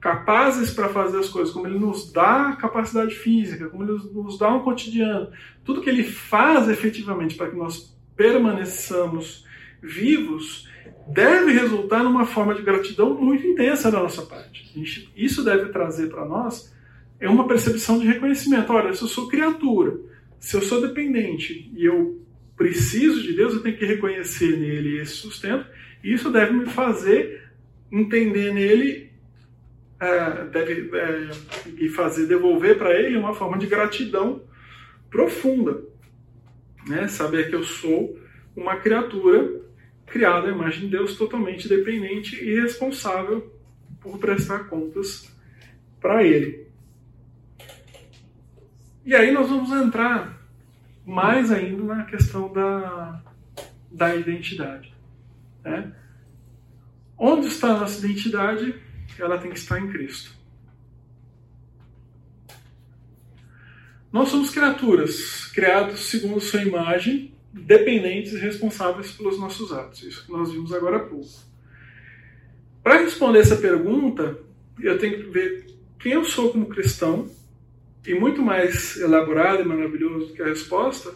capazes 0.00 0.72
para 0.72 0.88
fazer 0.88 1.18
as 1.18 1.28
coisas, 1.28 1.54
como 1.54 1.68
Ele 1.68 1.78
nos 1.78 2.10
dá 2.10 2.56
capacidade 2.60 3.14
física, 3.14 3.68
como 3.68 3.84
Ele 3.84 3.92
nos 4.12 4.36
dá 4.36 4.52
um 4.52 4.60
cotidiano, 4.60 5.30
tudo 5.64 5.80
que 5.80 5.88
Ele 5.88 6.02
faz 6.02 6.68
efetivamente 6.68 7.36
para 7.36 7.50
que 7.50 7.56
nós 7.56 7.96
permaneçamos 8.16 9.46
vivos 9.82 10.68
deve 11.08 11.52
resultar 11.52 12.02
numa 12.02 12.24
forma 12.24 12.54
de 12.54 12.62
gratidão 12.62 13.14
muito 13.14 13.46
intensa 13.46 13.90
da 13.90 14.00
nossa 14.00 14.22
parte. 14.22 14.70
Gente, 14.74 15.10
isso 15.16 15.44
deve 15.44 15.70
trazer 15.70 16.08
para 16.08 16.24
nós 16.24 16.72
é 17.22 17.28
uma 17.28 17.46
percepção 17.46 18.00
de 18.00 18.06
reconhecimento. 18.06 18.72
Olha, 18.72 18.92
se 18.92 19.02
eu 19.02 19.08
sou 19.08 19.28
criatura, 19.28 19.96
se 20.40 20.56
eu 20.56 20.60
sou 20.60 20.80
dependente 20.80 21.72
e 21.76 21.84
eu 21.84 22.20
preciso 22.56 23.22
de 23.22 23.32
Deus, 23.32 23.54
eu 23.54 23.62
tenho 23.62 23.76
que 23.76 23.86
reconhecer 23.86 24.58
nele 24.58 24.98
esse 25.00 25.12
sustento. 25.12 25.64
E 26.02 26.12
isso 26.12 26.30
deve 26.30 26.52
me 26.52 26.66
fazer 26.66 27.48
entender 27.92 28.52
nele, 28.52 29.12
é, 30.00 30.44
deve 30.46 30.90
é, 30.96 31.30
e 31.78 31.88
fazer 31.88 32.26
devolver 32.26 32.76
para 32.76 32.92
ele 32.98 33.16
uma 33.16 33.34
forma 33.34 33.56
de 33.56 33.66
gratidão 33.66 34.42
profunda, 35.08 35.80
né? 36.88 37.06
Saber 37.06 37.48
que 37.48 37.54
eu 37.54 37.62
sou 37.62 38.18
uma 38.56 38.76
criatura 38.76 39.62
criado 40.12 40.46
à 40.46 40.50
imagem 40.50 40.82
de 40.82 40.88
Deus, 40.88 41.16
totalmente 41.16 41.66
dependente 41.66 42.36
e 42.36 42.60
responsável 42.60 43.50
por 43.98 44.18
prestar 44.18 44.64
contas 44.64 45.34
para 45.98 46.22
Ele. 46.22 46.66
E 49.06 49.14
aí 49.14 49.32
nós 49.32 49.48
vamos 49.48 49.72
entrar 49.72 50.38
mais 51.06 51.50
ainda 51.50 51.82
na 51.82 52.04
questão 52.04 52.52
da, 52.52 53.22
da 53.90 54.14
identidade. 54.14 54.94
Né? 55.64 55.92
Onde 57.16 57.46
está 57.46 57.68
a 57.68 57.80
nossa 57.80 58.06
identidade? 58.06 58.78
Ela 59.18 59.38
tem 59.38 59.50
que 59.50 59.58
estar 59.58 59.80
em 59.80 59.88
Cristo. 59.90 60.36
Nós 64.12 64.28
somos 64.28 64.50
criaturas, 64.50 65.46
criados 65.46 66.00
segundo 66.00 66.38
sua 66.38 66.62
imagem 66.62 67.31
dependentes 67.52 68.32
e 68.32 68.38
responsáveis 68.38 69.12
pelos 69.12 69.38
nossos 69.38 69.72
atos. 69.72 70.02
Isso 70.02 70.26
que 70.26 70.32
nós 70.32 70.52
vimos 70.52 70.72
agora 70.72 70.96
há 70.96 71.00
pouco. 71.00 71.28
Para 72.82 72.98
responder 72.98 73.40
essa 73.40 73.56
pergunta, 73.56 74.38
eu 74.80 74.98
tenho 74.98 75.22
que 75.22 75.30
ver 75.30 75.66
quem 75.98 76.12
eu 76.12 76.24
sou 76.24 76.50
como 76.50 76.66
cristão, 76.66 77.30
e 78.04 78.14
muito 78.14 78.42
mais 78.42 78.96
elaborado 78.96 79.62
e 79.62 79.64
maravilhoso 79.64 80.26
do 80.26 80.32
que 80.32 80.42
a 80.42 80.46
resposta, 80.46 81.14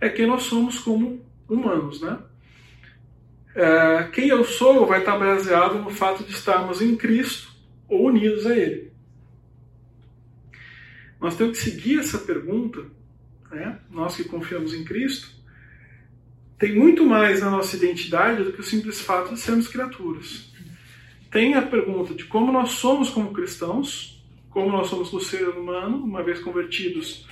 é 0.00 0.08
quem 0.08 0.26
nós 0.26 0.42
somos 0.42 0.78
como 0.78 1.24
humanos, 1.48 2.00
né? 2.00 2.18
É, 3.54 4.04
quem 4.12 4.28
eu 4.28 4.44
sou 4.44 4.86
vai 4.86 5.00
estar 5.00 5.16
baseado 5.18 5.78
no 5.78 5.90
fato 5.90 6.24
de 6.24 6.32
estarmos 6.32 6.80
em 6.80 6.96
Cristo 6.96 7.52
ou 7.88 8.06
unidos 8.06 8.46
a 8.46 8.56
Ele. 8.56 8.90
Nós 11.20 11.36
temos 11.36 11.58
que 11.58 11.70
seguir 11.70 11.98
essa 11.98 12.18
pergunta, 12.18 12.84
né? 13.50 13.78
nós 13.90 14.16
que 14.16 14.24
confiamos 14.24 14.72
em 14.72 14.84
Cristo, 14.84 15.39
tem 16.60 16.76
muito 16.76 17.06
mais 17.06 17.40
na 17.40 17.50
nossa 17.50 17.74
identidade 17.74 18.44
do 18.44 18.52
que 18.52 18.60
o 18.60 18.62
simples 18.62 19.00
fato 19.00 19.32
de 19.32 19.40
sermos 19.40 19.66
criaturas. 19.66 20.52
Tem 21.30 21.54
a 21.54 21.62
pergunta 21.62 22.14
de 22.14 22.24
como 22.24 22.52
nós 22.52 22.72
somos 22.72 23.08
como 23.08 23.32
cristãos, 23.32 24.22
como 24.50 24.70
nós 24.70 24.88
somos 24.88 25.10
do 25.10 25.20
ser 25.20 25.48
humano, 25.48 25.96
uma 25.96 26.22
vez 26.22 26.38
convertidos, 26.38 27.26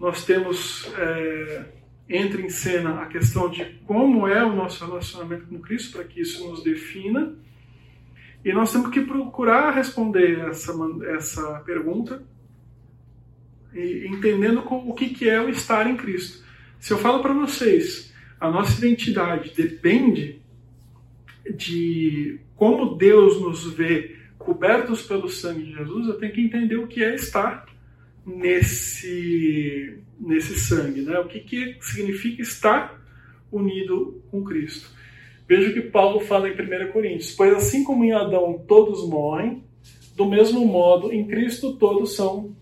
nós 0.00 0.24
temos 0.24 0.90
é, 0.96 1.66
entra 2.08 2.40
em 2.40 2.48
cena 2.48 3.02
a 3.02 3.06
questão 3.06 3.50
de 3.50 3.66
como 3.86 4.26
é 4.26 4.42
o 4.42 4.56
nosso 4.56 4.82
relacionamento 4.86 5.46
com 5.46 5.60
Cristo 5.60 5.98
para 5.98 6.04
que 6.04 6.22
isso 6.22 6.48
nos 6.48 6.64
defina. 6.64 7.34
E 8.42 8.50
nós 8.50 8.72
temos 8.72 8.88
que 8.88 9.02
procurar 9.02 9.74
responder 9.74 10.38
essa, 10.38 10.72
essa 11.14 11.60
pergunta 11.66 12.22
entendendo 13.74 14.62
o 14.66 14.94
que, 14.94 15.10
que 15.10 15.28
é 15.28 15.38
o 15.40 15.50
estar 15.50 15.86
em 15.86 15.96
Cristo. 15.96 16.42
Se 16.78 16.92
eu 16.92 16.98
falo 16.98 17.20
para 17.20 17.34
vocês 17.34 18.13
a 18.40 18.50
nossa 18.50 18.78
identidade 18.78 19.52
depende 19.56 20.40
de 21.56 22.40
como 22.56 22.96
Deus 22.96 23.40
nos 23.40 23.72
vê 23.72 24.16
cobertos 24.38 25.02
pelo 25.02 25.28
sangue 25.28 25.64
de 25.64 25.74
Jesus, 25.74 26.06
eu 26.06 26.18
tenho 26.18 26.32
que 26.32 26.40
entender 26.40 26.76
o 26.76 26.86
que 26.86 27.02
é 27.02 27.14
estar 27.14 27.66
nesse, 28.26 29.98
nesse 30.18 30.58
sangue, 30.58 31.02
né? 31.02 31.18
O 31.18 31.26
que, 31.26 31.40
que 31.40 31.76
significa 31.80 32.42
estar 32.42 33.02
unido 33.50 34.22
com 34.30 34.44
Cristo. 34.44 34.90
Veja 35.48 35.70
o 35.70 35.74
que 35.74 35.82
Paulo 35.82 36.20
fala 36.20 36.48
em 36.48 36.52
1 36.52 36.92
Coríntios: 36.92 37.32
Pois 37.32 37.54
assim 37.54 37.84
como 37.84 38.04
em 38.04 38.12
Adão 38.12 38.64
todos 38.66 39.08
morrem, 39.08 39.64
do 40.16 40.26
mesmo 40.26 40.64
modo 40.66 41.12
em 41.12 41.26
Cristo 41.26 41.76
todos 41.76 42.14
são 42.14 42.56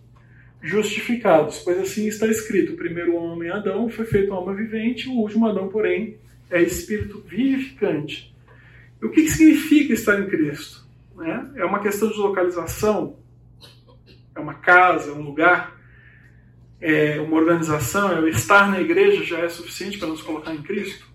justificados. 0.63 1.59
Pois 1.59 1.79
assim 1.79 2.07
está 2.07 2.27
escrito: 2.27 2.73
o 2.73 2.77
primeiro 2.77 3.17
homem, 3.17 3.51
Adão, 3.51 3.89
foi 3.89 4.05
feito 4.05 4.33
alma 4.33 4.55
vivente, 4.55 5.09
o 5.09 5.13
último 5.13 5.47
Adão, 5.47 5.69
porém, 5.69 6.17
é 6.51 6.63
espírito 6.63 7.23
vivificante. 7.27 8.35
E 9.01 9.05
o 9.05 9.11
que, 9.11 9.29
significa 9.29 9.93
estar 9.93 10.21
em 10.21 10.29
Cristo? 10.29 10.87
Né? 11.17 11.51
É 11.57 11.65
uma 11.65 11.81
questão 11.81 12.09
de 12.11 12.19
localização? 12.19 13.17
É 14.35 14.41
uma 14.41 14.55
casa, 14.55 15.13
um 15.13 15.23
lugar? 15.23 15.77
É 16.81 17.21
uma 17.21 17.37
organização? 17.37 18.13
É 18.13 18.21
o 18.21 18.29
estar 18.29 18.71
na 18.71 18.81
igreja 18.81 19.25
já 19.25 19.41
é 19.41 19.49
suficiente 19.49 19.99
para 19.99 20.09
nos 20.09 20.23
colocar 20.23 20.55
em 20.55 20.63
Cristo? 20.63 21.13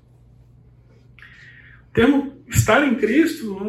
termo 1.97 2.31
estar 2.47 2.87
em 2.87 2.93
Cristo, 2.93 3.59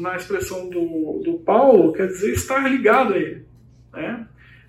na 0.00 0.16
expressão 0.16 0.70
do, 0.70 1.20
do 1.22 1.34
Paulo, 1.44 1.92
quer 1.92 2.06
dizer 2.06 2.32
estar 2.32 2.66
ligado 2.66 3.12
a 3.12 3.18
Ele. 3.18 3.44
Né? 3.92 4.26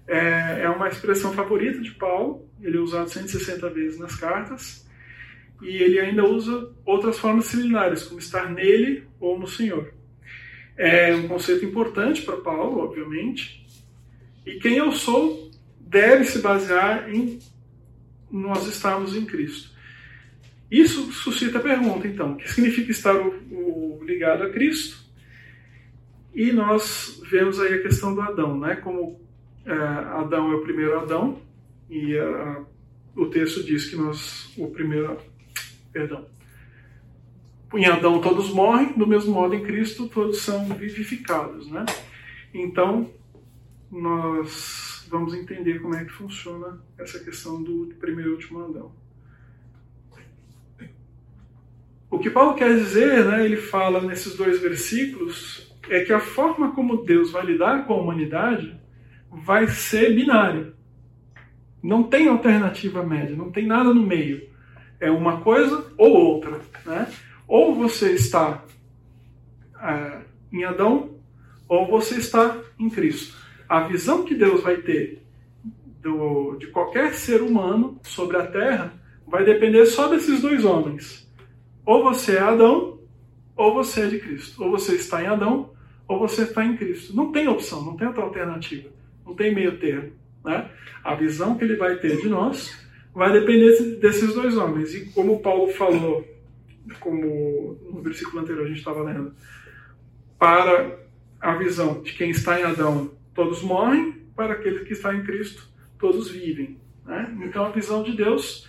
É, 0.08 0.62
é 0.64 0.70
uma 0.70 0.88
expressão 0.88 1.34
favorita 1.34 1.82
de 1.82 1.92
Paulo, 1.92 2.48
ele 2.62 2.78
é 2.78 2.80
usado 2.80 3.10
160 3.10 3.70
vezes 3.70 4.00
nas 4.00 4.16
cartas, 4.16 4.88
e 5.62 5.68
ele 5.68 6.00
ainda 6.00 6.24
usa 6.24 6.72
outras 6.86 7.18
formas 7.20 7.46
similares, 7.46 8.04
como 8.04 8.20
estar 8.20 8.50
nele 8.50 9.04
ou 9.20 9.38
no 9.38 9.48
Senhor. 9.48 9.94
É 10.78 11.14
um 11.16 11.28
conceito 11.28 11.66
importante 11.66 12.22
para 12.22 12.38
Paulo, 12.38 12.80
obviamente, 12.80 13.66
e 14.46 14.60
quem 14.60 14.78
eu 14.78 14.92
sou 14.92 15.52
deve 15.80 16.26
se 16.26 16.40
basear 16.40 17.10
em 17.14 17.40
nós 18.32 18.68
estarmos 18.68 19.16
em 19.16 19.26
Cristo. 19.26 19.76
Isso 20.70 21.12
suscita 21.12 21.58
a 21.60 21.62
pergunta, 21.62 22.08
então, 22.08 22.34
o 22.34 22.36
que 22.36 22.50
significa 22.52 22.92
estar 22.92 23.16
o, 23.16 23.30
o, 23.52 24.04
ligado 24.04 24.44
a 24.44 24.50
Cristo? 24.50 24.98
E 26.36 26.52
nós 26.52 27.22
vemos 27.30 27.60
aí 27.60 27.74
a 27.74 27.82
questão 27.82 28.14
do 28.14 28.22
Adão, 28.22 28.60
né? 28.60 28.76
Como 28.76 29.20
Adão 29.74 30.52
é 30.52 30.56
o 30.56 30.62
primeiro 30.62 31.00
Adão, 31.00 31.42
e 31.90 32.18
a, 32.18 32.64
o 33.16 33.26
texto 33.28 33.64
diz 33.64 33.90
que 33.90 33.96
nós, 33.96 34.54
o 34.58 34.68
primeiro, 34.70 35.18
perdão, 35.92 36.26
em 37.74 37.86
Adão 37.86 38.22
todos 38.22 38.50
morrem, 38.52 38.94
do 38.94 39.06
mesmo 39.06 39.34
modo 39.34 39.54
em 39.54 39.64
Cristo 39.64 40.08
todos 40.08 40.42
são 40.42 40.66
vivificados, 40.66 41.70
né? 41.70 41.86
Então, 42.54 43.12
nós 43.92 45.06
vamos 45.10 45.34
entender 45.34 45.80
como 45.80 45.96
é 45.96 46.06
que 46.06 46.12
funciona 46.12 46.82
essa 46.98 47.20
questão 47.20 47.62
do 47.62 47.94
primeiro 48.00 48.32
e 48.32 48.34
último 48.34 48.64
Adão. 48.64 48.92
O 52.10 52.20
que 52.20 52.30
Paulo 52.30 52.56
quer 52.56 52.74
dizer, 52.74 53.26
né, 53.26 53.44
ele 53.44 53.58
fala 53.58 54.02
nesses 54.02 54.36
dois 54.36 54.62
versículos, 54.62 55.76
é 55.90 56.04
que 56.06 56.14
a 56.14 56.20
forma 56.20 56.72
como 56.72 57.04
Deus 57.04 57.32
vai 57.32 57.46
lidar 57.46 57.86
com 57.86 57.94
a 57.94 58.02
humanidade 58.02 58.80
vai 59.44 59.68
ser 59.68 60.16
binária. 60.16 60.74
Não 61.82 62.04
tem 62.04 62.28
alternativa 62.28 63.04
média, 63.04 63.36
não 63.36 63.52
tem 63.52 63.66
nada 63.66 63.94
no 63.94 64.02
meio. 64.02 64.50
É 65.00 65.12
uma 65.12 65.42
coisa 65.42 65.92
ou 65.98 66.12
outra. 66.12 66.60
Né? 66.86 67.08
Ou 67.48 67.76
você 67.76 68.14
está 68.14 68.64
é, 69.82 70.22
em 70.52 70.64
Adão, 70.64 71.12
ou 71.68 71.88
você 71.88 72.18
está 72.18 72.58
em 72.80 72.90
Cristo. 72.90 73.38
A 73.70 73.82
visão 73.82 74.24
que 74.24 74.34
Deus 74.34 74.62
vai 74.62 74.78
ter 74.78 75.24
do, 76.02 76.56
de 76.56 76.68
qualquer 76.68 77.14
ser 77.14 77.42
humano 77.42 78.00
sobre 78.04 78.38
a 78.38 78.46
terra 78.48 78.94
vai 79.28 79.44
depender 79.44 79.86
só 79.86 80.08
desses 80.08 80.42
dois 80.42 80.64
homens 80.64 81.28
ou 81.88 82.04
você 82.04 82.36
é 82.36 82.42
Adão, 82.42 83.00
ou 83.56 83.74
você 83.74 84.02
é 84.02 84.08
de 84.08 84.20
Cristo. 84.20 84.62
Ou 84.62 84.70
você 84.70 84.96
está 84.96 85.24
em 85.24 85.28
Adão, 85.28 85.72
ou 86.06 86.20
você 86.20 86.42
está 86.42 86.66
em 86.66 86.76
Cristo. 86.76 87.16
Não 87.16 87.32
tem 87.32 87.48
opção, 87.48 87.82
não 87.82 87.96
tem 87.96 88.06
outra 88.06 88.24
alternativa. 88.24 88.90
Não 89.28 89.36
tem 89.36 89.54
meio 89.54 89.78
termo. 89.78 90.14
Né? 90.44 90.70
A 91.04 91.14
visão 91.14 91.58
que 91.58 91.64
ele 91.64 91.76
vai 91.76 91.98
ter 91.98 92.18
de 92.18 92.30
nós 92.30 92.88
vai 93.14 93.32
depender 93.32 93.98
desses 94.00 94.34
dois 94.34 94.58
homens. 94.58 94.96
E 94.96 95.12
como 95.12 95.42
Paulo 95.42 95.68
falou, 95.74 96.26
como 97.00 97.78
no 97.92 98.02
versículo 98.02 98.42
anterior 98.42 98.66
a 98.66 98.68
gente 98.70 98.80
estava 98.80 99.04
lendo, 99.04 99.36
para 100.40 100.98
a 101.40 101.56
visão 101.56 102.02
de 102.02 102.14
quem 102.14 102.30
está 102.30 102.60
em 102.60 102.64
Adão, 102.64 103.12
todos 103.34 103.62
morrem, 103.62 104.14
para 104.36 104.54
aquele 104.54 104.86
que 104.86 104.94
está 104.94 105.14
em 105.14 105.24
Cristo, 105.24 105.68
todos 106.00 106.30
vivem. 106.32 106.80
Né? 107.06 107.38
Então 107.44 107.66
a 107.66 107.72
visão 107.72 108.02
de 108.04 108.16
Deus 108.16 108.68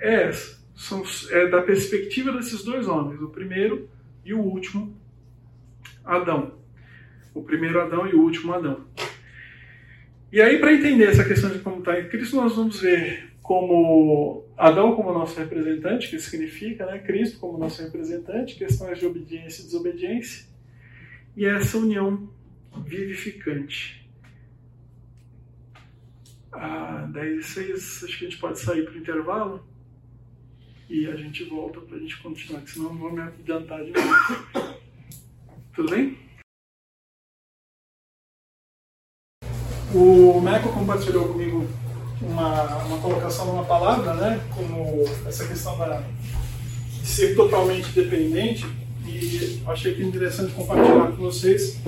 é 0.00 0.24
essa 0.24 0.58
são, 0.78 1.02
é 1.30 1.48
da 1.48 1.60
perspectiva 1.60 2.30
desses 2.32 2.62
dois 2.62 2.86
homens, 2.86 3.20
o 3.20 3.28
primeiro 3.28 3.90
e 4.24 4.32
o 4.32 4.38
último 4.38 4.96
Adão. 6.04 6.56
O 7.34 7.42
primeiro 7.42 7.80
Adão 7.80 8.06
e 8.06 8.14
o 8.14 8.22
último 8.22 8.54
Adão. 8.54 8.86
E 10.30 10.42
aí, 10.42 10.58
para 10.58 10.74
entender 10.74 11.08
essa 11.08 11.24
questão 11.24 11.50
de 11.50 11.60
como 11.60 11.78
está 11.78 11.98
em 11.98 12.08
Cristo, 12.08 12.36
nós 12.36 12.54
vamos 12.54 12.80
ver 12.80 13.32
como 13.42 14.44
Adão 14.58 14.94
como 14.94 15.10
nosso 15.10 15.38
representante, 15.38 16.10
que 16.10 16.18
significa, 16.18 16.84
né? 16.84 16.98
Cristo 16.98 17.38
como 17.38 17.56
nosso 17.56 17.80
representante, 17.80 18.56
questões 18.56 18.98
de 18.98 19.06
obediência 19.06 19.62
e 19.62 19.64
desobediência, 19.64 20.46
e 21.34 21.46
essa 21.46 21.78
união 21.78 22.28
vivificante. 22.84 24.06
Ah, 26.52 27.08
10 27.10 27.38
e 27.38 27.42
6, 27.42 28.04
acho 28.04 28.18
que 28.18 28.26
a 28.26 28.28
gente 28.28 28.40
pode 28.40 28.58
sair 28.58 28.84
para 28.84 28.94
o 28.94 28.98
intervalo 28.98 29.66
e 30.90 31.06
a 31.06 31.16
gente 31.16 31.44
volta 31.44 31.80
para 31.80 31.96
a 31.96 32.00
gente 32.00 32.20
continuar, 32.20 32.66
senão 32.66 32.90
eu 32.90 32.96
vou 32.96 33.12
me 33.12 33.22
adiantar 33.22 33.82
de 33.82 33.92
novo. 33.92 34.78
Tudo 35.74 35.90
bem? 35.90 36.27
O 39.94 40.40
Meco 40.40 40.68
compartilhou 40.70 41.28
comigo 41.28 41.66
uma, 42.20 42.76
uma 42.84 42.98
colocação 42.98 43.46
de 43.46 43.52
uma 43.52 43.64
palavra, 43.64 44.14
né? 44.14 44.40
Como 44.54 45.04
essa 45.26 45.46
questão 45.46 45.78
da, 45.78 46.02
de 47.00 47.06
ser 47.06 47.34
totalmente 47.34 47.90
dependente, 47.92 48.66
e 49.06 49.62
achei 49.66 49.94
que 49.94 50.02
é 50.02 50.04
interessante 50.04 50.52
compartilhar 50.52 51.12
com 51.12 51.22
vocês 51.22 51.80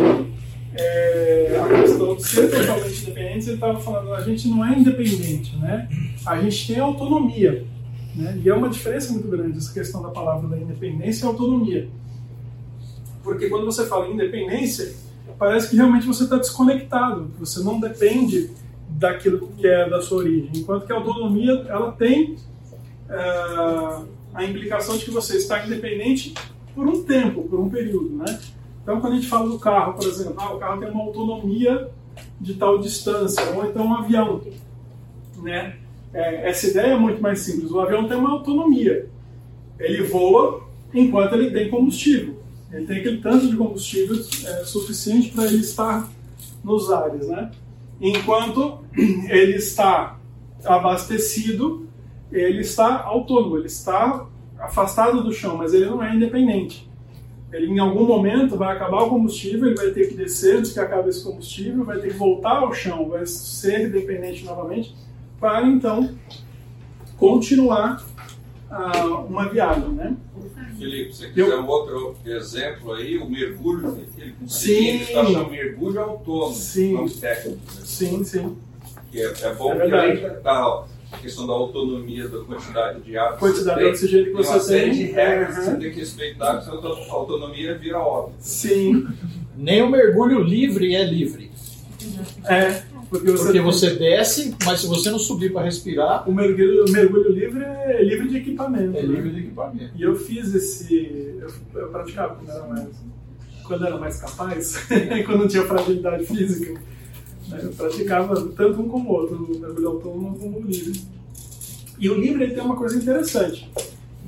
é, 0.74 1.60
a 1.62 1.82
questão 1.82 2.16
de 2.16 2.26
ser 2.26 2.50
totalmente 2.50 3.04
dependente. 3.04 3.46
Ele 3.46 3.54
estava 3.54 3.78
falando, 3.78 4.14
a 4.14 4.22
gente 4.22 4.48
não 4.48 4.64
é 4.64 4.78
independente, 4.78 5.56
né? 5.56 5.88
A 6.24 6.40
gente 6.40 6.66
tem 6.66 6.80
autonomia. 6.80 7.66
Né? 8.14 8.40
E 8.42 8.48
é 8.48 8.54
uma 8.54 8.68
diferença 8.68 9.12
muito 9.12 9.28
grande 9.28 9.58
essa 9.58 9.72
questão 9.72 10.02
da 10.02 10.08
palavra 10.08 10.48
da 10.48 10.58
independência 10.58 11.24
e 11.24 11.28
autonomia. 11.28 11.88
Porque 13.22 13.48
quando 13.48 13.66
você 13.66 13.86
fala 13.86 14.08
independência, 14.08 14.94
parece 15.40 15.70
que 15.70 15.76
realmente 15.76 16.06
você 16.06 16.22
está 16.22 16.36
desconectado, 16.36 17.30
você 17.38 17.60
não 17.64 17.80
depende 17.80 18.50
daquilo 18.88 19.48
que 19.56 19.66
é 19.66 19.88
da 19.88 20.00
sua 20.00 20.18
origem. 20.18 20.50
Enquanto 20.54 20.86
que 20.86 20.92
a 20.92 20.96
autonomia 20.96 21.64
ela 21.66 21.90
tem 21.92 22.36
uh, 23.08 24.06
a 24.32 24.44
implicação 24.44 24.96
de 24.96 25.04
que 25.04 25.10
você 25.10 25.38
está 25.38 25.66
independente 25.66 26.34
por 26.74 26.86
um 26.86 27.02
tempo, 27.02 27.48
por 27.48 27.58
um 27.58 27.68
período. 27.68 28.10
Né? 28.10 28.38
Então, 28.82 29.00
quando 29.00 29.14
a 29.14 29.16
gente 29.16 29.28
fala 29.28 29.48
do 29.48 29.58
carro, 29.58 29.94
por 29.94 30.06
exemplo, 30.06 30.34
ah, 30.36 30.52
o 30.52 30.58
carro 30.58 30.78
tem 30.78 30.90
uma 30.90 31.02
autonomia 31.02 31.88
de 32.40 32.54
tal 32.54 32.78
distância, 32.78 33.42
ou 33.50 33.64
então 33.64 33.86
um 33.86 33.94
avião. 33.94 34.40
Né? 35.42 35.80
é, 36.12 36.48
essa 36.48 36.66
ideia 36.66 36.92
é 36.92 36.96
muito 36.96 37.22
mais 37.22 37.40
simples. 37.40 37.70
O 37.70 37.80
avião 37.80 38.06
tem 38.06 38.16
uma 38.16 38.30
autonomia. 38.30 39.08
Ele 39.78 40.02
voa 40.02 40.68
enquanto 40.92 41.34
ele 41.34 41.50
tem 41.50 41.70
combustível. 41.70 42.29
Ele 42.72 42.86
tem 42.86 42.98
aquele 42.98 43.20
tanto 43.20 43.48
de 43.48 43.56
combustível 43.56 44.16
é, 44.16 44.64
suficiente 44.64 45.30
para 45.30 45.46
ele 45.46 45.58
estar 45.58 46.08
nos 46.62 46.90
ares, 46.90 47.26
né? 47.26 47.50
Enquanto 48.00 48.78
ele 48.96 49.56
está 49.56 50.18
abastecido, 50.64 51.88
ele 52.30 52.60
está 52.60 53.02
autônomo, 53.02 53.56
ele 53.56 53.66
está 53.66 54.26
afastado 54.58 55.22
do 55.22 55.32
chão, 55.32 55.56
mas 55.56 55.74
ele 55.74 55.86
não 55.86 56.02
é 56.02 56.14
independente. 56.14 56.88
Ele 57.52 57.66
em 57.66 57.78
algum 57.80 58.06
momento 58.06 58.56
vai 58.56 58.76
acabar 58.76 59.02
o 59.02 59.08
combustível, 59.08 59.66
ele 59.66 59.76
vai 59.76 59.90
ter 59.90 60.08
que 60.08 60.14
descer 60.14 60.58
antes 60.58 60.72
que 60.72 60.78
acabe 60.78 61.08
esse 61.08 61.24
combustível, 61.24 61.84
vai 61.84 61.98
ter 61.98 62.12
que 62.12 62.16
voltar 62.16 62.58
ao 62.58 62.72
chão, 62.72 63.08
vai 63.08 63.26
ser 63.26 63.90
dependente 63.90 64.44
novamente 64.44 64.94
para 65.40 65.66
então 65.66 66.14
continuar 67.16 68.04
uh, 68.70 69.26
uma 69.26 69.48
viagem, 69.48 69.88
né? 69.90 70.16
Felipe, 70.78 71.14
se 71.14 71.28
quiser 71.28 71.50
Eu... 71.50 71.60
um 71.60 71.66
outro 71.66 72.16
exemplo 72.24 72.92
aí, 72.92 73.18
o 73.18 73.28
mergulho, 73.28 73.98
ele 74.16 74.34
sim. 74.46 75.00
está 75.02 75.24
chamando 75.24 75.50
mergulho 75.50 76.00
autônomo, 76.00 76.54
sim. 76.54 76.94
não 76.94 77.08
técnico. 77.08 77.58
Né? 77.58 77.82
Sim, 77.84 78.24
sim. 78.24 78.56
Que 79.10 79.20
é, 79.20 79.34
é 79.42 79.54
bom 79.54 79.72
é 79.74 79.86
que 79.86 79.94
aí 79.94 80.30
tá, 80.42 80.68
ó, 80.68 80.84
a 81.12 81.18
questão 81.18 81.46
da 81.46 81.52
autonomia, 81.52 82.28
da 82.28 82.38
quantidade 82.44 83.00
de 83.00 83.16
ar. 83.18 83.36
Quantidade 83.36 83.80
de 83.80 83.86
oxigênio 83.86 84.26
que 84.26 84.32
você 84.32 84.48
tem. 84.48 84.56
Uma 84.56 84.60
série 84.60 84.90
de 84.90 85.04
regras 85.04 85.54
que 85.56 85.64
você 85.64 85.76
tem 85.76 85.90
que 85.90 85.98
respeitar, 85.98 86.54
porque 86.64 86.86
a 86.86 87.12
autonomia 87.12 87.76
vira 87.76 87.98
óbvio. 87.98 88.36
Sim. 88.38 89.06
Nem 89.56 89.82
o 89.82 89.90
mergulho 89.90 90.40
livre 90.42 90.94
é 90.94 91.04
livre. 91.04 91.50
É. 92.48 92.82
Porque 93.10 93.28
você, 93.28 93.44
porque 93.44 93.60
você 93.60 93.96
desce, 93.96 94.54
mas 94.64 94.80
se 94.80 94.86
você 94.86 95.10
não 95.10 95.18
subir 95.18 95.52
para 95.52 95.64
respirar. 95.64 96.28
O 96.30 96.32
mergulho, 96.32 96.84
o 96.84 96.90
mergulho 96.92 97.32
livre 97.32 97.64
é 97.64 98.04
livre 98.04 98.28
de 98.28 98.36
equipamento. 98.36 98.96
É 98.96 99.02
né? 99.02 99.08
livre 99.08 99.30
de 99.30 99.40
equipamento. 99.40 99.90
E 99.96 100.02
eu 100.02 100.14
fiz 100.14 100.54
esse. 100.54 101.36
Eu, 101.40 101.50
eu 101.74 101.88
praticava 101.88 102.36
quando 102.36 102.50
era 102.50 102.66
mais, 102.68 102.88
quando 103.64 103.86
era 103.86 103.98
mais 103.98 104.16
capaz, 104.20 104.86
quando 105.26 105.40
não 105.40 105.48
tinha 105.48 105.64
fragilidade 105.64 106.24
física. 106.24 106.80
Né? 107.48 107.60
Eu 107.64 107.72
praticava 107.72 108.48
tanto 108.56 108.80
um 108.80 108.88
como 108.88 109.10
o 109.10 109.12
outro, 109.12 109.36
o 109.36 109.58
mergulho 109.58 109.88
autônomo 109.88 110.38
como 110.38 110.58
o 110.58 110.62
livre. 110.62 111.02
E 111.98 112.08
o 112.08 112.14
livre 112.14 112.44
ele 112.44 112.54
tem 112.54 112.62
uma 112.62 112.76
coisa 112.76 112.96
interessante. 112.96 113.68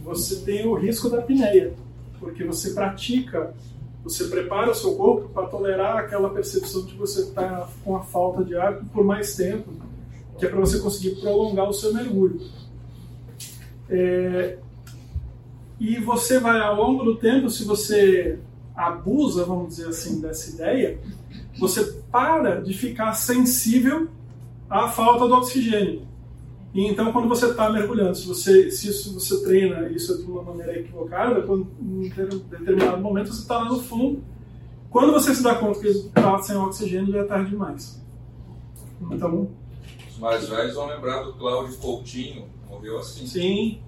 Você 0.03 0.41
tem 0.41 0.66
o 0.66 0.74
risco 0.74 1.09
da 1.09 1.18
apneia, 1.18 1.72
porque 2.18 2.43
você 2.43 2.70
pratica 2.70 3.55
você 4.03 4.24
prepara 4.24 4.70
o 4.70 4.74
seu 4.74 4.94
corpo 4.94 5.28
para 5.28 5.46
tolerar 5.46 5.96
aquela 5.96 6.30
percepção 6.30 6.84
de 6.84 6.94
você 6.94 7.22
estar 7.22 7.61
tá 7.61 7.68
com 7.84 7.96
a 7.96 8.03
falta 8.03 8.44
de 8.44 8.57
ar 8.57 8.80
por 8.92 9.05
mais 9.05 9.36
tempo, 9.36 9.70
que 10.38 10.44
é 10.44 10.48
para 10.48 10.59
você 10.59 10.80
conseguir 10.80 11.20
prolongar 11.20 11.68
o 11.68 11.72
seu 11.72 11.94
mergulho. 11.94 12.40
É, 13.88 14.59
e 15.78 15.98
você 15.98 16.40
vai 16.40 16.61
ao 16.61 16.76
longo 16.76 17.05
do 17.05 17.16
tempo, 17.16 17.48
se 17.50 17.64
você 17.64 18.38
abusa, 18.74 19.44
vamos 19.44 19.68
dizer 19.68 19.88
assim, 19.88 20.20
dessa 20.20 20.50
ideia, 20.50 20.98
você 21.59 21.84
para 22.11 22.61
de 22.61 22.72
ficar 22.74 23.12
sensível 23.14 24.09
à 24.68 24.88
falta 24.88 25.28
do 25.28 25.34
oxigênio. 25.34 26.03
E 26.75 26.87
então, 26.87 27.12
quando 27.12 27.29
você 27.29 27.47
está 27.47 27.70
mergulhando, 27.70 28.14
se, 28.14 28.27
você, 28.27 28.70
se 28.70 28.89
isso 28.89 29.12
você 29.12 29.43
treina 29.43 29.89
isso 29.89 30.16
de 30.16 30.31
uma 30.31 30.43
maneira 30.43 30.79
equivocada, 30.79 31.43
quando, 31.43 31.68
em 31.81 32.09
determinado 32.09 33.03
momento 33.03 33.33
você 33.33 33.43
está 33.43 33.59
lá 33.59 33.66
no 33.66 33.83
fundo, 33.83 34.23
quando 34.89 35.12
você 35.12 35.35
se 35.35 35.43
dá 35.43 35.55
conta 35.55 35.81
que 35.81 35.89
está 35.89 36.39
sem 36.39 36.57
oxigênio, 36.57 37.12
já 37.12 37.20
é 37.20 37.25
tarde 37.25 37.51
demais. 37.51 38.03
Então. 39.11 39.51
Os 40.11 40.18
mais 40.18 40.49
velhos 40.49 40.75
vão 40.75 40.87
lembrar 40.87 41.23
do 41.23 41.35
Cláudio 41.35 41.77
Coutinho, 41.77 42.47
morreu 42.68 42.99
assim. 42.99 43.27
Sim. 43.27 43.83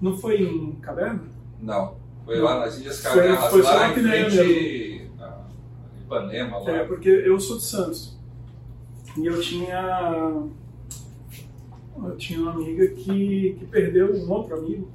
Não 0.00 0.16
foi 0.16 0.42
em 0.42 0.72
caverna? 0.76 1.22
Não. 1.60 1.96
Foi 2.24 2.36
Não. 2.36 2.44
lá 2.44 2.60
nas 2.60 2.78
Ilhas 2.78 3.00
Cavernas, 3.02 3.50
foi, 3.50 3.62
foi 3.62 3.62
lá 3.62 3.90
em 3.90 3.94
frente 3.94 4.40
a 4.40 6.00
Ipanema. 6.00 6.58
Lá. 6.58 6.70
É, 6.70 6.84
porque 6.84 7.08
eu 7.08 7.38
sou 7.38 7.58
de 7.58 7.64
Santos. 7.64 8.18
E 9.16 9.26
eu 9.26 9.40
tinha 9.40 10.48
eu 12.04 12.16
tinha 12.16 12.40
uma 12.40 12.52
amiga 12.52 12.86
que, 12.88 13.56
que 13.58 13.66
perdeu 13.66 14.14
um 14.14 14.30
outro 14.30 14.56
amigo 14.56 14.88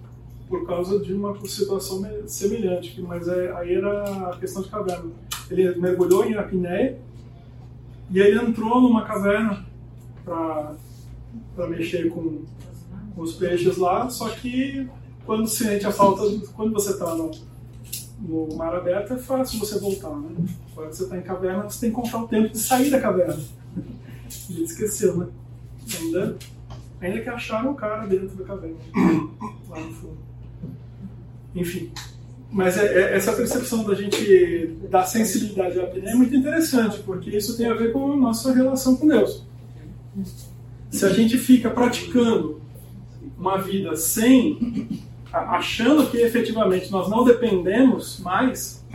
por 0.48 0.66
causa 0.66 1.00
de 1.00 1.14
uma 1.14 1.36
situação 1.46 2.04
semelhante, 2.28 3.02
mas 3.02 3.28
é, 3.28 3.52
aí 3.58 3.76
era 3.76 4.30
a 4.30 4.38
questão 4.38 4.62
de 4.62 4.70
caverna. 4.70 5.12
Ele 5.50 5.76
mergulhou 5.76 6.26
em 6.26 6.36
apneia 6.36 7.00
e 8.12 8.20
ele 8.20 8.40
entrou 8.40 8.82
numa 8.82 9.04
caverna 9.04 9.66
para 10.24 11.68
mexer 11.68 12.10
com, 12.10 12.44
com, 13.16 13.22
os 13.22 13.34
peixes 13.34 13.78
lá, 13.78 14.10
só 14.10 14.30
que 14.30 14.88
quando 15.26 15.48
se 15.48 15.64
sente 15.64 15.86
a 15.86 15.92
falta, 15.92 16.24
quando 16.56 16.74
você 16.74 16.92
está 16.92 17.16
no, 17.16 17.32
no 18.20 18.56
mar 18.56 18.76
aberto 18.76 19.14
é 19.14 19.18
fácil 19.18 19.60
você 19.60 19.80
voltar, 19.80 20.16
né? 20.16 20.36
Quando 20.74 20.94
você 20.94 21.04
está 21.04 21.18
em 21.18 21.22
caverna, 21.24 21.64
você 21.64 21.82
tem 21.82 21.90
que 21.90 21.96
contar 21.96 22.24
o 22.24 22.28
tempo 22.28 22.50
de 22.50 22.60
sair 22.60 22.92
da 22.92 23.02
caverna. 23.02 23.42
Ele 24.50 24.64
esqueceu, 24.64 25.18
né? 25.18 25.28
Ainda 26.00 26.38
Ainda 27.02 27.22
que 27.22 27.30
acharam 27.30 27.72
o 27.72 27.76
cara 27.76 28.06
dentro 28.08 28.36
da 28.36 28.46
caverna, 28.46 28.78
lá 29.70 29.80
no 29.80 29.92
fundo. 29.92 30.18
Enfim. 31.54 31.92
Mas 32.52 32.78
é, 32.78 32.86
é, 32.86 33.16
essa 33.16 33.34
percepção 33.34 33.84
da 33.84 33.94
gente, 33.94 34.68
da 34.90 35.04
sensibilidade 35.04 35.80
à 35.80 35.84
é 35.84 36.16
muito 36.16 36.36
interessante, 36.36 37.00
porque 37.00 37.30
isso 37.30 37.58
tem 37.58 37.68
a 37.68 37.74
ver 37.74 37.92
com 37.92 38.14
a 38.14 38.16
nossa 38.16 38.54
relação 38.54 38.96
com 38.96 39.08
Deus. 39.08 39.46
Se 40.90 41.06
a 41.06 41.10
gente 41.10 41.38
fica 41.38 41.70
praticando 41.70 42.62
uma 43.38 43.58
vida 43.58 43.96
sem, 43.98 44.88
achando 45.32 46.10
que 46.10 46.18
efetivamente 46.18 46.90
nós 46.92 47.10
não 47.10 47.26
dependemos 47.26 48.20
mais 48.20 48.86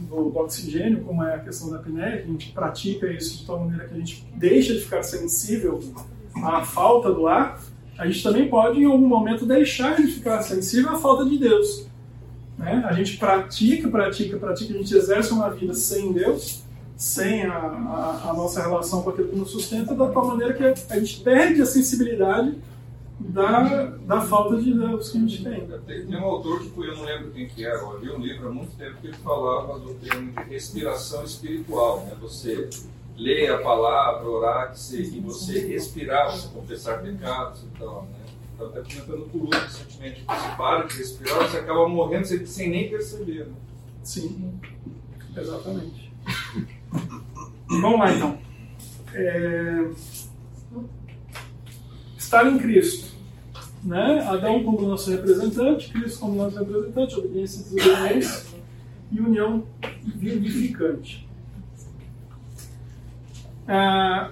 do, 0.00 0.30
do, 0.30 0.38
oxigênio, 0.38 1.04
como 1.04 1.22
é 1.22 1.34
a 1.34 1.40
questão 1.40 1.70
da 1.70 1.76
apneia, 1.76 2.22
a 2.22 2.26
gente 2.26 2.52
pratica 2.52 3.10
isso 3.12 3.38
de 3.38 3.46
tal 3.46 3.60
maneira 3.60 3.88
que 3.88 3.94
a 3.94 3.98
gente 3.98 4.26
deixa 4.36 4.72
de 4.72 4.80
ficar 4.80 5.02
sensível 5.02 5.80
a 6.36 6.64
falta 6.64 7.12
do 7.12 7.26
ar, 7.26 7.60
a 7.98 8.06
gente 8.06 8.22
também 8.22 8.48
pode, 8.48 8.80
em 8.80 8.84
algum 8.84 9.06
momento, 9.06 9.46
deixar 9.46 9.96
de 9.96 10.06
ficar 10.06 10.42
sensível 10.42 10.90
à 10.90 10.98
falta 10.98 11.24
de 11.24 11.38
Deus. 11.38 11.86
Né? 12.58 12.82
A 12.86 12.92
gente 12.92 13.16
pratica, 13.16 13.88
pratica, 13.88 14.38
pratica, 14.38 14.74
a 14.74 14.76
gente 14.76 14.94
exerce 14.94 15.32
uma 15.32 15.50
vida 15.50 15.74
sem 15.74 16.12
Deus, 16.12 16.62
sem 16.96 17.44
a, 17.44 17.56
a, 17.56 18.30
a 18.30 18.34
nossa 18.34 18.62
relação 18.62 19.02
com 19.02 19.10
aquilo 19.10 19.28
que 19.28 19.36
nos 19.36 19.50
sustenta, 19.50 19.94
da 19.94 20.08
tal 20.08 20.26
maneira 20.26 20.54
que 20.54 20.64
a 20.64 20.98
gente 20.98 21.20
perde 21.20 21.60
a 21.60 21.66
sensibilidade 21.66 22.56
da, 23.18 23.86
da 24.06 24.20
falta 24.22 24.56
de 24.60 24.72
Deus 24.72 25.10
que 25.10 25.18
a 25.18 25.20
gente 25.20 25.44
tem. 25.44 25.66
Tem 25.86 26.16
um 26.16 26.24
autor 26.24 26.60
que 26.60 26.80
eu 26.80 26.96
não 26.96 27.04
lembro 27.04 27.30
quem 27.30 27.46
que 27.46 27.64
era, 27.64 27.78
eu 27.78 27.98
li 27.98 28.10
um 28.10 28.18
livro 28.18 28.48
há 28.48 28.52
muito 28.52 28.76
tempo 28.76 28.96
que 29.00 29.08
ele 29.08 29.16
falava 29.16 29.78
do 29.78 29.94
termo 29.94 30.32
de 30.32 30.50
respiração 30.50 31.24
espiritual. 31.24 32.04
Né? 32.06 32.16
Você 32.20 32.68
ler 33.22 33.52
a 33.52 33.58
palavra, 33.58 34.28
orar, 34.28 34.72
que, 34.72 34.80
se, 34.80 35.10
que 35.10 35.20
você 35.20 35.60
respirar, 35.66 36.30
você 36.30 36.48
confessar 36.48 37.00
pecados 37.00 37.62
e 37.62 37.78
tal, 37.78 38.02
né? 38.02 38.18
Estava 38.52 38.70
até 38.70 38.82
comentando 38.82 39.30
por 39.30 39.40
último 39.42 39.62
recentemente, 39.62 40.20
que 40.20 40.26
você 40.26 40.56
para 40.56 40.86
de 40.86 40.96
respirar, 40.96 41.48
você 41.48 41.58
acaba 41.58 41.88
morrendo 41.88 42.26
sem, 42.26 42.44
sem 42.44 42.68
nem 42.68 42.90
perceber. 42.90 43.46
Né? 43.46 43.54
Sim, 44.02 44.60
exatamente. 45.36 46.12
Vamos 47.68 47.98
lá 47.98 48.12
então. 48.12 48.38
É... 49.14 49.88
Estar 52.18 52.46
em 52.50 52.58
Cristo. 52.58 53.12
Né? 53.84 54.20
Adão 54.28 54.62
como 54.62 54.82
nosso 54.82 55.10
representante, 55.10 55.90
Cristo 55.90 56.20
como 56.20 56.36
nosso 56.36 56.58
representante, 56.58 57.18
obediência 57.18 57.76
os 57.76 57.86
homens 57.86 58.54
e 59.10 59.20
união 59.20 59.64
vivificante. 60.04 61.28
Ah, 63.66 64.30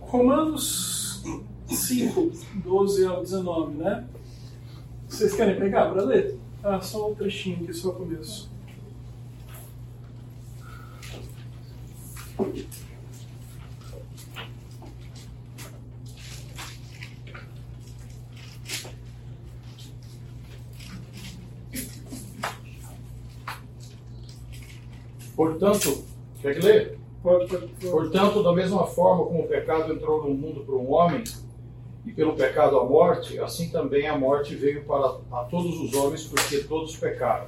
Romanos 0.00 1.22
5, 1.68 2.30
12 2.62 3.06
ao 3.06 3.22
19, 3.22 3.74
né? 3.74 4.06
Vocês 5.08 5.34
querem 5.34 5.58
pegar 5.58 5.90
para 5.90 6.02
ler? 6.02 6.38
Ah, 6.62 6.80
só 6.80 7.10
um 7.10 7.14
trechinho 7.14 7.62
aqui, 7.62 7.72
só 7.74 7.90
o 7.90 7.94
começo. 7.94 8.50
Portanto, 25.34 26.04
quer 26.40 26.54
que 26.54 26.60
ler? 26.60 27.01
Portanto, 27.22 28.42
da 28.42 28.52
mesma 28.52 28.86
forma 28.86 29.24
como 29.24 29.40
o 29.40 29.48
pecado 29.48 29.92
entrou 29.92 30.22
no 30.22 30.34
mundo 30.34 30.60
por 30.64 30.76
um 30.76 30.92
homem, 30.92 31.22
e 32.04 32.10
pelo 32.10 32.32
pecado 32.34 32.78
a 32.78 32.84
morte, 32.84 33.38
assim 33.38 33.68
também 33.68 34.08
a 34.08 34.18
morte 34.18 34.54
veio 34.54 34.84
para 34.84 35.18
a 35.30 35.44
todos 35.44 35.80
os 35.80 35.94
homens, 35.94 36.24
porque 36.24 36.58
todos 36.58 36.96
pecaram. 36.96 37.46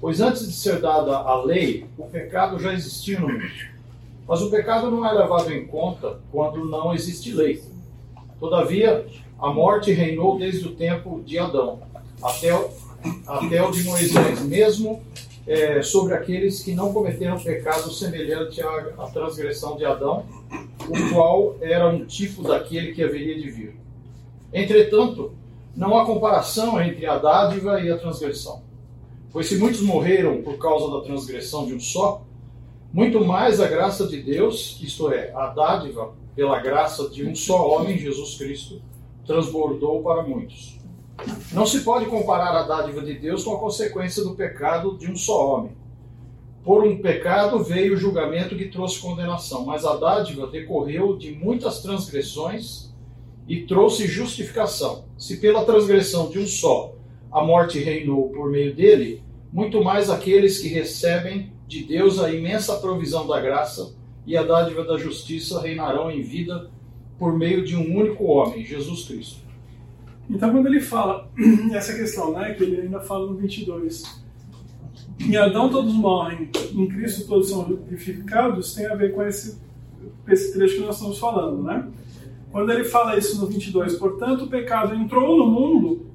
Pois 0.00 0.20
antes 0.20 0.46
de 0.46 0.52
ser 0.52 0.80
dada 0.80 1.16
a 1.16 1.42
lei, 1.42 1.86
o 1.98 2.04
pecado 2.04 2.58
já 2.58 2.72
existia 2.72 3.20
no 3.20 3.28
mundo. 3.28 3.44
Mas 4.26 4.42
o 4.42 4.50
pecado 4.50 4.90
não 4.90 5.06
é 5.06 5.12
levado 5.12 5.52
em 5.52 5.66
conta 5.66 6.18
quando 6.32 6.64
não 6.64 6.94
existe 6.94 7.32
lei. 7.32 7.62
Todavia, 8.40 9.06
a 9.38 9.50
morte 9.50 9.92
reinou 9.92 10.38
desde 10.38 10.66
o 10.66 10.74
tempo 10.74 11.22
de 11.24 11.38
Adão 11.38 11.80
até, 12.22 12.48
até 13.26 13.62
o 13.62 13.70
de 13.70 13.84
Moisés, 13.84 14.40
mesmo 14.42 15.02
é, 15.46 15.80
sobre 15.80 16.14
aqueles 16.14 16.62
que 16.62 16.74
não 16.74 16.92
cometeram 16.92 17.38
pecado 17.38 17.90
semelhante 17.92 18.60
à, 18.60 18.68
à 18.98 19.06
transgressão 19.06 19.76
de 19.76 19.84
Adão, 19.84 20.26
o 20.88 21.14
qual 21.14 21.56
era 21.60 21.88
um 21.88 22.04
tipo 22.04 22.42
daquele 22.42 22.92
que 22.92 23.02
haveria 23.02 23.36
de 23.36 23.50
vir. 23.50 23.76
Entretanto, 24.52 25.32
não 25.76 25.96
há 25.96 26.04
comparação 26.04 26.80
entre 26.80 27.06
a 27.06 27.18
dádiva 27.18 27.80
e 27.80 27.90
a 27.90 27.98
transgressão. 27.98 28.62
Pois 29.32 29.46
se 29.46 29.56
muitos 29.56 29.82
morreram 29.82 30.42
por 30.42 30.56
causa 30.58 30.90
da 30.90 31.04
transgressão 31.04 31.66
de 31.66 31.74
um 31.74 31.80
só, 31.80 32.22
muito 32.92 33.22
mais 33.24 33.60
a 33.60 33.68
graça 33.68 34.06
de 34.06 34.22
Deus, 34.22 34.80
isto 34.82 35.12
é, 35.12 35.32
a 35.34 35.48
dádiva 35.48 36.14
pela 36.34 36.60
graça 36.60 37.08
de 37.08 37.26
um 37.26 37.34
só 37.34 37.68
homem, 37.68 37.98
Jesus 37.98 38.36
Cristo, 38.36 38.80
transbordou 39.26 40.02
para 40.02 40.22
muitos. 40.22 40.75
Não 41.52 41.64
se 41.64 41.80
pode 41.80 42.06
comparar 42.06 42.54
a 42.56 42.62
dádiva 42.62 43.02
de 43.02 43.14
Deus 43.14 43.44
com 43.44 43.54
a 43.54 43.58
consequência 43.58 44.22
do 44.22 44.34
pecado 44.34 44.98
de 44.98 45.10
um 45.10 45.16
só 45.16 45.54
homem. 45.54 45.72
Por 46.62 46.84
um 46.84 46.98
pecado 46.98 47.62
veio 47.62 47.94
o 47.94 47.96
julgamento 47.96 48.56
que 48.56 48.66
trouxe 48.66 49.00
condenação, 49.00 49.64
mas 49.64 49.84
a 49.84 49.96
dádiva 49.96 50.48
decorreu 50.48 51.16
de 51.16 51.32
muitas 51.32 51.80
transgressões 51.80 52.92
e 53.46 53.62
trouxe 53.62 54.06
justificação. 54.06 55.04
Se 55.16 55.36
pela 55.36 55.64
transgressão 55.64 56.28
de 56.28 56.40
um 56.40 56.46
só 56.46 56.94
a 57.30 57.42
morte 57.42 57.78
reinou 57.78 58.30
por 58.30 58.50
meio 58.50 58.74
dele, 58.74 59.22
muito 59.52 59.82
mais 59.82 60.10
aqueles 60.10 60.58
que 60.58 60.68
recebem 60.68 61.52
de 61.66 61.84
Deus 61.84 62.18
a 62.18 62.32
imensa 62.32 62.76
provisão 62.76 63.26
da 63.26 63.40
graça 63.40 63.94
e 64.26 64.36
a 64.36 64.42
dádiva 64.42 64.84
da 64.84 64.98
justiça 64.98 65.60
reinarão 65.60 66.10
em 66.10 66.22
vida 66.22 66.70
por 67.18 67.32
meio 67.32 67.64
de 67.64 67.76
um 67.76 67.96
único 67.96 68.24
homem, 68.24 68.64
Jesus 68.64 69.04
Cristo. 69.04 69.45
Então, 70.28 70.50
quando 70.50 70.66
ele 70.66 70.80
fala 70.80 71.28
essa 71.72 71.94
questão, 71.94 72.32
né, 72.32 72.54
que 72.54 72.64
ele 72.64 72.82
ainda 72.82 73.00
fala 73.00 73.26
no 73.26 73.34
22, 73.34 74.24
em 75.20 75.36
Adão 75.36 75.70
todos 75.70 75.94
morrem, 75.94 76.50
em 76.72 76.86
Cristo 76.88 77.26
todos 77.26 77.48
são 77.48 77.64
vivificados, 77.64 78.74
tem 78.74 78.86
a 78.86 78.94
ver 78.94 79.14
com 79.14 79.22
esse, 79.22 79.58
esse 80.28 80.52
trecho 80.52 80.76
que 80.76 80.80
nós 80.80 80.96
estamos 80.96 81.18
falando, 81.18 81.62
né? 81.62 81.88
Quando 82.50 82.70
ele 82.72 82.84
fala 82.84 83.16
isso 83.16 83.40
no 83.40 83.46
22, 83.46 83.96
portanto, 83.96 84.44
o 84.44 84.46
pecado 84.48 84.94
entrou 84.94 85.36
no 85.36 85.46
mundo 85.46 86.06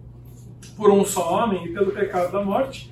por 0.76 0.92
um 0.92 1.06
só 1.06 1.34
homem 1.34 1.66
e 1.66 1.74
pelo 1.74 1.92
pecado 1.92 2.32
da 2.32 2.44
morte, 2.44 2.92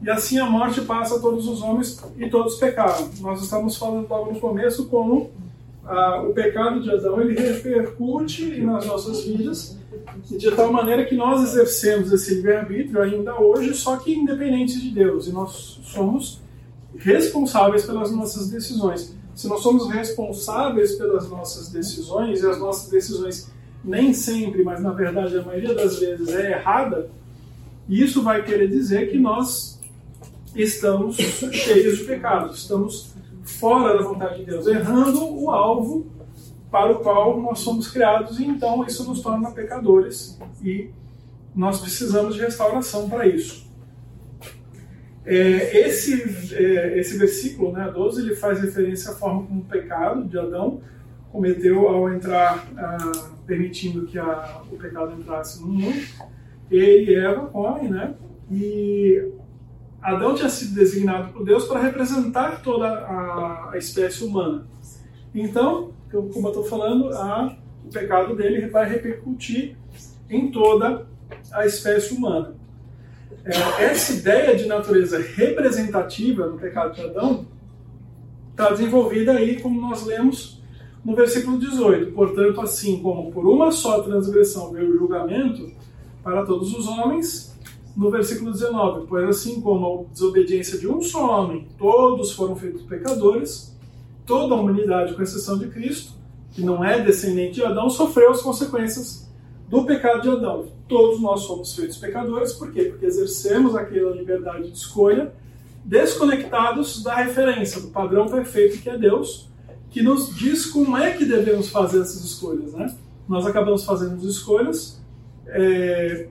e 0.00 0.08
assim 0.08 0.38
a 0.38 0.46
morte 0.46 0.80
passa 0.82 1.16
a 1.16 1.20
todos 1.20 1.46
os 1.48 1.62
homens 1.62 2.02
e 2.16 2.28
todos 2.28 2.56
pecaram. 2.56 3.10
Nós 3.20 3.42
estamos 3.42 3.76
falando 3.76 4.08
logo 4.08 4.32
no 4.32 4.40
começo 4.40 4.86
como 4.86 5.30
ah, 5.84 6.22
o 6.22 6.32
pecado 6.32 6.80
de 6.80 6.90
Adão 6.90 7.20
ele 7.20 7.38
repercute 7.38 8.60
nas 8.60 8.86
nossas 8.86 9.24
vidas 9.24 9.78
de 10.24 10.50
tal 10.52 10.72
maneira 10.72 11.04
que 11.04 11.14
nós 11.14 11.42
exercemos 11.42 12.12
esse 12.12 12.34
livre-arbítrio 12.34 13.02
ainda 13.02 13.40
hoje, 13.40 13.74
só 13.74 13.96
que 13.96 14.14
independentes 14.14 14.80
de 14.80 14.90
Deus, 14.90 15.26
e 15.26 15.32
nós 15.32 15.80
somos 15.84 16.40
responsáveis 16.96 17.84
pelas 17.84 18.10
nossas 18.12 18.48
decisões. 18.48 19.14
Se 19.34 19.48
nós 19.48 19.62
somos 19.62 19.90
responsáveis 19.90 20.94
pelas 20.94 21.28
nossas 21.28 21.68
decisões, 21.68 22.42
e 22.42 22.46
as 22.46 22.58
nossas 22.58 22.88
decisões 22.88 23.50
nem 23.84 24.14
sempre, 24.14 24.62
mas 24.62 24.80
na 24.80 24.92
verdade 24.92 25.36
a 25.36 25.42
maioria 25.42 25.74
das 25.74 25.98
vezes 25.98 26.28
é 26.28 26.52
errada, 26.52 27.10
isso 27.88 28.22
vai 28.22 28.42
querer 28.42 28.68
dizer 28.68 29.10
que 29.10 29.18
nós 29.18 29.80
estamos 30.54 31.16
cheios 31.16 31.98
de 31.98 32.04
pecados, 32.04 32.58
estamos 32.58 33.12
fora 33.44 33.98
da 33.98 34.04
vontade 34.04 34.38
de 34.38 34.46
Deus, 34.46 34.66
errando 34.66 35.22
o 35.22 35.50
alvo 35.50 36.06
para 36.74 36.90
o 36.90 36.98
qual 36.98 37.40
nós 37.40 37.60
somos 37.60 37.88
criados, 37.88 38.40
e 38.40 38.44
então 38.44 38.84
isso 38.84 39.04
nos 39.04 39.20
torna 39.20 39.52
pecadores 39.52 40.36
e 40.60 40.90
nós 41.54 41.78
precisamos 41.78 42.34
de 42.34 42.40
restauração 42.40 43.08
para 43.08 43.28
isso. 43.28 43.70
É, 45.24 45.86
esse, 45.86 46.52
é, 46.52 46.98
esse 46.98 47.16
versículo, 47.16 47.70
né, 47.70 47.88
12, 47.94 48.22
ele 48.22 48.34
faz 48.34 48.60
referência 48.60 49.12
à 49.12 49.14
forma 49.14 49.44
como 49.44 49.60
o 49.60 49.64
pecado 49.64 50.24
de 50.24 50.36
Adão 50.36 50.80
cometeu 51.30 51.86
ao 51.86 52.12
entrar, 52.12 52.66
ah, 52.76 53.12
permitindo 53.46 54.04
que 54.06 54.18
a, 54.18 54.62
o 54.68 54.76
pecado 54.76 55.12
entrasse 55.12 55.60
no 55.60 55.68
mundo. 55.68 56.04
Ele 56.68 57.12
e 57.12 57.14
Eva 57.14 57.46
comem, 57.46 57.88
né? 57.88 58.14
E 58.50 59.30
Adão 60.02 60.34
tinha 60.34 60.48
sido 60.48 60.74
designado 60.74 61.32
por 61.32 61.44
Deus 61.44 61.66
para 61.68 61.80
representar 61.80 62.62
toda 62.62 62.88
a, 62.88 63.70
a 63.72 63.78
espécie 63.78 64.24
humana. 64.24 64.66
Então, 65.32 65.94
como 66.22 66.48
eu 66.48 66.50
estou 66.50 66.64
falando, 66.64 67.10
a, 67.10 67.56
o 67.84 67.88
pecado 67.90 68.34
dele 68.34 68.66
vai 68.68 68.88
repercutir 68.88 69.76
em 70.30 70.50
toda 70.50 71.06
a 71.52 71.66
espécie 71.66 72.14
humana. 72.14 72.54
É, 73.44 73.84
essa 73.84 74.12
ideia 74.12 74.56
de 74.56 74.66
natureza 74.66 75.18
representativa 75.18 76.46
no 76.46 76.58
pecado 76.58 76.94
de 76.94 77.02
Adão 77.02 77.46
está 78.50 78.70
desenvolvida 78.70 79.32
aí, 79.32 79.60
como 79.60 79.80
nós 79.80 80.06
lemos 80.06 80.62
no 81.04 81.14
versículo 81.14 81.58
18. 81.58 82.12
Portanto, 82.12 82.60
assim 82.60 83.02
como 83.02 83.30
por 83.30 83.46
uma 83.46 83.70
só 83.70 84.00
transgressão 84.00 84.72
veio 84.72 84.94
o 84.94 84.98
julgamento 84.98 85.70
para 86.22 86.44
todos 86.46 86.72
os 86.74 86.86
homens, 86.86 87.54
no 87.94 88.10
versículo 88.10 88.50
19, 88.50 89.06
pois 89.06 89.28
assim 89.28 89.60
como 89.60 90.06
a 90.08 90.12
desobediência 90.12 90.78
de 90.78 90.88
um 90.88 91.00
só 91.02 91.42
homem, 91.42 91.68
todos 91.78 92.32
foram 92.32 92.56
feitos 92.56 92.82
pecadores, 92.82 93.73
toda 94.26 94.54
a 94.54 94.58
humanidade, 94.58 95.14
com 95.14 95.22
exceção 95.22 95.58
de 95.58 95.68
Cristo, 95.68 96.12
que 96.52 96.62
não 96.62 96.84
é 96.84 97.00
descendente 97.00 97.54
de 97.54 97.64
Adão, 97.64 97.90
sofreu 97.90 98.30
as 98.30 98.40
consequências 98.40 99.30
do 99.68 99.84
pecado 99.84 100.22
de 100.22 100.28
Adão. 100.28 100.66
Todos 100.88 101.20
nós 101.20 101.40
somos 101.40 101.74
feitos 101.74 101.96
pecadores, 101.96 102.52
por 102.52 102.72
quê? 102.72 102.84
Porque 102.84 103.06
exercemos 103.06 103.74
aquela 103.74 104.14
liberdade 104.14 104.70
de 104.70 104.76
escolha 104.76 105.32
desconectados 105.84 107.02
da 107.02 107.16
referência, 107.16 107.80
do 107.80 107.88
padrão 107.88 108.26
perfeito 108.26 108.80
que 108.80 108.88
é 108.88 108.96
Deus, 108.96 109.50
que 109.90 110.02
nos 110.02 110.34
diz 110.34 110.66
como 110.66 110.96
é 110.96 111.12
que 111.12 111.24
devemos 111.24 111.68
fazer 111.68 112.00
essas 112.00 112.24
escolhas. 112.24 112.72
Né? 112.72 112.94
Nós 113.28 113.46
acabamos 113.46 113.84
fazendo 113.84 114.26
escolhas 114.26 115.00
é, 115.46 116.28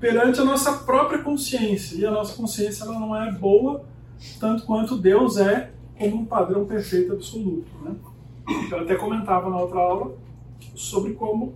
perante 0.00 0.40
a 0.40 0.44
nossa 0.44 0.72
própria 0.72 1.18
consciência, 1.18 1.96
e 1.96 2.06
a 2.06 2.10
nossa 2.10 2.34
consciência 2.34 2.84
ela 2.84 2.98
não 2.98 3.14
é 3.14 3.30
boa 3.30 3.84
tanto 4.38 4.64
quanto 4.64 4.96
Deus 4.96 5.36
é 5.36 5.70
como 6.02 6.22
um 6.22 6.24
padrão 6.24 6.64
perfeito 6.64 7.12
absoluto. 7.12 7.66
Né? 7.84 7.94
Eu 8.70 8.80
até 8.80 8.96
comentava 8.96 9.48
na 9.48 9.60
outra 9.60 9.78
aula 9.78 10.12
sobre 10.74 11.12
como 11.12 11.54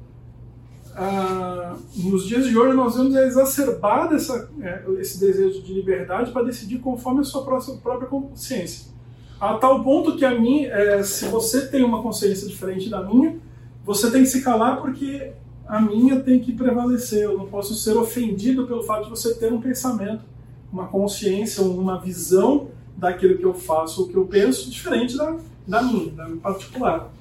ah, 0.94 1.76
nos 1.96 2.26
dias 2.26 2.46
de 2.46 2.56
hoje 2.56 2.74
nós 2.74 2.96
vemos 2.96 3.14
exacerbado 3.16 4.14
essa, 4.14 4.48
é, 4.60 4.84
esse 4.98 5.18
desejo 5.18 5.62
de 5.62 5.74
liberdade 5.74 6.30
para 6.30 6.44
decidir 6.44 6.78
conforme 6.78 7.20
a 7.20 7.24
sua 7.24 7.44
própria 7.44 8.08
consciência. 8.08 8.94
A 9.38 9.54
tal 9.54 9.82
ponto 9.82 10.16
que 10.16 10.24
a 10.24 10.38
mim, 10.38 10.64
é, 10.64 11.02
se 11.02 11.26
você 11.26 11.66
tem 11.66 11.84
uma 11.84 12.02
consciência 12.02 12.48
diferente 12.48 12.88
da 12.88 13.02
minha, 13.02 13.36
você 13.84 14.10
tem 14.10 14.22
que 14.22 14.28
se 14.28 14.42
calar 14.42 14.80
porque 14.80 15.32
a 15.66 15.80
minha 15.80 16.20
tem 16.20 16.38
que 16.38 16.52
prevalecer. 16.52 17.24
Eu 17.24 17.36
não 17.36 17.46
posso 17.46 17.74
ser 17.74 17.96
ofendido 17.96 18.66
pelo 18.66 18.82
fato 18.84 19.04
de 19.04 19.10
você 19.10 19.34
ter 19.34 19.52
um 19.52 19.60
pensamento, 19.60 20.24
uma 20.72 20.86
consciência, 20.86 21.62
uma 21.62 22.00
visão 22.00 22.68
daquilo 22.96 23.38
que 23.38 23.44
eu 23.44 23.54
faço, 23.54 24.04
o 24.04 24.08
que 24.08 24.16
eu 24.16 24.26
penso, 24.26 24.70
diferente 24.70 25.16
da, 25.16 25.36
da 25.66 25.82
minha, 25.82 26.12
da 26.12 26.24
minha 26.26 26.40
particular. 26.40 27.12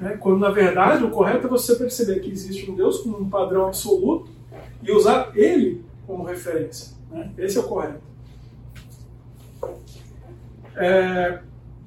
É, 0.00 0.16
quando 0.16 0.38
na 0.38 0.50
verdade 0.50 1.04
o 1.04 1.10
correto 1.10 1.46
é 1.46 1.50
você 1.50 1.74
perceber 1.74 2.20
que 2.20 2.30
existe 2.30 2.70
um 2.70 2.74
Deus 2.74 3.00
com 3.00 3.10
um 3.10 3.28
padrão 3.28 3.66
absoluto 3.66 4.30
e 4.82 4.90
usar 4.92 5.32
ele 5.34 5.84
como 6.06 6.24
referência. 6.24 6.96
Né? 7.10 7.30
Esse 7.36 7.58
é 7.58 7.60
o 7.60 7.64
correto. 7.64 8.00
É, 10.76 11.40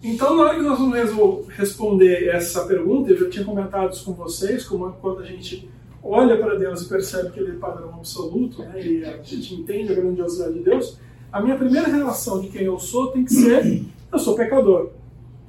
então, 0.04 0.36
na 0.36 0.44
hora 0.44 0.56
que 0.56 0.62
nós 0.62 0.78
vamos 0.78 1.48
responder 1.48 2.28
essa 2.28 2.66
pergunta, 2.68 3.10
eu 3.10 3.18
já 3.18 3.30
tinha 3.30 3.46
comentado 3.46 3.94
isso 3.94 4.04
com 4.04 4.14
vocês, 4.14 4.66
como 4.66 4.92
quando 5.02 5.22
a 5.22 5.26
gente 5.26 5.70
olha 6.04 6.38
para 6.38 6.56
Deus 6.56 6.82
e 6.82 6.90
percebe 6.90 7.32
que 7.32 7.40
ele 7.40 7.52
é 7.52 7.56
padrão 7.56 7.90
absoluto, 7.96 8.62
né, 8.62 8.86
e 8.86 9.06
a 9.06 9.22
gente 9.24 9.56
entende 9.56 9.94
a 9.94 9.96
grandiosidade 9.96 10.56
de 10.56 10.60
Deus, 10.60 11.00
a 11.34 11.42
minha 11.42 11.58
primeira 11.58 11.88
relação 11.88 12.40
de 12.40 12.48
quem 12.48 12.62
eu 12.62 12.78
sou 12.80 13.08
tem 13.08 13.26
que 13.26 13.34
ser: 13.34 13.84
eu 14.12 14.20
sou 14.20 14.36
pecador. 14.36 14.92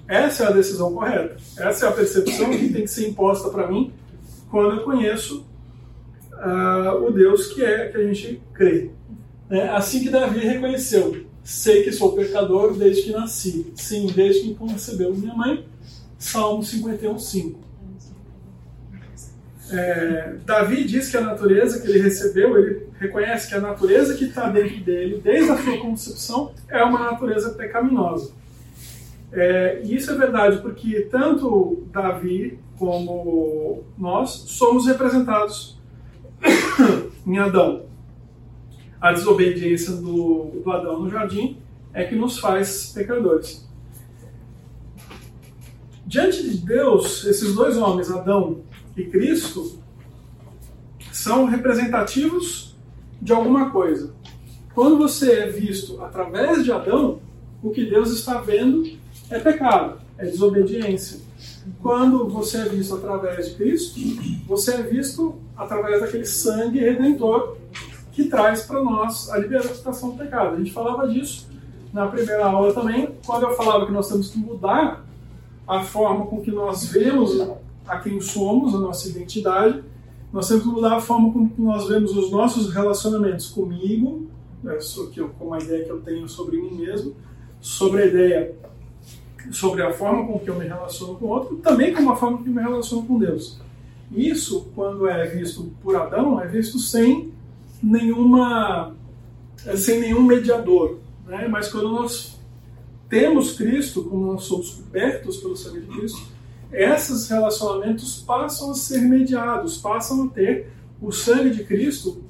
Essa 0.08 0.44
é 0.44 0.46
a 0.46 0.50
decisão 0.50 0.94
correta. 0.94 1.36
Essa 1.58 1.86
é 1.86 1.88
a 1.90 1.92
percepção 1.92 2.50
que 2.50 2.72
tem 2.72 2.82
que 2.82 2.88
ser 2.88 3.08
imposta 3.08 3.50
para 3.50 3.70
mim 3.70 3.92
quando 4.50 4.76
eu 4.76 4.84
conheço 4.84 5.44
uh, 6.32 7.06
o 7.06 7.10
Deus 7.10 7.48
que 7.48 7.62
é 7.62 7.88
que 7.88 7.98
a 7.98 8.06
gente 8.06 8.42
crê. 8.54 8.90
É 9.50 9.68
assim 9.68 10.02
que 10.02 10.08
Davi 10.08 10.40
reconheceu: 10.40 11.26
sei 11.42 11.82
que 11.82 11.92
sou 11.92 12.12
pecador 12.12 12.72
desde 12.72 13.02
que 13.02 13.12
nasci. 13.12 13.70
Sim, 13.74 14.06
desde 14.06 14.40
que 14.40 14.54
concebeu 14.54 15.14
minha 15.14 15.34
mãe. 15.34 15.66
Salmo 16.18 16.62
51, 16.62 17.18
5. 17.18 17.63
É, 19.70 20.34
Davi 20.44 20.84
diz 20.84 21.10
que 21.10 21.16
a 21.16 21.22
natureza 21.22 21.80
que 21.80 21.88
ele 21.88 22.02
recebeu, 22.02 22.58
ele 22.58 22.86
reconhece 22.98 23.48
que 23.48 23.54
a 23.54 23.60
natureza 23.60 24.14
que 24.14 24.26
está 24.26 24.48
dentro 24.48 24.78
dele, 24.80 25.20
desde 25.22 25.50
a 25.50 25.56
sua 25.56 25.78
concepção, 25.78 26.52
é 26.68 26.82
uma 26.82 26.98
natureza 26.98 27.50
pecaminosa. 27.50 28.32
É, 29.32 29.80
e 29.82 29.96
isso 29.96 30.10
é 30.12 30.14
verdade 30.14 30.58
porque 30.58 31.02
tanto 31.10 31.84
Davi 31.90 32.58
como 32.78 33.82
nós 33.96 34.30
somos 34.30 34.86
representados 34.86 35.78
em 37.26 37.38
Adão. 37.38 37.86
A 39.00 39.12
desobediência 39.12 39.92
do, 39.92 40.60
do 40.62 40.70
Adão 40.70 41.00
no 41.00 41.10
jardim 41.10 41.58
é 41.92 42.04
que 42.04 42.14
nos 42.14 42.38
faz 42.38 42.92
pecadores. 42.94 43.68
Diante 46.06 46.42
de 46.42 46.58
Deus, 46.58 47.24
esses 47.24 47.54
dois 47.54 47.76
homens, 47.76 48.10
Adão 48.10 48.60
e 48.96 49.04
Cristo 49.04 49.78
são 51.12 51.46
representativos 51.46 52.76
de 53.20 53.32
alguma 53.32 53.70
coisa. 53.70 54.12
Quando 54.74 54.98
você 54.98 55.32
é 55.32 55.46
visto 55.48 56.02
através 56.02 56.64
de 56.64 56.72
Adão, 56.72 57.20
o 57.62 57.70
que 57.70 57.84
Deus 57.84 58.10
está 58.10 58.40
vendo 58.40 58.84
é 59.30 59.38
pecado, 59.38 60.00
é 60.18 60.26
desobediência. 60.26 61.20
Quando 61.80 62.28
você 62.28 62.58
é 62.58 62.64
visto 62.68 62.94
através 62.94 63.48
de 63.48 63.54
Cristo, 63.54 64.00
você 64.46 64.74
é 64.74 64.82
visto 64.82 65.36
através 65.56 66.00
daquele 66.00 66.26
sangue 66.26 66.80
redentor 66.80 67.56
que 68.12 68.24
traz 68.24 68.64
para 68.64 68.82
nós 68.82 69.30
a 69.30 69.38
libertação 69.38 70.10
do 70.10 70.18
pecado. 70.18 70.54
A 70.54 70.58
gente 70.58 70.72
falava 70.72 71.08
disso 71.08 71.48
na 71.92 72.06
primeira 72.08 72.46
aula 72.46 72.72
também, 72.72 73.14
quando 73.24 73.44
eu 73.44 73.56
falava 73.56 73.86
que 73.86 73.92
nós 73.92 74.08
temos 74.08 74.30
que 74.30 74.38
mudar 74.38 75.04
a 75.66 75.82
forma 75.82 76.26
com 76.26 76.40
que 76.40 76.50
nós 76.50 76.84
vemos 76.86 77.38
a 77.86 77.98
quem 77.98 78.20
somos, 78.20 78.74
a 78.74 78.78
nossa 78.78 79.08
identidade, 79.08 79.82
nós 80.32 80.48
temos 80.48 80.64
que 80.64 80.68
mudar 80.68 80.96
a 80.96 81.00
forma 81.00 81.32
como 81.32 81.52
nós 81.58 81.86
vemos 81.86 82.16
os 82.16 82.30
nossos 82.30 82.72
relacionamentos 82.72 83.48
comigo, 83.48 84.26
né, 84.62 84.78
com 85.38 85.54
a 85.54 85.58
ideia 85.58 85.84
que 85.84 85.90
eu 85.90 86.00
tenho 86.00 86.28
sobre 86.28 86.56
mim 86.56 86.74
mesmo, 86.74 87.14
sobre 87.60 88.02
a 88.02 88.06
ideia, 88.06 88.54
sobre 89.52 89.82
a 89.82 89.92
forma 89.92 90.26
com 90.26 90.38
que 90.38 90.48
eu 90.48 90.56
me 90.56 90.66
relaciono 90.66 91.14
com 91.16 91.26
o 91.26 91.28
outro, 91.28 91.56
também 91.56 91.94
com 91.94 92.10
a 92.10 92.16
forma 92.16 92.42
que 92.42 92.48
eu 92.48 92.52
me 92.52 92.60
relaciono 92.60 93.06
com 93.06 93.18
Deus. 93.18 93.60
Isso, 94.10 94.68
quando 94.74 95.06
é 95.06 95.26
visto 95.26 95.72
por 95.82 95.96
Adão, 95.96 96.40
é 96.40 96.46
visto 96.46 96.78
sem 96.78 97.32
nenhuma, 97.82 98.94
sem 99.76 100.00
nenhum 100.00 100.22
mediador. 100.22 100.98
Né? 101.26 101.46
Mas 101.48 101.68
quando 101.68 101.90
nós 101.90 102.38
temos 103.08 103.52
Cristo, 103.52 104.04
como 104.04 104.32
nós 104.32 104.44
somos 104.44 104.70
cobertos 104.70 105.36
pelo 105.36 105.56
sangue 105.56 105.80
de 105.80 105.86
Cristo, 105.86 106.33
esses 106.74 107.28
relacionamentos 107.28 108.22
passam 108.22 108.72
a 108.72 108.74
ser 108.74 109.00
mediados, 109.02 109.78
passam 109.78 110.24
a 110.24 110.28
ter 110.28 110.72
o 111.00 111.12
sangue 111.12 111.50
de 111.50 111.64
Cristo 111.64 112.22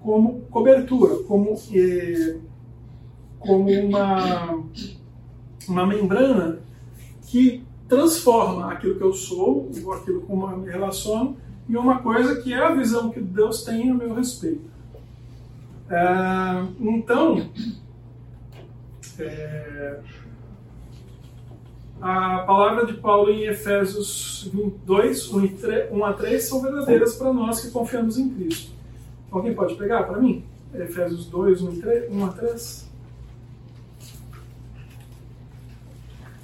como 0.00 0.42
cobertura, 0.50 1.22
como, 1.24 1.54
eh, 1.72 2.36
como 3.38 3.70
uma, 3.70 4.62
uma 5.68 5.86
membrana 5.86 6.60
que 7.22 7.64
transforma 7.88 8.72
aquilo 8.72 8.96
que 8.96 9.02
eu 9.02 9.12
sou, 9.12 9.70
ou 9.84 9.92
aquilo 9.92 10.20
como 10.22 10.50
eu 10.50 10.58
me 10.58 10.70
relaciono, 10.70 11.36
em 11.68 11.76
uma 11.76 11.98
coisa 12.00 12.40
que 12.40 12.52
é 12.52 12.58
a 12.58 12.74
visão 12.74 13.10
que 13.10 13.20
Deus 13.20 13.64
tem 13.64 13.90
a 13.90 13.94
meu 13.94 14.14
respeito. 14.14 14.70
É, 15.88 16.64
então, 16.80 17.48
é, 19.18 20.00
a 22.00 22.40
palavra 22.40 22.86
de 22.86 22.94
Paulo 22.94 23.30
em 23.30 23.44
Efésios 23.44 24.50
2, 24.84 25.32
1 25.32 26.04
a 26.04 26.12
3 26.12 26.42
são 26.42 26.60
verdadeiras 26.60 27.14
para 27.14 27.32
nós 27.32 27.60
que 27.60 27.70
confiamos 27.70 28.18
em 28.18 28.28
Cristo. 28.28 28.72
Alguém 29.30 29.54
pode 29.54 29.74
pegar 29.76 30.04
para 30.04 30.20
mim? 30.20 30.44
Efésios 30.74 31.26
2, 31.26 31.62
1 31.62 32.24
a 32.24 32.28
3. 32.32 32.86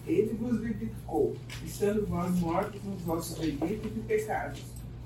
Ele 0.07 0.35
vos 0.35 0.59
vivificou, 0.59 1.37
estando 1.65 2.07
vós 2.07 2.35
mortos 2.41 2.83
nos 2.83 3.01
vossos 3.03 3.39
delitos 3.39 3.93
e 3.97 4.01
pecados, 4.01 4.61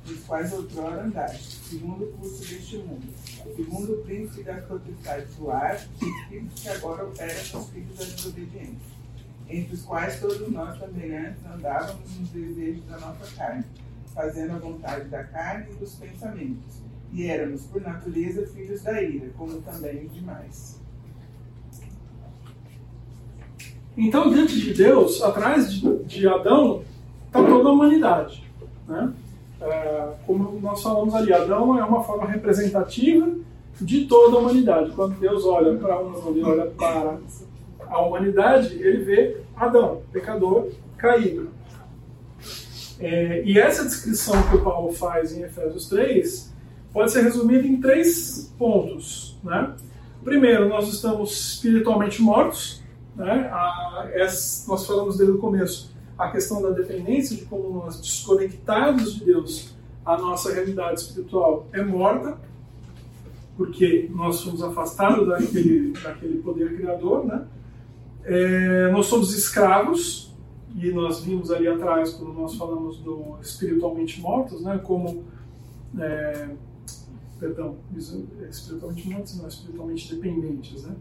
nos 0.07 0.21
quais 0.21 0.53
outrora 0.53 1.05
andaste, 1.05 1.57
segundo 1.69 2.05
o 2.05 2.13
curso 2.13 2.39
deste 2.39 2.79
mundo, 2.79 3.07
segundo 3.55 3.93
o 3.93 3.97
príncipe 4.03 4.43
das 4.43 4.65
potestades 4.65 5.35
do 5.37 5.51
ar, 5.51 5.75
espírito 5.75 6.55
que 6.55 6.69
agora 6.69 7.05
opera 7.05 7.35
nos 7.35 7.69
filhos 7.69 7.99
da 7.99 8.05
desobediência, 8.05 8.96
entre 9.49 9.75
os 9.75 9.83
quais 9.83 10.21
todos 10.21 10.49
nós 10.49 10.79
também 10.79 11.17
antes 11.17 11.45
andávamos 11.47 12.19
nos 12.19 12.29
desejos 12.31 12.85
da 12.87 12.99
nossa 12.99 13.37
carne, 13.37 13.65
fazendo 14.15 14.55
a 14.55 14.59
vontade 14.59 15.09
da 15.09 15.23
carne 15.25 15.67
e 15.71 15.75
dos 15.77 15.95
pensamentos, 15.95 16.81
e 17.13 17.27
éramos, 17.27 17.63
por 17.63 17.81
natureza, 17.81 18.47
filhos 18.47 18.83
da 18.83 19.01
ira, 19.01 19.31
como 19.37 19.61
também 19.63 20.07
os 20.07 20.15
demais. 20.15 20.81
Então, 23.97 24.31
diante 24.31 24.61
de 24.61 24.75
Deus, 24.75 25.23
atrás 25.23 25.73
de, 25.73 26.05
de 26.05 26.29
Adão, 26.29 26.83
está 27.27 27.43
toda 27.43 27.69
a 27.69 27.73
humanidade. 27.73 28.45
Né? 28.87 29.13
É, 29.61 30.13
como 30.27 30.61
nós 30.61 30.83
falamos 30.83 31.15
ali, 31.15 31.33
Adão 31.33 31.79
é 31.79 31.85
uma 31.85 32.05
forma 32.05 32.27
representativa 32.27 33.33
de 33.81 34.07
toda 34.07 34.37
a 34.37 34.41
humanidade. 34.41 34.91
Quando 34.93 35.19
Deus 35.19 35.47
olha 35.47 35.79
para 35.79 35.99
um, 35.99 36.29
ele 36.29 36.43
olha 36.43 36.67
para 36.67 37.19
a 37.89 38.01
humanidade, 38.01 38.75
ele 38.75 39.05
vê 39.05 39.37
Adão, 39.57 40.03
pecador, 40.13 40.71
caído. 40.97 41.51
É, 42.99 43.43
e 43.45 43.59
essa 43.59 43.85
descrição 43.85 44.41
que 44.49 44.57
o 44.57 44.63
Paulo 44.63 44.93
faz 44.93 45.37
em 45.37 45.43
Efésios 45.43 45.89
3 45.89 46.55
pode 46.93 47.13
ser 47.13 47.23
resumida 47.23 47.67
em 47.67 47.81
três 47.81 48.55
pontos. 48.59 49.39
Né? 49.45 49.75
Primeiro, 50.25 50.69
nós 50.69 50.89
estamos 50.89 51.55
espiritualmente 51.55 52.23
mortos, 52.23 52.83
né? 53.15 53.49
A, 53.53 54.09
essa, 54.13 54.69
nós 54.69 54.87
falamos 54.87 55.17
desde 55.17 55.35
o 55.35 55.39
começo 55.39 55.95
a 56.19 56.31
questão 56.31 56.63
da 56.63 56.71
dependência, 56.71 57.37
de 57.37 57.45
como 57.45 57.71
nós 57.71 58.01
desconectados 58.01 59.17
de 59.17 59.25
Deus, 59.27 59.75
a 60.05 60.17
nossa 60.17 60.53
realidade 60.53 61.01
espiritual 61.01 61.67
é 61.73 61.83
morta, 61.83 62.39
porque 63.57 64.09
nós 64.15 64.37
somos 64.37 64.63
afastados 64.63 65.29
daquele, 65.29 65.93
daquele 65.93 66.39
poder 66.39 66.77
criador, 66.77 67.27
né? 67.27 67.47
É, 68.27 68.91
nós 68.91 69.07
somos 69.07 69.33
escravos, 69.33 70.35
e 70.77 70.91
nós 70.91 71.21
vimos 71.21 71.51
ali 71.51 71.67
atrás, 71.67 72.13
quando 72.13 72.35
nós 72.35 72.55
falamos 72.55 72.99
do 72.99 73.39
espiritualmente 73.41 74.21
mortos, 74.21 74.61
né? 74.61 74.79
Como, 74.85 75.25
é, 75.99 76.51
perdão, 77.41 77.77
espiritualmente 77.97 79.09
mortos, 79.09 79.39
não, 79.39 79.49
espiritualmente 79.49 80.15
dependentes, 80.15 80.83
né? 80.83 80.95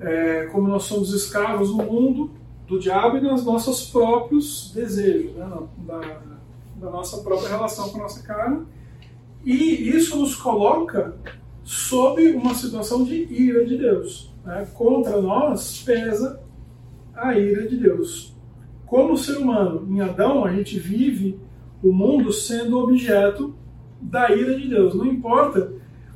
é, 0.00 0.46
como 0.46 0.66
nós 0.66 0.84
somos 0.84 1.12
escravos 1.12 1.70
no 1.70 1.84
mundo 1.84 2.30
do 2.66 2.78
diabo 2.78 3.18
e 3.18 3.20
nos 3.20 3.44
nossos 3.44 3.90
próprios 3.90 4.72
desejos, 4.74 5.32
né, 5.34 5.48
da, 5.86 6.20
da 6.76 6.90
nossa 6.90 7.18
própria 7.18 7.50
relação 7.50 7.90
com 7.90 7.98
a 7.98 8.02
nossa 8.02 8.22
carne. 8.22 8.64
E 9.44 9.88
isso 9.88 10.18
nos 10.18 10.34
coloca 10.34 11.16
sob 11.62 12.26
uma 12.32 12.54
situação 12.54 13.04
de 13.04 13.14
ira 13.14 13.64
de 13.64 13.76
Deus. 13.76 14.29
Né? 14.44 14.66
Contra 14.74 15.20
nós 15.20 15.82
pesa 15.82 16.40
a 17.14 17.38
ira 17.38 17.68
de 17.68 17.76
Deus. 17.76 18.34
Como 18.86 19.16
ser 19.16 19.38
humano, 19.38 19.86
em 19.88 20.00
Adão, 20.00 20.44
a 20.44 20.52
gente 20.52 20.78
vive 20.78 21.38
o 21.82 21.92
mundo 21.92 22.32
sendo 22.32 22.78
objeto 22.78 23.54
da 24.00 24.34
ira 24.34 24.58
de 24.58 24.68
Deus. 24.68 24.94
Não 24.94 25.06
importa 25.06 25.72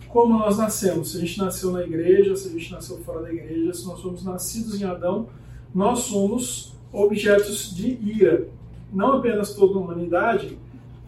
como 0.08 0.38
nós 0.38 0.58
nascemos. 0.58 1.12
Se 1.12 1.18
a 1.18 1.20
gente 1.20 1.38
nasceu 1.38 1.70
na 1.72 1.82
igreja, 1.82 2.36
se 2.36 2.48
a 2.48 2.52
gente 2.52 2.72
nasceu 2.72 2.98
fora 2.98 3.22
da 3.22 3.32
igreja, 3.32 3.74
se 3.74 3.86
nós 3.86 4.00
somos 4.00 4.24
nascidos 4.24 4.80
em 4.80 4.84
Adão, 4.84 5.28
nós 5.74 6.00
somos 6.00 6.74
objetos 6.92 7.74
de 7.74 7.98
ira. 8.02 8.48
Não 8.92 9.14
apenas 9.14 9.54
toda 9.54 9.78
a 9.78 9.82
humanidade, 9.82 10.58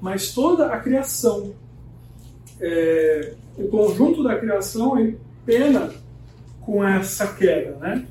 mas 0.01 0.35
toda 0.35 0.67
a 0.67 0.81
criação. 0.81 1.53
É, 2.61 3.35
o 3.57 3.69
conjunto 3.69 4.23
da 4.23 4.37
criação 4.37 4.99
é 4.99 5.15
pena 5.45 5.91
com 6.67 6.85
essa 6.85 7.33
queda, 7.33 7.77
né? 7.77 8.05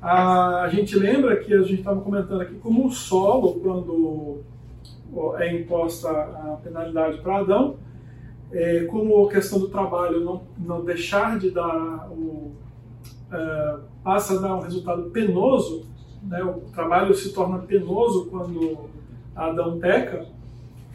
A, 0.00 0.68
gente 0.70 0.96
lembra 0.96 1.36
que 1.36 1.52
a 1.52 1.62
gente 1.62 1.80
estava 1.80 2.00
comentando 2.00 2.40
aqui 2.40 2.54
como 2.54 2.86
o 2.86 2.90
solo, 2.90 3.54
quando 3.54 4.42
é 5.38 5.52
imposta 5.52 6.08
a 6.08 6.60
penalidade 6.62 7.18
para 7.18 7.38
Adão, 7.38 7.76
é, 8.52 8.84
como 8.84 9.26
a 9.26 9.30
questão 9.30 9.58
do 9.58 9.68
trabalho 9.68 10.24
não, 10.24 10.42
não 10.56 10.84
deixar 10.84 11.36
de 11.36 11.50
dar 11.50 12.08
o, 12.12 12.52
é, 13.32 13.78
passa 14.04 14.38
a 14.38 14.40
dar 14.40 14.54
um 14.54 14.60
resultado 14.60 15.10
penoso, 15.10 15.84
né, 16.22 16.44
o 16.44 16.60
trabalho 16.72 17.12
se 17.12 17.32
torna 17.32 17.58
penoso 17.58 18.26
quando 18.26 18.88
Adão 19.34 19.80
peca, 19.80 20.26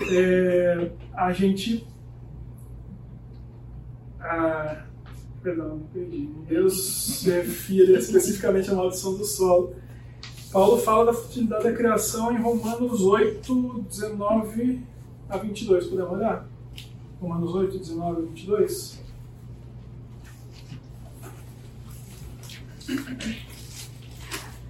é, 0.09 0.91
a 1.14 1.34
gente 1.34 1.86
a, 4.18 4.84
perdão, 5.41 5.81
perdi. 5.93 6.29
Deus 6.47 7.19
se 7.19 7.29
refere 7.29 7.93
especificamente 7.93 8.69
à 8.69 8.75
maldição 8.75 9.15
do 9.15 9.25
solo. 9.25 9.75
Paulo 10.51 10.77
fala 10.77 11.05
da 11.05 11.13
futilidade 11.13 11.63
da 11.63 11.73
criação 11.73 12.31
em 12.31 12.41
Romanos 12.41 13.01
8, 13.01 13.85
19 13.89 14.81
a 15.29 15.37
22. 15.37 15.87
Podemos 15.87 16.11
olhar? 16.11 16.47
Romanos 17.21 17.55
8, 17.55 17.79
19 17.79 18.21
a 18.21 18.25
22. 18.25 19.01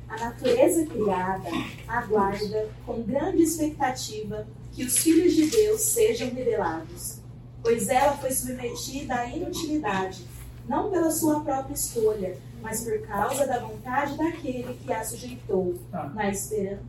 A 0.08 0.20
natureza 0.26 0.86
criada 0.86 1.50
aguarda 1.88 2.70
com 2.86 3.02
grande 3.02 3.42
expectativa 3.42 4.46
que 4.72 4.84
os 4.84 4.98
filhos 4.98 5.34
de 5.34 5.50
Deus 5.50 5.82
sejam 5.82 6.30
revelados, 6.30 7.22
pois 7.64 7.90
ela 7.90 8.16
foi 8.18 8.32
submetida 8.32 9.16
à 9.16 9.28
inutilidade, 9.28 10.24
não 10.72 10.90
pela 10.90 11.12
sua 11.12 11.42
própria 11.42 11.74
escolha, 11.74 12.38
mas 12.62 12.82
por 12.86 12.98
causa 13.02 13.46
da 13.46 13.60
vontade 13.60 14.18
daquele 14.18 14.74
que 14.74 14.94
a 14.94 15.04
sujeitou, 15.04 15.76
ah. 15.92 16.10
na 16.16 16.30
esperança? 16.30 16.84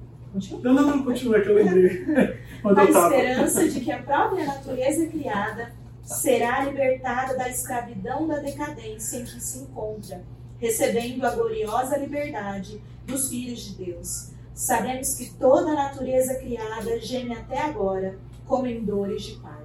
Não, 0.62 0.72
não, 0.72 0.86
não, 0.86 1.04
continua 1.04 1.40
que 1.40 1.48
eu 1.48 1.56
lembrei. 1.56 2.06
a 2.64 2.84
esperança 2.84 3.68
de 3.68 3.80
que 3.80 3.90
a 3.90 4.00
própria 4.02 4.46
natureza 4.46 5.06
criada 5.08 5.72
será 6.04 6.64
libertada 6.64 7.36
da 7.36 7.48
escravidão 7.48 8.26
da 8.28 8.38
decadência 8.38 9.18
em 9.18 9.24
que 9.24 9.40
se 9.40 9.58
encontra, 9.58 10.22
recebendo 10.58 11.24
a 11.26 11.30
gloriosa 11.32 11.96
liberdade 11.96 12.80
dos 13.04 13.28
filhos 13.28 13.60
de 13.64 13.84
Deus. 13.84 14.30
Sabemos 14.54 15.16
que 15.16 15.34
toda 15.34 15.72
a 15.72 15.74
natureza 15.74 16.36
criada 16.36 17.00
geme 17.00 17.34
até 17.34 17.58
agora, 17.58 18.16
como 18.46 18.66
em 18.66 18.84
dores 18.84 19.22
de 19.24 19.34
parto. 19.40 19.62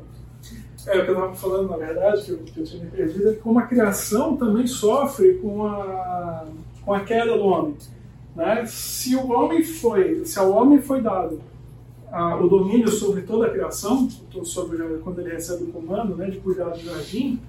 É, 0.88 1.00
o 1.00 1.04
que 1.04 1.12
eu 1.12 1.16
estava 1.16 1.36
falando, 1.36 1.70
na 1.70 1.78
verdade, 1.78 2.24
que 2.24 2.32
eu, 2.32 2.38
que 2.38 2.60
eu 2.62 2.64
tinha 2.64 2.84
me 2.84 2.90
perdido, 2.90 3.30
é 3.30 3.34
que 3.34 3.40
como 3.40 3.60
a 3.60 3.64
criação 3.64 4.38
também 4.38 4.66
sofre 4.66 5.34
com 5.36 5.66
a, 5.66 6.46
com 6.86 6.94
a 6.94 7.02
queda 7.02 7.38
do 7.38 7.46
homem. 7.46 7.76
Né? 8.34 8.66
Se 8.66 9.16
o 9.16 9.32
homem 9.32 9.64
foi, 9.64 10.24
se 10.26 10.40
ao 10.40 10.52
homem 10.52 10.82
foi 10.82 11.02
dado 11.02 11.42
a, 12.10 12.38
o 12.38 12.48
domínio 12.48 12.88
sobre 12.88 13.24
toda 13.24 13.48
a 13.48 13.50
criação, 13.50 14.08
sobre 14.44 14.78
quando 15.00 15.20
ele 15.20 15.32
recebe 15.32 15.64
o 15.64 15.74
comando 15.74 16.16
né, 16.16 16.30
de 16.30 16.38
cuidar 16.38 16.70
do 16.70 16.80
jardim, 16.80 17.40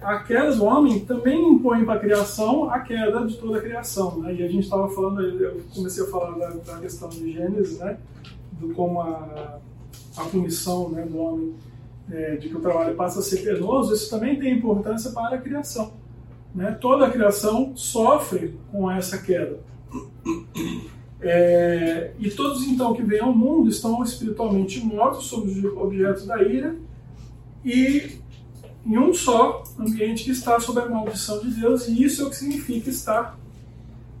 a 0.00 0.18
queda 0.18 0.54
do 0.54 0.64
homem 0.64 1.00
também 1.00 1.52
impõe 1.52 1.84
para 1.84 1.94
a 1.94 1.98
criação 1.98 2.70
a 2.70 2.78
queda 2.78 3.26
de 3.26 3.36
toda 3.38 3.58
a 3.58 3.60
criação. 3.60 4.18
Né? 4.18 4.34
E 4.34 4.42
a 4.44 4.48
gente 4.48 4.64
estava 4.64 4.88
falando, 4.88 5.20
eu 5.20 5.60
comecei 5.74 6.04
a 6.04 6.06
falar 6.06 6.38
da, 6.38 6.50
da, 6.50 6.78
questão 6.78 7.08
de 7.08 7.32
Gênesis, 7.32 7.78
né? 7.78 7.96
do 8.52 8.72
como 8.74 9.00
a, 9.00 9.58
a 10.16 10.24
punição 10.24 10.90
né, 10.90 11.04
do 11.06 11.18
homem, 11.18 11.54
é, 12.10 12.36
de 12.36 12.48
que 12.48 12.56
o 12.56 12.60
trabalho 12.60 12.94
passa 12.94 13.20
a 13.20 13.22
ser 13.22 13.42
penoso, 13.42 13.94
isso 13.94 14.10
também 14.10 14.38
tem 14.38 14.56
importância 14.56 15.10
para 15.10 15.36
a 15.36 15.40
criação. 15.40 15.94
Né? 16.54 16.70
Toda 16.80 17.06
a 17.06 17.10
criação 17.10 17.72
sofre 17.76 18.58
com 18.70 18.90
essa 18.90 19.18
queda. 19.18 19.58
É, 21.20 22.12
e 22.18 22.30
todos 22.30 22.66
então 22.66 22.92
que 22.92 23.02
vêm 23.02 23.20
ao 23.20 23.32
mundo 23.32 23.70
estão 23.70 24.02
espiritualmente 24.02 24.80
mortos, 24.80 25.26
sob 25.26 25.66
objetos 25.68 26.26
da 26.26 26.42
ira, 26.42 26.76
e 27.64 28.18
em 28.84 28.98
um 28.98 29.14
só 29.14 29.62
ambiente 29.78 30.24
que 30.24 30.30
está 30.30 30.60
sob 30.60 30.78
a 30.80 30.86
maldição 30.86 31.40
de 31.40 31.50
Deus, 31.50 31.88
e 31.88 32.02
isso 32.02 32.22
é 32.22 32.26
o 32.26 32.30
que 32.30 32.36
significa 32.36 32.90
estar 32.90 33.38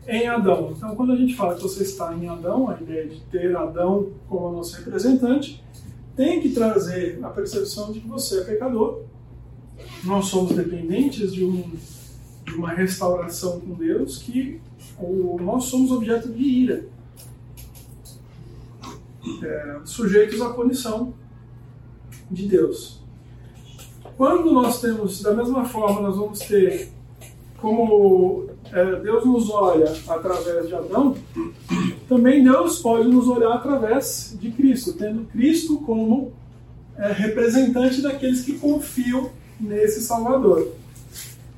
em 0.06 0.26
Adão. 0.26 0.72
Então, 0.76 0.94
quando 0.96 1.12
a 1.12 1.16
gente 1.16 1.34
fala 1.34 1.54
que 1.54 1.62
você 1.62 1.82
está 1.82 2.14
em 2.14 2.28
Adão, 2.28 2.70
a 2.70 2.80
ideia 2.80 3.06
de 3.06 3.20
ter 3.22 3.54
Adão 3.56 4.10
como 4.28 4.52
nosso 4.52 4.76
representante, 4.76 5.62
tem 6.16 6.40
que 6.40 6.50
trazer 6.50 7.18
a 7.22 7.28
percepção 7.28 7.92
de 7.92 8.00
que 8.00 8.08
você 8.08 8.40
é 8.40 8.44
pecador. 8.44 9.02
Nós 10.04 10.26
somos 10.26 10.54
dependentes 10.54 11.32
de, 11.32 11.44
um, 11.44 11.72
de 12.44 12.54
uma 12.54 12.70
restauração 12.70 13.60
com 13.60 13.74
Deus, 13.74 14.18
que 14.18 14.60
ou, 14.98 15.40
nós 15.40 15.64
somos 15.64 15.90
objeto 15.90 16.28
de 16.28 16.42
ira, 16.42 16.86
é, 19.42 19.80
sujeitos 19.84 20.40
à 20.40 20.50
punição 20.50 21.14
de 22.30 22.46
Deus. 22.46 23.02
Quando 24.16 24.52
nós 24.52 24.80
temos, 24.80 25.22
da 25.22 25.34
mesma 25.34 25.64
forma, 25.64 26.00
nós 26.00 26.16
vamos 26.16 26.38
ter 26.40 26.92
como 27.60 28.46
é, 28.70 29.00
Deus 29.00 29.24
nos 29.24 29.50
olha 29.50 29.90
através 30.08 30.68
de 30.68 30.74
Adão, 30.74 31.16
também 32.08 32.42
Deus 32.42 32.78
pode 32.80 33.08
nos 33.08 33.28
olhar 33.28 33.52
através 33.54 34.36
de 34.40 34.50
Cristo, 34.50 34.92
tendo 34.92 35.24
Cristo 35.26 35.78
como 35.78 36.32
é, 36.96 37.12
representante 37.12 38.00
daqueles 38.00 38.42
que 38.42 38.58
confiam 38.58 39.30
nesse 39.58 40.00
Salvador. 40.00 40.72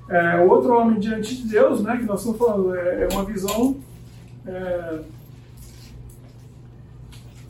É, 0.09 0.41
outro 0.41 0.73
homem 0.73 1.01
diante 1.01 1.37
de 1.37 1.49
Deus, 1.49 1.83
né, 1.83 1.97
que 1.97 2.05
nós 2.05 2.21
estamos 2.21 2.39
falando, 2.39 2.75
é, 2.75 3.05
é 3.05 3.09
uma 3.13 3.25
visão 3.25 3.77
é, 4.47 5.01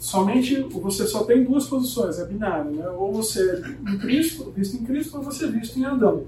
somente 0.06 0.62
você 0.72 1.04
só 1.04 1.24
tem 1.24 1.42
duas 1.42 1.66
posições, 1.66 2.18
é 2.20 2.24
binário, 2.24 2.70
né? 2.70 2.88
Ou 2.90 3.12
você 3.12 3.40
é 3.40 3.92
em 3.92 3.98
Cristo, 3.98 4.52
visto 4.56 4.76
em 4.76 4.84
Cristo, 4.84 5.18
ou 5.18 5.22
você 5.22 5.46
é 5.46 5.48
visto 5.48 5.78
em 5.78 5.84
Adão. 5.84 6.24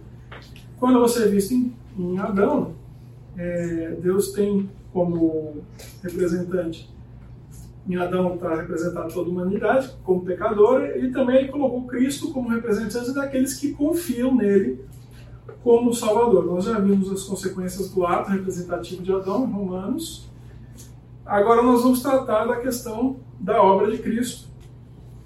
Quando 0.80 0.98
você 0.98 1.24
é 1.24 1.28
visto 1.28 1.54
em, 1.54 1.72
em 1.96 2.18
Adão, 2.18 2.74
é, 3.36 3.96
Deus 4.02 4.32
tem 4.32 4.68
como 4.99 5.62
representante 6.03 6.90
em 7.88 7.94
Adão 7.94 8.34
está 8.34 8.57
representada 8.57 9.09
toda 9.09 9.28
a 9.28 9.32
humanidade 9.32 9.92
como 10.03 10.24
pecador 10.24 10.82
e 10.96 11.12
também 11.12 11.46
colocou 11.46 11.86
Cristo 11.86 12.32
como 12.32 12.49
representante 12.49 13.14
daqueles 13.14 13.55
que 13.55 13.72
confiam 13.72 14.34
nele 14.34 14.84
como 15.62 15.94
Salvador. 15.94 16.44
Nós 16.46 16.64
já 16.64 16.80
vimos 16.80 17.12
as 17.12 17.22
consequências 17.22 17.90
do 17.90 18.05
ato 18.05 18.32
representativo 18.32 19.01
de 19.01 19.12
Adão 19.12 19.44
em 19.44 19.53
Romanos. 19.53 20.28
Agora 21.24 21.62
nós 21.62 21.82
vamos 21.82 22.03
tratar 22.03 22.46
da 22.46 22.57
questão 22.57 23.20
da 23.38 23.62
obra 23.62 23.92
de 23.92 23.99
Cristo 23.99 24.49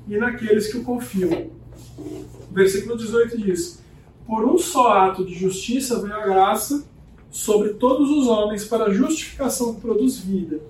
e 0.06 0.18
naqueles 0.18 0.70
que 0.70 0.76
o 0.76 0.84
confiam. 0.84 1.50
O 1.98 2.52
versículo 2.52 2.98
18 2.98 3.38
diz: 3.38 3.82
Por 4.26 4.44
um 4.44 4.58
só 4.58 4.92
ato 4.98 5.24
de 5.24 5.34
justiça 5.34 5.98
veio 5.98 6.14
a 6.14 6.26
graça 6.26 6.84
sobre 7.32 7.70
todos 7.70 8.10
os 8.10 8.28
homens 8.28 8.64
para 8.66 8.84
a 8.84 8.92
justificação 8.92 9.74
que 9.74 9.80
produz 9.80 10.18
vida. 10.18 10.60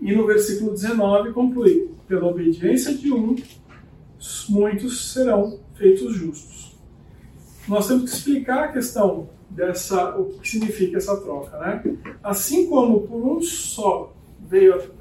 E 0.00 0.12
no 0.12 0.26
versículo 0.26 0.72
19 0.72 1.32
conclui: 1.32 1.90
Pela 2.08 2.26
obediência 2.26 2.94
de 2.94 3.12
um, 3.12 3.36
muitos 4.48 5.12
serão 5.12 5.60
feitos 5.74 6.14
justos. 6.14 6.74
Nós 7.68 7.86
temos 7.86 8.10
que 8.10 8.16
explicar 8.16 8.64
a 8.64 8.68
questão 8.72 9.28
dessa, 9.50 10.16
o 10.16 10.38
que 10.40 10.48
significa 10.48 10.96
essa 10.96 11.16
troca, 11.20 11.58
né? 11.58 11.96
Assim 12.22 12.68
como 12.68 13.02
por 13.02 13.22
um 13.22 13.42
só 13.42 14.12
veio 14.40 14.98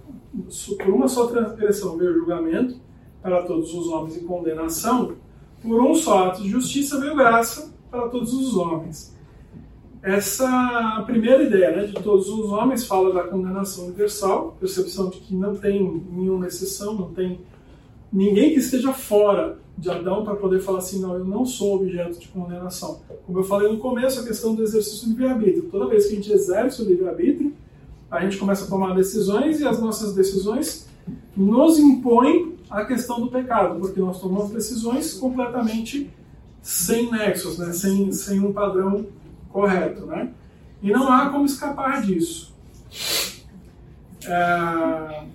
por 0.77 0.93
uma 0.93 1.07
só 1.07 1.25
transgressão 1.27 1.97
veio 1.97 2.13
julgamento 2.13 2.79
para 3.21 3.41
todos 3.43 3.73
os 3.73 3.87
homens 3.87 4.17
e 4.17 4.19
condenação, 4.21 5.15
por 5.61 5.81
um 5.81 5.95
só 5.95 6.27
ato 6.27 6.43
de 6.43 6.49
justiça 6.49 6.99
veio 6.99 7.15
graça 7.15 7.73
para 7.89 8.07
todos 8.09 8.33
os 8.33 8.55
homens. 8.55 9.17
Essa 10.01 11.03
primeira 11.05 11.43
ideia 11.43 11.75
né, 11.75 11.85
de 11.87 11.93
todos 11.93 12.29
os 12.29 12.51
homens 12.51 12.85
fala 12.85 13.13
da 13.13 13.23
condenação 13.23 13.85
universal, 13.85 14.55
percepção 14.59 15.09
de 15.09 15.19
que 15.19 15.35
não 15.35 15.55
tem 15.55 16.03
nenhuma 16.11 16.47
exceção, 16.47 16.93
não 16.93 17.13
tem 17.13 17.41
ninguém 18.11 18.53
que 18.53 18.59
esteja 18.59 18.93
fora 18.93 19.57
de 19.77 19.89
Adão 19.89 20.23
para 20.23 20.35
poder 20.35 20.61
falar 20.61 20.79
assim, 20.79 21.01
não, 21.01 21.15
eu 21.15 21.25
não 21.25 21.45
sou 21.45 21.75
objeto 21.75 22.19
de 22.19 22.27
condenação. 22.29 22.99
Como 23.25 23.39
eu 23.39 23.43
falei 23.43 23.71
no 23.71 23.77
começo, 23.77 24.19
a 24.19 24.23
questão 24.23 24.55
do 24.55 24.63
exercício 24.63 25.07
do 25.07 25.11
livre-arbítrio. 25.11 25.69
Toda 25.69 25.87
vez 25.87 26.05
que 26.05 26.13
a 26.13 26.15
gente 26.15 26.31
exerce 26.31 26.81
o 26.81 26.85
livre-arbítrio, 26.85 27.53
a 28.09 28.21
gente 28.21 28.37
começa 28.37 28.65
a 28.65 28.67
tomar 28.67 28.95
decisões 28.95 29.59
e 29.59 29.67
as 29.67 29.79
nossas 29.81 30.13
decisões 30.13 30.87
nos 31.35 31.77
impõem 31.77 32.55
a 32.69 32.85
questão 32.85 33.19
do 33.19 33.27
pecado, 33.27 33.79
porque 33.79 33.99
nós 33.99 34.19
tomamos 34.19 34.51
decisões 34.51 35.13
completamente 35.13 36.09
sem 36.61 37.11
nexos, 37.11 37.57
né? 37.57 37.71
sem, 37.71 38.11
sem 38.11 38.39
um 38.39 38.51
padrão 38.51 39.05
correto. 39.49 40.05
Né? 40.05 40.31
E 40.81 40.91
não 40.91 41.11
há 41.11 41.29
como 41.29 41.45
escapar 41.45 42.01
disso. 42.01 42.55
É... 44.25 45.25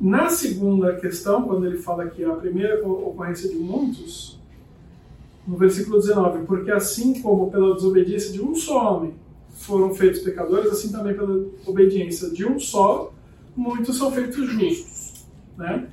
Na 0.00 0.28
segunda 0.28 0.96
questão, 0.96 1.42
quando 1.42 1.66
ele 1.66 1.78
fala 1.78 2.08
que 2.08 2.24
a 2.24 2.34
primeira 2.34 2.84
ocorrência 2.86 3.48
de 3.48 3.54
muitos, 3.54 4.40
no 5.46 5.56
versículo 5.56 5.98
19, 6.00 6.44
porque 6.44 6.70
assim 6.70 7.20
como 7.22 7.50
pela 7.50 7.74
desobediência 7.74 8.32
de 8.32 8.42
um 8.42 8.54
só 8.54 8.96
homem 8.96 9.14
foram 9.50 9.94
feitos 9.94 10.20
pecadores, 10.20 10.72
assim 10.72 10.90
também 10.90 11.14
pela 11.14 11.46
obediência 11.66 12.30
de 12.30 12.44
um 12.44 12.58
só, 12.58 13.12
muitos 13.54 13.96
são 13.96 14.10
feitos 14.10 14.50
justos. 14.50 15.24
Né? 15.56 15.88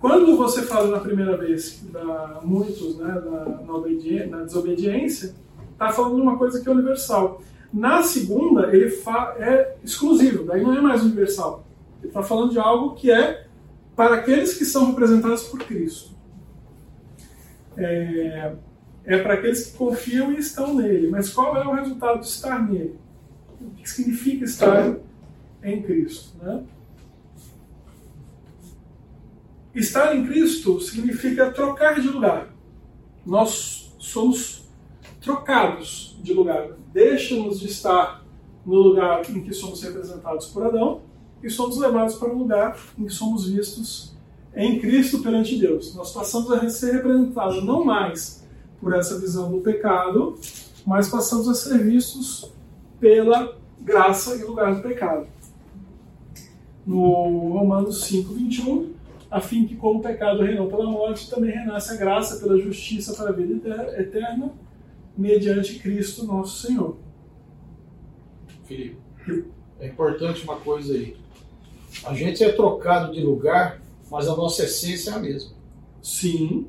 Quando 0.00 0.36
você 0.36 0.62
fala 0.62 0.88
na 0.88 1.00
primeira 1.00 1.36
vez 1.36 1.82
da 1.92 2.40
muitos 2.42 2.96
né, 2.98 3.20
na, 3.24 3.44
na, 3.44 4.26
na 4.26 4.44
desobediência, 4.44 5.34
está 5.72 5.90
falando 5.90 6.16
de 6.16 6.22
uma 6.22 6.38
coisa 6.38 6.60
que 6.60 6.68
é 6.68 6.72
universal. 6.72 7.42
Na 7.72 8.02
segunda, 8.02 8.74
ele 8.74 8.94
é 9.38 9.76
exclusivo, 9.84 10.44
daí 10.44 10.62
não 10.62 10.72
é 10.72 10.80
mais 10.80 11.02
universal. 11.02 11.64
Ele 12.00 12.08
está 12.08 12.22
falando 12.22 12.52
de 12.52 12.58
algo 12.58 12.94
que 12.94 13.10
é 13.10 13.46
para 13.96 14.16
aqueles 14.16 14.56
que 14.56 14.64
são 14.64 14.86
representados 14.86 15.42
por 15.44 15.58
Cristo 15.58 16.18
é, 17.78 18.52
é 19.04 19.18
para 19.18 19.34
aqueles 19.34 19.66
que 19.66 19.78
confiam 19.78 20.32
e 20.32 20.38
estão 20.38 20.74
nele. 20.74 21.08
Mas 21.08 21.30
qual 21.30 21.56
é 21.56 21.66
o 21.66 21.74
resultado 21.74 22.20
de 22.20 22.26
estar 22.26 22.68
nele? 22.68 22.96
O 23.60 23.70
que 23.70 23.88
significa 23.88 24.44
estar 24.44 24.96
em 25.62 25.82
Cristo? 25.82 26.36
Né? 26.42 26.64
Estar 29.78 30.16
em 30.16 30.26
Cristo 30.26 30.80
significa 30.80 31.52
trocar 31.52 32.00
de 32.00 32.08
lugar. 32.08 32.52
Nós 33.24 33.94
somos 34.00 34.68
trocados 35.20 36.18
de 36.20 36.34
lugar. 36.34 36.70
Deixamos 36.92 37.60
de 37.60 37.68
estar 37.68 38.24
no 38.66 38.74
lugar 38.74 39.22
em 39.30 39.40
que 39.40 39.54
somos 39.54 39.80
representados 39.80 40.46
por 40.46 40.66
Adão 40.66 41.02
e 41.40 41.48
somos 41.48 41.78
levados 41.78 42.16
para 42.16 42.28
um 42.28 42.38
lugar 42.38 42.76
em 42.98 43.04
que 43.04 43.12
somos 43.12 43.48
vistos 43.48 44.16
em 44.52 44.80
Cristo 44.80 45.22
perante 45.22 45.56
Deus. 45.56 45.94
Nós 45.94 46.12
passamos 46.12 46.50
a 46.50 46.68
ser 46.68 46.94
representados 46.94 47.62
não 47.64 47.84
mais 47.84 48.44
por 48.80 48.92
essa 48.92 49.16
visão 49.20 49.48
do 49.48 49.60
pecado, 49.60 50.36
mas 50.84 51.08
passamos 51.08 51.48
a 51.48 51.54
ser 51.54 51.78
vistos 51.84 52.50
pela 52.98 53.56
graça 53.80 54.34
em 54.34 54.42
lugar 54.42 54.74
do 54.74 54.82
pecado. 54.82 55.28
No 56.84 57.52
Romanos 57.52 58.06
5, 58.06 58.34
21, 58.34 58.97
a 59.30 59.40
fim 59.40 59.66
que 59.66 59.76
como 59.76 60.00
o 60.00 60.02
pecado 60.02 60.42
reinou 60.42 60.68
pela 60.68 60.90
morte, 60.90 61.28
também 61.30 61.50
renasce 61.50 61.92
a 61.92 61.96
graça 61.96 62.36
pela 62.38 62.58
justiça 62.58 63.14
para 63.14 63.30
a 63.30 63.32
vida 63.32 63.94
eterna, 63.98 64.52
mediante 65.16 65.78
Cristo 65.78 66.24
nosso 66.24 66.66
Senhor. 66.66 66.96
Filipe, 68.64 68.98
é 69.80 69.86
importante 69.86 70.42
uma 70.44 70.56
coisa 70.56 70.94
aí. 70.94 71.16
A 72.04 72.14
gente 72.14 72.42
é 72.42 72.52
trocado 72.52 73.12
de 73.12 73.20
lugar 73.20 73.80
mas 74.10 74.28
a 74.28 74.36
nossa 74.36 74.64
essência 74.64 75.10
é 75.10 75.14
a 75.14 75.18
mesma. 75.18 75.50
Sim. 76.02 76.66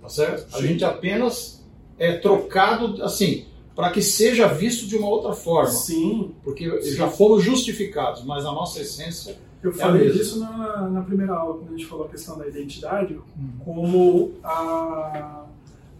Tá 0.00 0.08
certo? 0.08 0.50
Sim. 0.50 0.56
A 0.56 0.66
gente 0.66 0.84
apenas 0.84 1.64
é 1.98 2.16
trocado, 2.16 3.02
assim, 3.02 3.46
para 3.74 3.90
que 3.90 4.00
seja 4.00 4.46
visto 4.46 4.86
de 4.86 4.96
uma 4.96 5.08
outra 5.08 5.32
forma. 5.32 5.70
Sim. 5.70 6.34
Porque 6.42 6.80
já 6.92 7.08
fomos 7.08 7.44
justificados, 7.44 8.24
mas 8.24 8.44
a 8.44 8.52
nossa 8.52 8.80
essência. 8.80 9.36
Eu 9.62 9.70
É 9.70 9.74
falei 9.74 10.04
mesmo. 10.04 10.18
disso 10.18 10.40
na, 10.40 10.88
na 10.88 11.02
primeira 11.02 11.34
aula, 11.34 11.58
quando 11.58 11.68
a 11.68 11.76
gente 11.76 11.86
falou 11.86 12.06
a 12.06 12.08
questão 12.08 12.38
da 12.38 12.46
identidade, 12.46 13.14
Hum. 13.38 13.50
como 13.64 14.32
a, 14.44 15.44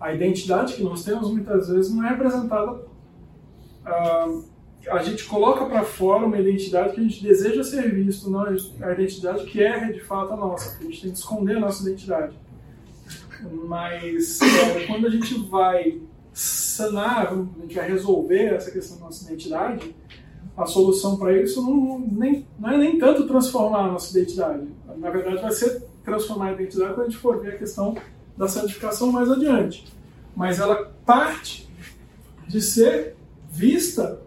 a 0.00 0.14
identidade 0.14 0.74
que 0.74 0.82
nós 0.82 1.04
temos 1.04 1.30
muitas 1.30 1.68
vezes 1.68 1.92
não 1.94 2.04
é 2.04 2.11
representada. 2.11 2.80
ah, 3.84 4.40
a 4.90 5.02
gente 5.02 5.24
coloca 5.24 5.66
para 5.66 5.82
fora 5.82 6.24
uma 6.24 6.38
identidade 6.38 6.94
que 6.94 7.00
a 7.00 7.02
gente 7.02 7.22
deseja 7.22 7.62
ser 7.64 7.92
visto, 7.94 8.30
não 8.30 8.42
a 8.42 8.92
identidade 8.92 9.44
que 9.44 9.62
é 9.62 9.92
de 9.92 10.00
fato 10.00 10.32
a 10.32 10.36
nossa. 10.36 10.78
A 10.78 10.82
gente 10.84 11.02
tem 11.02 11.11
que 11.11 11.18
esconder 11.18 11.56
a 11.56 11.61
nossa 11.61 11.82
identidade. 11.82 12.34
Mas 13.66 14.40
é, 14.40 14.86
quando 14.86 15.06
a 15.06 15.11
gente 15.11 15.34
vai 15.48 16.00
sanar, 16.32 17.32
a 17.32 17.62
gente 17.62 17.74
vai 17.74 17.88
resolver 17.88 18.54
essa 18.54 18.70
questão 18.70 18.98
da 18.98 19.04
nossa 19.06 19.24
identidade, 19.24 19.94
a 20.59 20.66
solução 20.66 21.16
para 21.16 21.40
isso 21.40 21.62
não, 21.62 22.00
nem, 22.00 22.44
não 22.59 22.70
é 22.70 22.76
nem 22.76 22.98
tanto 22.98 23.28
transformar 23.28 23.84
a 23.84 23.92
nossa 23.92 24.11
identidade. 24.11 24.66
Na 24.96 25.09
verdade, 25.09 25.40
vai 25.40 25.52
ser 25.52 25.84
transformar 26.04 26.48
a 26.48 26.52
identidade 26.52 26.94
quando 26.94 27.06
a 27.06 27.11
gente 27.11 27.18
for 27.18 27.40
ver 27.40 27.54
a 27.54 27.59
questão 27.59 27.96
da 28.36 28.48
santificação 28.48 29.12
mais 29.12 29.30
adiante. 29.30 29.86
Mas 30.34 30.59
ela 30.59 30.92
parte 31.06 31.70
de 32.48 32.61
ser 32.61 33.14
vista 33.48 34.20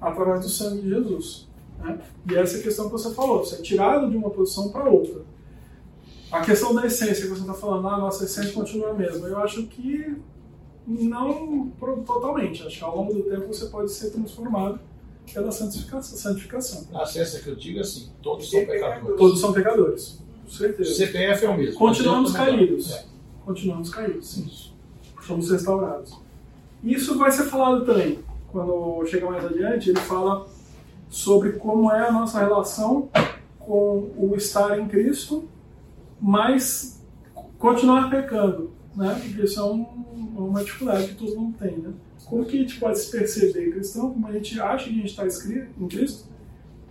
através 0.00 0.40
do 0.40 0.48
sangue 0.48 0.80
de 0.80 0.88
Jesus. 0.88 1.46
Né? 1.78 1.98
E 2.30 2.34
essa 2.36 2.56
é 2.56 2.60
a 2.60 2.62
questão 2.62 2.86
que 2.86 2.92
você 2.92 3.12
falou, 3.12 3.44
você 3.44 3.56
é 3.56 3.62
tirado 3.62 4.10
de 4.10 4.16
uma 4.16 4.30
posição 4.30 4.70
para 4.70 4.88
outra. 4.88 5.22
A 6.32 6.40
questão 6.40 6.74
da 6.74 6.86
essência 6.86 7.24
que 7.24 7.28
você 7.28 7.42
está 7.42 7.54
falando, 7.54 7.86
ah, 7.88 7.98
nossa 7.98 8.24
essência 8.24 8.52
continua 8.52 8.90
a 8.90 8.94
mesma. 8.94 9.28
Eu 9.28 9.38
acho 9.40 9.66
que 9.66 10.16
não 10.86 11.70
totalmente. 12.06 12.66
Acho 12.66 12.78
que 12.78 12.84
ao 12.84 12.96
longo 12.96 13.12
do 13.12 13.24
tempo 13.24 13.46
você 13.46 13.66
pode 13.66 13.90
ser 13.90 14.10
transformado 14.10 14.80
pela 15.32 15.50
santificação. 15.52 16.16
santificação. 16.18 16.86
A 16.94 17.02
essência 17.04 17.40
que 17.40 17.48
eu 17.48 17.56
digo 17.56 17.78
é 17.78 17.82
assim: 17.82 18.10
todos 18.22 18.50
são 18.50 18.64
pecadores. 18.66 19.16
Todos 19.18 19.40
são 19.40 19.52
pecadores, 19.52 20.18
com 20.44 20.50
certeza. 20.50 20.90
O 20.90 20.94
CPF 20.94 21.44
é 21.44 21.48
o 21.48 21.56
mesmo. 21.56 21.78
Continuamos 21.78 22.32
caídos. 22.32 22.92
É. 22.92 23.04
Continuamos 23.44 23.90
caídos, 23.90 24.28
sim. 24.28 24.50
Somos 25.26 25.50
restaurados. 25.50 26.18
Isso 26.82 27.16
vai 27.18 27.30
ser 27.30 27.44
falado 27.44 27.84
também. 27.84 28.18
Quando 28.50 29.04
chega 29.06 29.30
mais 29.30 29.44
adiante, 29.44 29.90
ele 29.90 30.00
fala 30.00 30.46
sobre 31.08 31.52
como 31.52 31.90
é 31.92 32.08
a 32.08 32.12
nossa 32.12 32.38
relação 32.40 33.08
com 33.58 34.10
o 34.16 34.34
estar 34.36 34.78
em 34.78 34.88
Cristo, 34.88 35.48
mas 36.20 37.00
continuar 37.58 38.10
pecando, 38.10 38.70
né? 38.96 39.20
Porque 39.22 39.42
isso 39.44 39.60
é 39.60 39.64
um- 39.64 39.86
uma 40.36 40.64
dificuldade 40.64 41.08
que 41.08 41.14
todo 41.14 41.38
mundo 41.38 41.56
tem, 41.58 41.76
né? 41.78 41.92
Como 42.30 42.44
que 42.44 42.56
a 42.56 42.60
gente 42.60 42.78
pode 42.78 42.96
se 42.96 43.10
perceber 43.10 43.72
cristão, 43.72 44.12
como 44.12 44.28
a 44.28 44.32
gente 44.32 44.60
acha 44.60 44.84
que 44.84 44.90
a 44.90 44.94
gente 44.94 45.06
está 45.06 45.26
em 45.26 45.88
Cristo, 45.88 46.28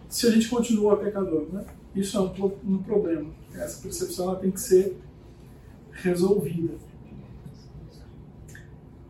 se 0.10 0.28
a 0.28 0.32
gente 0.32 0.50
continua 0.50 0.98
pecador, 0.98 1.48
né? 1.50 1.64
Isso 1.96 2.18
é 2.18 2.20
um, 2.20 2.52
um 2.68 2.84
problema. 2.84 3.30
Essa 3.56 3.82
percepção 3.82 4.36
tem 4.36 4.52
que 4.52 4.60
ser 4.60 4.98
resolvida. 5.94 6.74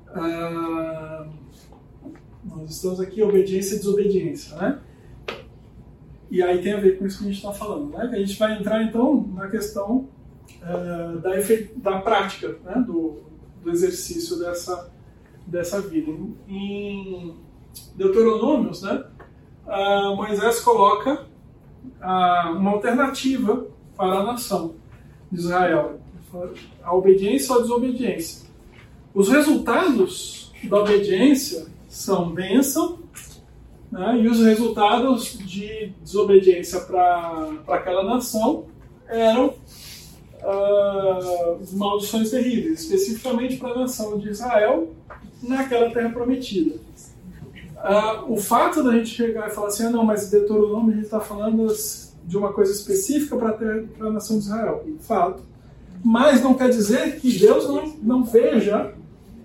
Ah, 0.10 1.28
nós 2.46 2.70
estamos 2.70 3.00
aqui 3.00 3.24
obediência 3.24 3.74
e 3.74 3.80
desobediência, 3.80 4.56
né? 4.56 4.80
E 6.30 6.44
aí 6.44 6.62
tem 6.62 6.74
a 6.74 6.80
ver 6.80 7.00
com 7.00 7.08
isso 7.08 7.18
que 7.18 7.24
a 7.24 7.28
gente 7.28 7.38
está 7.38 7.52
falando, 7.52 7.90
né? 7.98 8.04
A 8.04 8.20
gente 8.20 8.38
vai 8.38 8.56
entrar 8.56 8.84
então 8.84 9.28
na 9.34 9.48
questão 9.50 10.08
ah, 10.62 11.20
da, 11.24 11.32
da 11.78 12.02
prática, 12.02 12.56
né? 12.64 12.84
do, 12.86 13.18
do 13.64 13.72
exercício 13.72 14.38
dessa, 14.38 14.92
dessa 15.48 15.82
vida. 15.82 16.12
Em, 16.48 17.36
Deuteronômios, 17.96 18.82
né? 18.82 19.04
ah, 19.68 20.14
Moisés 20.16 20.60
coloca 20.62 21.26
ah, 22.02 22.54
uma 22.56 22.72
alternativa 22.72 23.68
para 23.96 24.20
a 24.20 24.24
nação 24.24 24.76
de 25.32 25.40
Israel: 25.40 26.00
a 26.84 26.96
obediência 26.96 27.54
ou 27.54 27.60
a 27.60 27.62
desobediência. 27.62 28.48
Os 29.14 29.30
resultados 29.30 30.52
da 30.64 30.78
obediência 30.78 31.68
são 31.88 32.32
bênção, 32.32 33.00
né? 33.92 34.20
e 34.22 34.28
os 34.28 34.40
resultados 34.40 35.38
de 35.40 35.94
desobediência 36.02 36.82
para 36.82 37.54
aquela 37.68 38.04
nação 38.04 38.66
eram 39.08 39.56
ah, 40.44 41.56
maldições 41.74 42.30
terríveis, 42.30 42.82
especificamente 42.82 43.58
para 43.58 43.72
a 43.72 43.80
nação 43.80 44.18
de 44.18 44.30
Israel 44.30 44.94
naquela 45.42 45.90
terra 45.92 46.10
prometida. 46.10 46.76
Ah, 47.78 48.24
o 48.28 48.38
fato 48.38 48.84
da 48.84 48.92
gente 48.92 49.10
chegar 49.10 49.48
e 49.48 49.52
falar 49.52 49.68
assim, 49.68 49.86
ah, 49.86 49.90
não, 49.90 50.04
mas 50.04 50.30
Deuteronômio 50.30 50.92
a 50.92 50.96
gente 50.96 51.06
está 51.06 51.20
falando 51.20 51.68
de 52.26 52.38
uma 52.38 52.54
coisa 52.54 52.72
específica 52.72 53.36
para 53.38 54.08
a 54.08 54.12
nação 54.12 54.38
de 54.38 54.46
Israel. 54.46 54.86
Fato. 55.00 55.44
Mas 56.04 56.42
não 56.42 56.54
quer 56.54 56.70
dizer 56.70 57.20
que 57.20 57.38
Deus 57.38 57.68
não, 57.68 57.88
não 58.02 58.24
veja 58.24 58.94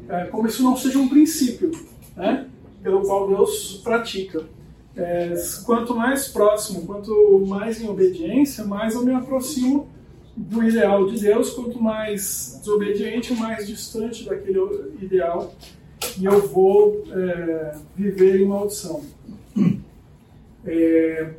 é, 0.09 0.24
como 0.26 0.47
isso 0.47 0.62
não 0.62 0.76
seja 0.76 0.99
um 0.99 1.09
princípio, 1.09 1.70
né? 2.16 2.47
pelo 2.82 3.03
qual 3.03 3.26
Deus 3.28 3.80
pratica. 3.82 4.45
É, 4.97 5.34
quanto 5.64 5.95
mais 5.97 6.28
próximo, 6.28 6.82
quanto 6.86 7.45
mais 7.49 7.80
em 7.80 7.88
obediência, 7.88 8.64
mais 8.64 8.95
eu 8.95 9.03
me 9.03 9.12
aproximo 9.12 9.88
do 10.37 10.62
ideal 10.62 11.07
de 11.07 11.20
Deus, 11.20 11.51
quanto 11.51 11.80
mais 11.80 12.57
desobediente, 12.59 13.35
mais 13.35 13.66
distante 13.66 14.24
daquele 14.24 14.59
ideal 15.01 15.55
e 16.18 16.24
eu 16.24 16.47
vou 16.47 17.05
é, 17.11 17.76
viver 17.97 18.41
em 18.41 18.47
maldição. 18.47 19.03
É, 20.66 21.35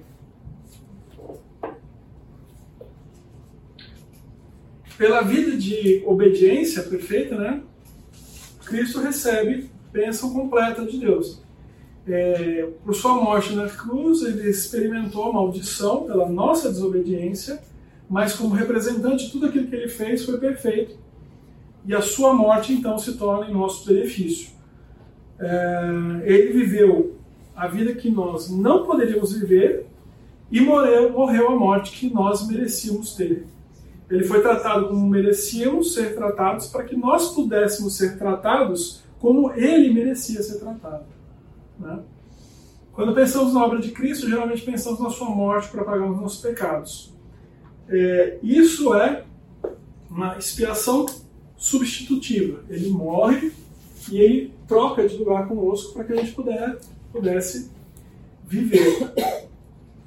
pela 4.99 5.21
vida 5.21 5.57
de 5.57 6.03
obediência 6.05 6.83
perfeita, 6.83 7.35
né? 7.35 7.63
Cristo 8.65 8.99
recebe 8.99 9.67
bênção 9.91 10.31
completa 10.31 10.85
de 10.85 10.99
Deus. 10.99 11.41
É, 12.07 12.69
por 12.83 12.93
sua 12.93 13.15
morte 13.15 13.55
na 13.55 13.67
cruz, 13.67 14.21
ele 14.21 14.47
experimentou 14.47 15.33
maldição 15.33 16.03
pela 16.03 16.29
nossa 16.29 16.69
desobediência, 16.69 17.59
mas 18.09 18.33
como 18.33 18.53
representante, 18.53 19.31
tudo 19.31 19.47
aquilo 19.47 19.67
que 19.67 19.75
ele 19.75 19.87
fez 19.87 20.25
foi 20.25 20.37
perfeito. 20.37 20.97
E 21.85 21.93
a 21.93 22.01
sua 22.01 22.33
morte, 22.33 22.73
então, 22.73 22.97
se 22.97 23.17
torna 23.17 23.49
em 23.49 23.53
nosso 23.53 23.85
benefício. 23.85 24.49
É, 25.39 25.89
ele 26.23 26.53
viveu 26.53 27.15
a 27.55 27.67
vida 27.67 27.93
que 27.93 28.09
nós 28.09 28.49
não 28.49 28.85
poderíamos 28.85 29.33
viver 29.33 29.87
e 30.51 30.61
morreu, 30.61 31.11
morreu 31.11 31.49
a 31.49 31.55
morte 31.55 31.91
que 31.91 32.13
nós 32.13 32.47
merecíamos 32.47 33.15
ter. 33.15 33.45
Ele 34.09 34.23
foi 34.23 34.41
tratado 34.41 34.87
como 34.87 35.07
merecíamos 35.07 35.93
ser 35.93 36.15
tratados 36.15 36.67
para 36.67 36.83
que 36.83 36.95
nós 36.95 37.33
pudéssemos 37.33 37.97
ser 37.97 38.17
tratados 38.17 39.03
como 39.19 39.51
ele 39.53 39.91
merecia 39.91 40.43
ser 40.43 40.59
tratado. 40.59 41.05
Né? 41.79 41.99
Quando 42.93 43.13
pensamos 43.13 43.53
na 43.53 43.65
obra 43.65 43.79
de 43.79 43.91
Cristo, 43.91 44.29
geralmente 44.29 44.61
pensamos 44.61 44.99
na 44.99 45.09
sua 45.09 45.29
morte 45.29 45.69
para 45.69 45.83
pagar 45.83 46.09
os 46.09 46.21
nossos 46.21 46.41
pecados. 46.41 47.14
É, 47.87 48.39
isso 48.41 48.93
é 48.93 49.23
uma 50.09 50.37
expiação 50.37 51.05
substitutiva. 51.57 52.63
Ele 52.69 52.89
morre 52.89 53.51
e 54.11 54.17
ele 54.17 54.53
troca 54.67 55.07
de 55.07 55.17
lugar 55.17 55.47
conosco 55.47 55.93
para 55.93 56.03
que 56.03 56.13
a 56.13 56.15
gente 56.17 56.31
puder, 56.31 56.77
pudesse 57.11 57.69
viver. 58.45 59.11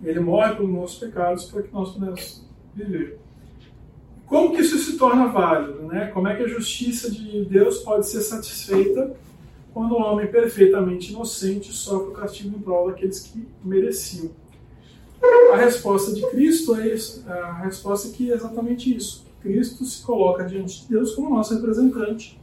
Ele 0.02 0.20
morre 0.20 0.54
pelos 0.54 0.72
nossos 0.72 0.98
pecados 0.98 1.46
para 1.46 1.62
que 1.62 1.72
nós 1.72 1.90
pudéssemos 1.90 2.44
viver. 2.74 3.18
Como 4.26 4.54
que 4.54 4.60
isso 4.60 4.78
se 4.78 4.96
torna 4.96 5.26
válido? 5.26 5.82
Né? 5.82 6.06
Como 6.12 6.28
é 6.28 6.36
que 6.36 6.42
a 6.42 6.48
justiça 6.48 7.10
de 7.10 7.44
Deus 7.46 7.78
pode 7.78 8.06
ser 8.06 8.20
satisfeita 8.20 9.16
quando 9.72 9.96
um 9.96 10.02
homem 10.02 10.26
perfeitamente 10.26 11.12
inocente 11.12 11.72
sofre 11.72 12.10
o 12.10 12.12
castigo 12.12 12.56
em 12.56 12.60
prol 12.60 12.88
daqueles 12.88 13.20
que 13.20 13.46
mereciam? 13.64 14.30
A 15.53 15.57
resposta 15.57 16.12
de 16.12 16.26
Cristo 16.30 16.74
é 16.76 16.88
isso, 16.88 17.24
a 17.28 17.62
resposta 17.62 18.09
é 18.09 18.11
que 18.11 18.30
é 18.30 18.34
exatamente 18.34 18.94
isso. 18.94 19.26
Cristo 19.40 19.84
se 19.84 20.03
coloca 20.03 20.44
diante 20.44 20.82
de 20.82 20.88
Deus 20.88 21.14
como 21.14 21.34
nosso 21.34 21.55
representante. 21.55 22.38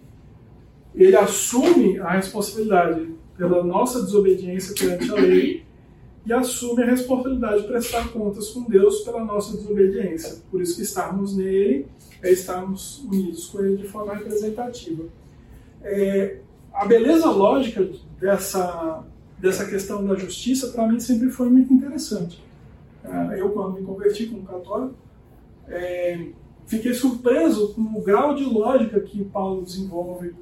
Ele 0.93 1.15
assume 1.15 1.99
a 1.99 2.11
responsabilidade 2.11 3.13
pela 3.37 3.63
nossa 3.63 4.01
desobediência 4.01 4.73
perante 4.73 5.11
a 5.11 5.15
lei 5.15 5.65
e 6.25 6.33
assume 6.33 6.83
a 6.83 6.85
responsabilidade 6.85 7.61
de 7.61 7.67
prestar 7.67 8.11
contas 8.11 8.49
com 8.49 8.63
Deus 8.63 9.01
pela 9.01 9.23
nossa 9.23 9.55
desobediência. 9.57 10.37
Por 10.49 10.61
isso 10.61 10.77
que 10.77 10.81
estarmos 10.81 11.35
nele 11.35 11.85
é 12.23 12.31
estarmos 12.31 13.03
unidos 13.03 13.47
com 13.47 13.63
ele 13.63 13.77
de 13.77 13.87
forma 13.87 14.15
representativa. 14.15 15.03
É, 15.83 16.37
a 16.73 16.85
beleza 16.85 17.29
lógica 17.29 17.87
dessa, 18.19 19.03
dessa 19.37 19.65
questão 19.65 20.05
da 20.05 20.15
justiça, 20.15 20.69
para 20.69 20.87
mim, 20.87 20.99
sempre 20.99 21.29
foi 21.29 21.49
muito 21.49 21.73
interessante. 21.73 22.43
É, 23.07 23.39
eu, 23.39 23.49
quando 23.49 23.73
me 23.73 23.85
converti 23.85 24.25
como 24.27 24.43
católico, 24.43 24.95
é, 25.67 26.27
fiquei 26.65 26.93
surpreso 26.93 27.73
com 27.73 27.81
o 27.81 28.03
grau 28.03 28.35
de 28.35 28.43
lógica 28.43 28.99
que 28.99 29.23
Paulo 29.25 29.63
desenvolve 29.63 30.33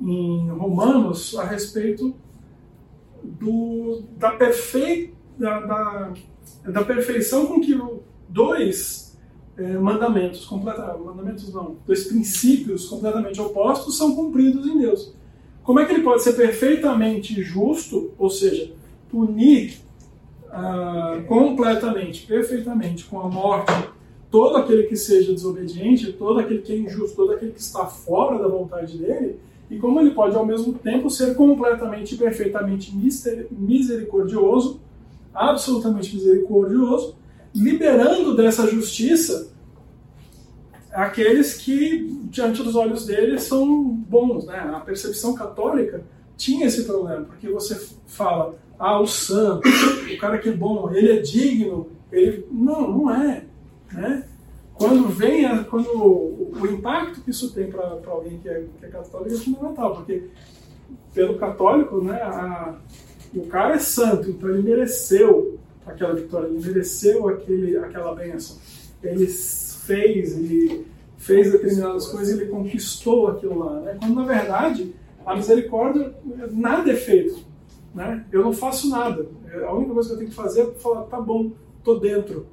em 0.00 0.48
Romanos 0.50 1.36
a 1.38 1.44
respeito 1.44 2.14
do, 3.22 4.02
da, 4.16 4.32
perfei, 4.32 5.14
da, 5.38 5.60
da, 5.60 6.14
da 6.64 6.84
perfeição 6.84 7.46
com 7.46 7.60
que 7.60 7.78
dois 8.28 9.18
é, 9.56 9.78
mandamentos, 9.78 10.48
mandamentos 10.50 11.52
não, 11.52 11.76
dois 11.86 12.04
princípios 12.04 12.86
completamente 12.88 13.40
opostos 13.40 13.96
são 13.96 14.14
cumpridos 14.14 14.66
em 14.66 14.78
Deus. 14.78 15.14
Como 15.62 15.80
é 15.80 15.84
que 15.84 15.92
ele 15.92 16.02
pode 16.02 16.22
ser 16.22 16.34
perfeitamente 16.34 17.42
justo, 17.42 18.12
ou 18.18 18.30
seja, 18.30 18.72
punir 19.08 19.80
ah, 20.50 21.22
completamente, 21.26 22.26
perfeitamente, 22.26 23.04
com 23.04 23.20
a 23.20 23.28
morte, 23.28 23.72
todo 24.30 24.56
aquele 24.56 24.84
que 24.84 24.96
seja 24.96 25.32
desobediente, 25.32 26.12
todo 26.12 26.40
aquele 26.40 26.62
que 26.62 26.72
é 26.72 26.76
injusto, 26.76 27.16
todo 27.16 27.32
aquele 27.32 27.52
que 27.52 27.60
está 27.60 27.86
fora 27.86 28.38
da 28.38 28.48
vontade 28.48 28.98
dele, 28.98 29.38
e 29.70 29.78
como 29.78 30.00
ele 30.00 30.12
pode 30.12 30.36
ao 30.36 30.46
mesmo 30.46 30.74
tempo 30.74 31.10
ser 31.10 31.34
completamente 31.34 32.14
e 32.14 32.18
perfeitamente 32.18 32.94
misericordioso, 33.50 34.80
absolutamente 35.34 36.14
misericordioso, 36.14 37.16
liberando 37.54 38.36
dessa 38.36 38.66
justiça 38.66 39.50
aqueles 40.92 41.54
que, 41.54 42.06
diante 42.30 42.62
dos 42.62 42.74
olhos 42.74 43.04
dele, 43.06 43.38
são 43.38 43.84
bons. 43.84 44.46
Né? 44.46 44.56
A 44.56 44.80
percepção 44.80 45.34
católica 45.34 46.02
tinha 46.36 46.66
esse 46.66 46.84
problema, 46.84 47.24
porque 47.24 47.48
você 47.48 47.74
fala, 48.06 48.54
ah, 48.78 49.00
o 49.00 49.06
santo, 49.06 49.68
o 49.68 50.18
cara 50.18 50.38
que 50.38 50.48
é 50.48 50.52
bom, 50.52 50.90
ele 50.92 51.12
é 51.12 51.18
digno, 51.20 51.88
ele... 52.12 52.46
Não, 52.50 52.90
não 52.90 53.10
é. 53.10 53.44
Né? 53.92 54.24
Quando 54.74 55.08
vem, 55.08 55.46
a, 55.46 55.64
quando 55.64 55.88
o, 55.88 56.52
o, 56.60 56.66
impacto 56.66 57.22
que 57.22 57.30
isso 57.30 57.52
tem 57.54 57.70
para 57.70 57.98
alguém 58.06 58.38
que 58.38 58.48
é, 58.48 58.64
que 58.78 58.84
é 58.84 58.88
católico 58.88 59.34
é 59.34 59.38
fundamental, 59.38 59.94
porque 59.96 60.24
pelo 61.14 61.38
católico, 61.38 62.02
né, 62.02 62.20
a, 62.20 62.74
o 63.34 63.46
cara 63.46 63.74
é 63.74 63.78
santo, 63.78 64.30
então 64.30 64.50
ele 64.50 64.62
mereceu 64.62 65.58
aquela 65.86 66.14
vitória, 66.14 66.48
ele 66.48 66.64
mereceu 66.64 67.28
aquele, 67.28 67.78
aquela 67.78 68.14
bênção. 68.14 68.58
Ele 69.02 69.26
fez, 69.26 70.36
ele 70.36 70.86
fez 71.16 71.52
determinadas 71.52 72.08
coisas, 72.08 72.38
ele 72.38 72.50
conquistou 72.50 73.28
aquilo 73.28 73.58
lá. 73.58 73.80
Né? 73.80 73.96
Quando, 73.98 74.14
na 74.14 74.24
verdade, 74.26 74.94
a 75.24 75.34
misericórdia, 75.34 76.14
nada 76.52 76.90
é 76.90 76.96
feito. 76.96 77.38
Né? 77.96 78.26
Eu 78.30 78.42
não 78.42 78.52
faço 78.52 78.90
nada. 78.90 79.26
A 79.66 79.72
única 79.72 79.94
coisa 79.94 80.10
que 80.10 80.14
eu 80.14 80.18
tenho 80.18 80.30
que 80.30 80.36
fazer 80.36 80.60
é 80.60 80.74
falar, 80.74 81.04
tá 81.04 81.18
bom, 81.18 81.52
tô 81.82 81.98
dentro. 81.98 82.46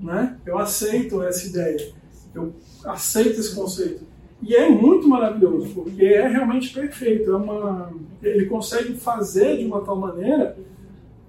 Né? 0.00 0.38
Eu 0.46 0.56
aceito 0.56 1.20
essa 1.20 1.48
ideia. 1.48 1.92
Eu 2.32 2.54
aceito 2.84 3.40
esse 3.40 3.56
conceito. 3.56 4.04
E 4.40 4.54
é 4.54 4.68
muito 4.68 5.08
maravilhoso, 5.08 5.74
porque 5.74 6.04
é 6.04 6.28
realmente 6.28 6.72
perfeito. 6.72 7.28
É 7.28 7.36
uma, 7.36 7.92
ele 8.22 8.46
consegue 8.46 8.94
fazer 8.94 9.58
de 9.58 9.64
uma 9.64 9.80
tal 9.80 9.96
maneira, 9.96 10.56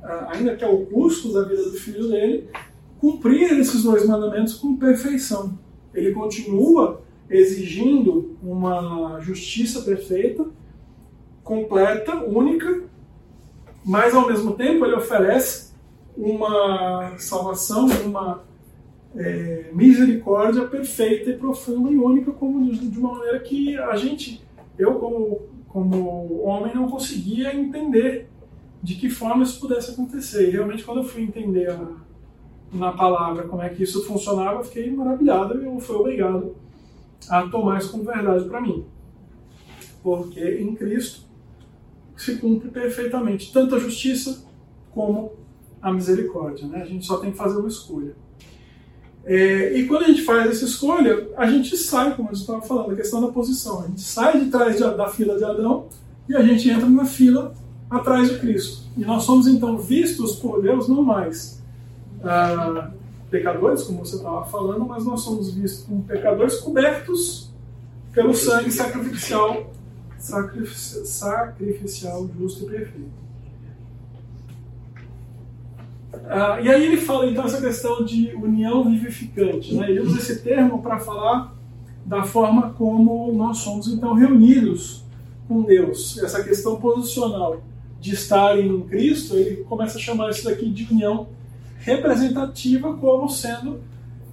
ah, 0.04 0.34
ainda 0.36 0.56
que 0.56 0.64
ao 0.64 0.78
custo 0.86 1.34
da 1.34 1.44
vida 1.44 1.64
do 1.64 1.74
filho 1.74 2.08
dele, 2.08 2.48
cumprir 3.00 3.52
esses 3.60 3.82
dois 3.82 4.06
mandamentos 4.06 4.54
com 4.56 4.78
perfeição. 4.78 5.58
Ele 5.92 6.12
continua 6.12 7.02
exigindo 7.28 8.38
uma 8.44 9.20
justiça 9.22 9.82
perfeita, 9.82 10.46
completa, 11.44 12.24
única, 12.26 12.84
mas 13.86 14.16
ao 14.16 14.28
mesmo 14.28 14.54
tempo 14.54 14.84
ele 14.84 14.96
oferece 14.96 15.72
uma 16.18 17.14
salvação, 17.20 17.86
uma 18.04 18.44
é, 19.16 19.70
misericórdia 19.72 20.66
perfeita 20.66 21.30
e 21.30 21.38
profunda 21.38 21.92
e 21.92 21.98
única, 21.98 22.32
como 22.32 22.72
de 22.72 22.98
uma 22.98 23.14
maneira 23.14 23.40
que 23.42 23.78
a 23.78 23.96
gente, 23.96 24.44
eu 24.78 24.96
como, 24.96 25.42
como 25.68 26.42
homem, 26.42 26.74
não 26.74 26.90
conseguia 26.90 27.56
entender 27.56 28.28
de 28.82 28.96
que 28.96 29.08
forma 29.08 29.44
isso 29.44 29.60
pudesse 29.60 29.92
acontecer. 29.92 30.48
E 30.48 30.52
realmente, 30.52 30.84
quando 30.84 31.02
eu 31.02 31.04
fui 31.04 31.22
entender 31.22 31.70
a, 31.70 31.88
na 32.74 32.92
palavra 32.92 33.44
como 33.44 33.62
é 33.62 33.70
que 33.70 33.84
isso 33.84 34.04
funcionava, 34.06 34.60
eu 34.60 34.64
fiquei 34.64 34.90
maravilhado 34.92 35.62
e 35.62 35.66
eu 35.66 35.80
fui 35.80 35.96
obrigado 35.96 36.56
a 37.30 37.44
tomar 37.44 37.78
isso 37.78 37.92
como 37.92 38.04
verdade 38.04 38.46
para 38.46 38.62
mim. 38.62 38.84
Porque 40.02 40.60
em 40.60 40.74
Cristo 40.76 41.25
se 42.16 42.36
cumpre 42.36 42.70
perfeitamente 42.70 43.52
tanto 43.52 43.76
a 43.76 43.80
justiça 43.80 44.44
como 44.92 45.34
a 45.82 45.92
misericórdia. 45.92 46.68
Né? 46.68 46.82
A 46.82 46.86
gente 46.86 47.06
só 47.06 47.18
tem 47.18 47.32
que 47.32 47.38
fazer 47.38 47.58
uma 47.58 47.68
escolha. 47.68 48.16
É, 49.26 49.78
e 49.78 49.88
quando 49.88 50.04
a 50.04 50.08
gente 50.08 50.22
faz 50.22 50.50
essa 50.50 50.66
escolha, 50.66 51.30
a 51.36 51.50
gente 51.50 51.76
sai, 51.76 52.16
como 52.16 52.30
eu 52.30 52.34
estava 52.34 52.62
falando, 52.62 52.92
a 52.92 52.96
questão 52.96 53.22
da 53.22 53.28
posição. 53.28 53.82
A 53.82 53.88
gente 53.88 54.02
sai 54.02 54.40
de 54.40 54.52
trás 54.52 54.78
de, 54.78 54.82
da 54.82 55.08
fila 55.10 55.38
de 55.38 55.44
Adão 55.44 55.88
e 56.30 56.36
a 56.36 56.42
gente 56.42 56.70
entra 56.70 56.88
na 56.88 57.06
fila 57.06 57.54
atrás 57.90 58.30
de 58.30 58.40
Cristo. 58.40 58.84
E 58.96 59.02
nós 59.02 59.24
somos 59.24 59.48
então 59.48 59.78
vistos 59.78 60.36
por 60.36 60.62
Deus 60.62 60.88
não 60.88 61.02
mais 61.02 61.62
ah, 62.24 62.92
pecadores, 63.30 63.84
como 63.84 64.06
você 64.06 64.16
estava 64.16 64.46
falando, 64.46 64.86
mas 64.86 65.06
nós 65.06 65.22
somos 65.22 65.54
vistos 65.54 65.86
como 65.86 66.04
pecadores 66.04 66.60
cobertos 66.60 67.52
pelo 68.14 68.34
sangue 68.34 68.72
sacrificial, 68.72 69.72
sacrificial, 70.26 72.30
justo 72.38 72.66
e 72.66 72.70
perfeito. 72.70 73.26
Ah, 76.28 76.60
e 76.62 76.70
aí 76.70 76.86
ele 76.86 76.98
fala 76.98 77.30
então 77.30 77.46
essa 77.46 77.62
questão 77.62 78.04
de 78.04 78.34
união 78.36 78.90
vivificante. 78.90 79.76
Né? 79.76 79.92
Ele 79.92 80.00
usa 80.00 80.18
esse 80.18 80.42
termo 80.42 80.82
para 80.82 81.00
falar 81.00 81.54
da 82.06 82.24
forma 82.24 82.72
como 82.72 83.32
nós 83.34 83.60
somos 83.60 83.88
então 83.88 84.14
reunidos 84.14 85.04
com 85.48 85.62
Deus. 85.62 86.18
Essa 86.18 86.44
questão 86.44 86.78
posicional 86.78 87.62
de 88.00 88.14
estar 88.14 88.60
em 88.60 88.82
Cristo, 88.82 89.36
ele 89.36 89.58
começa 89.64 89.98
a 89.98 90.02
chamar 90.02 90.32
isso 90.32 90.46
daqui 90.46 90.70
de 90.70 90.92
união 90.92 91.28
representativa 91.80 92.96
como 92.96 93.30
sendo 93.30 93.80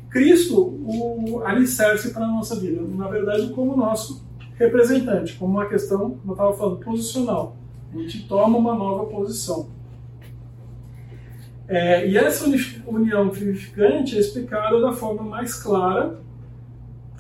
Cristo 0.09 0.59
o 0.59 1.43
alicerce 1.45 2.12
para 2.12 2.24
a 2.24 2.28
nossa 2.28 2.59
vida. 2.59 2.80
Na 2.97 3.09
verdade, 3.09 3.51
como 3.51 3.76
nosso 3.76 4.24
representante, 4.57 5.34
como 5.36 5.55
uma 5.55 5.66
questão, 5.66 5.98
como 5.98 6.20
eu 6.28 6.32
estava 6.32 6.53
falando, 6.53 6.78
posicional. 6.78 7.57
A 7.92 7.98
gente 7.98 8.26
toma 8.26 8.59
uma 8.59 8.74
nova 8.74 9.07
posição. 9.07 9.68
É, 11.68 12.09
e 12.09 12.16
essa 12.16 12.44
união 12.86 13.30
vivificante 13.30 14.16
é 14.16 14.20
explicada 14.20 14.80
da 14.80 14.92
forma 14.92 15.22
mais 15.22 15.55
clara 15.55 16.20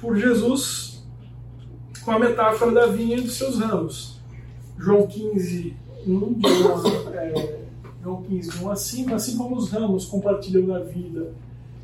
por 0.00 0.16
Jesus 0.16 1.02
com 2.04 2.10
a 2.10 2.18
metáfora 2.18 2.72
da 2.72 2.86
vinha 2.86 3.16
e 3.16 3.20
dos 3.22 3.34
seus 3.34 3.58
ramos. 3.58 4.20
João 4.76 5.06
15, 5.06 5.76
1 6.06 6.32
diz, 6.34 6.52
é, 7.14 7.60
João 8.02 8.22
15, 8.22 8.64
1 8.64 8.70
a 8.70 8.76
5, 8.76 9.14
assim 9.14 9.36
como 9.36 9.56
os 9.56 9.70
ramos 9.70 10.06
compartilham 10.06 10.66
da 10.66 10.80
vida 10.80 11.32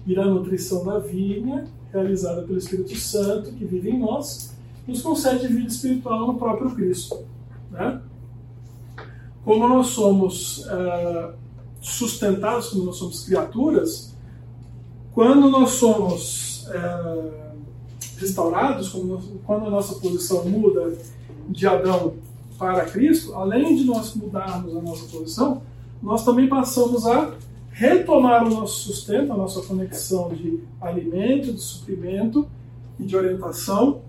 e 0.07 0.14
da 0.14 0.24
nutrição 0.24 0.84
da 0.84 0.99
vinha, 0.99 1.64
realizada 1.92 2.42
pelo 2.42 2.59
Espírito 2.59 2.96
Santo 2.96 3.53
que 3.53 3.64
vive 3.64 3.90
em 3.90 3.99
nós, 3.99 4.57
nos 4.89 5.02
concede 5.02 5.47
vida 5.47 5.69
espiritual 5.69 6.27
no 6.27 6.35
próprio 6.35 6.70
Cristo. 6.74 7.19
Né? 7.70 8.01
Como 9.44 9.69
nós 9.69 9.89
somos 9.89 10.66
uh, 10.66 11.35
sustentados, 11.81 12.70
como 12.70 12.85
nós 12.85 12.97
somos 12.97 13.24
criaturas, 13.24 14.15
quando 15.12 15.51
nós 15.51 15.70
somos 15.70 16.66
uh, 16.69 17.59
restaurados, 18.16 18.89
quando 19.44 19.66
a 19.66 19.70
nossa 19.70 19.94
posição 20.01 20.44
muda 20.47 20.97
de 21.48 21.66
Adão 21.66 22.15
para 22.59 22.86
Cristo, 22.86 23.35
além 23.35 23.77
de 23.77 23.85
nós 23.85 24.15
mudarmos 24.15 24.74
a 24.74 24.81
nossa 24.81 25.06
posição, 25.06 25.62
nós 26.02 26.24
também 26.24 26.48
passamos 26.48 27.06
a 27.06 27.32
retomar 27.70 28.47
o 28.47 28.51
nosso 28.51 28.81
sustento, 28.81 29.32
a 29.32 29.36
nossa 29.36 29.62
conexão 29.62 30.31
de 30.31 30.60
alimento, 30.81 31.52
de 31.52 31.60
suprimento 31.60 32.48
e 32.98 33.05
de 33.05 33.16
orientação, 33.16 34.01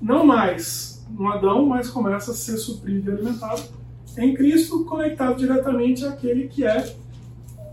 não 0.00 0.24
mais 0.26 1.06
no 1.10 1.28
Adão, 1.28 1.66
mas 1.66 1.90
começa 1.90 2.32
a 2.32 2.34
ser 2.34 2.56
suprido 2.56 3.10
e 3.10 3.14
alimentado 3.14 3.62
em 4.16 4.34
Cristo, 4.34 4.84
conectado 4.84 5.36
diretamente 5.36 6.04
àquele 6.04 6.48
que 6.48 6.64
é 6.64 6.94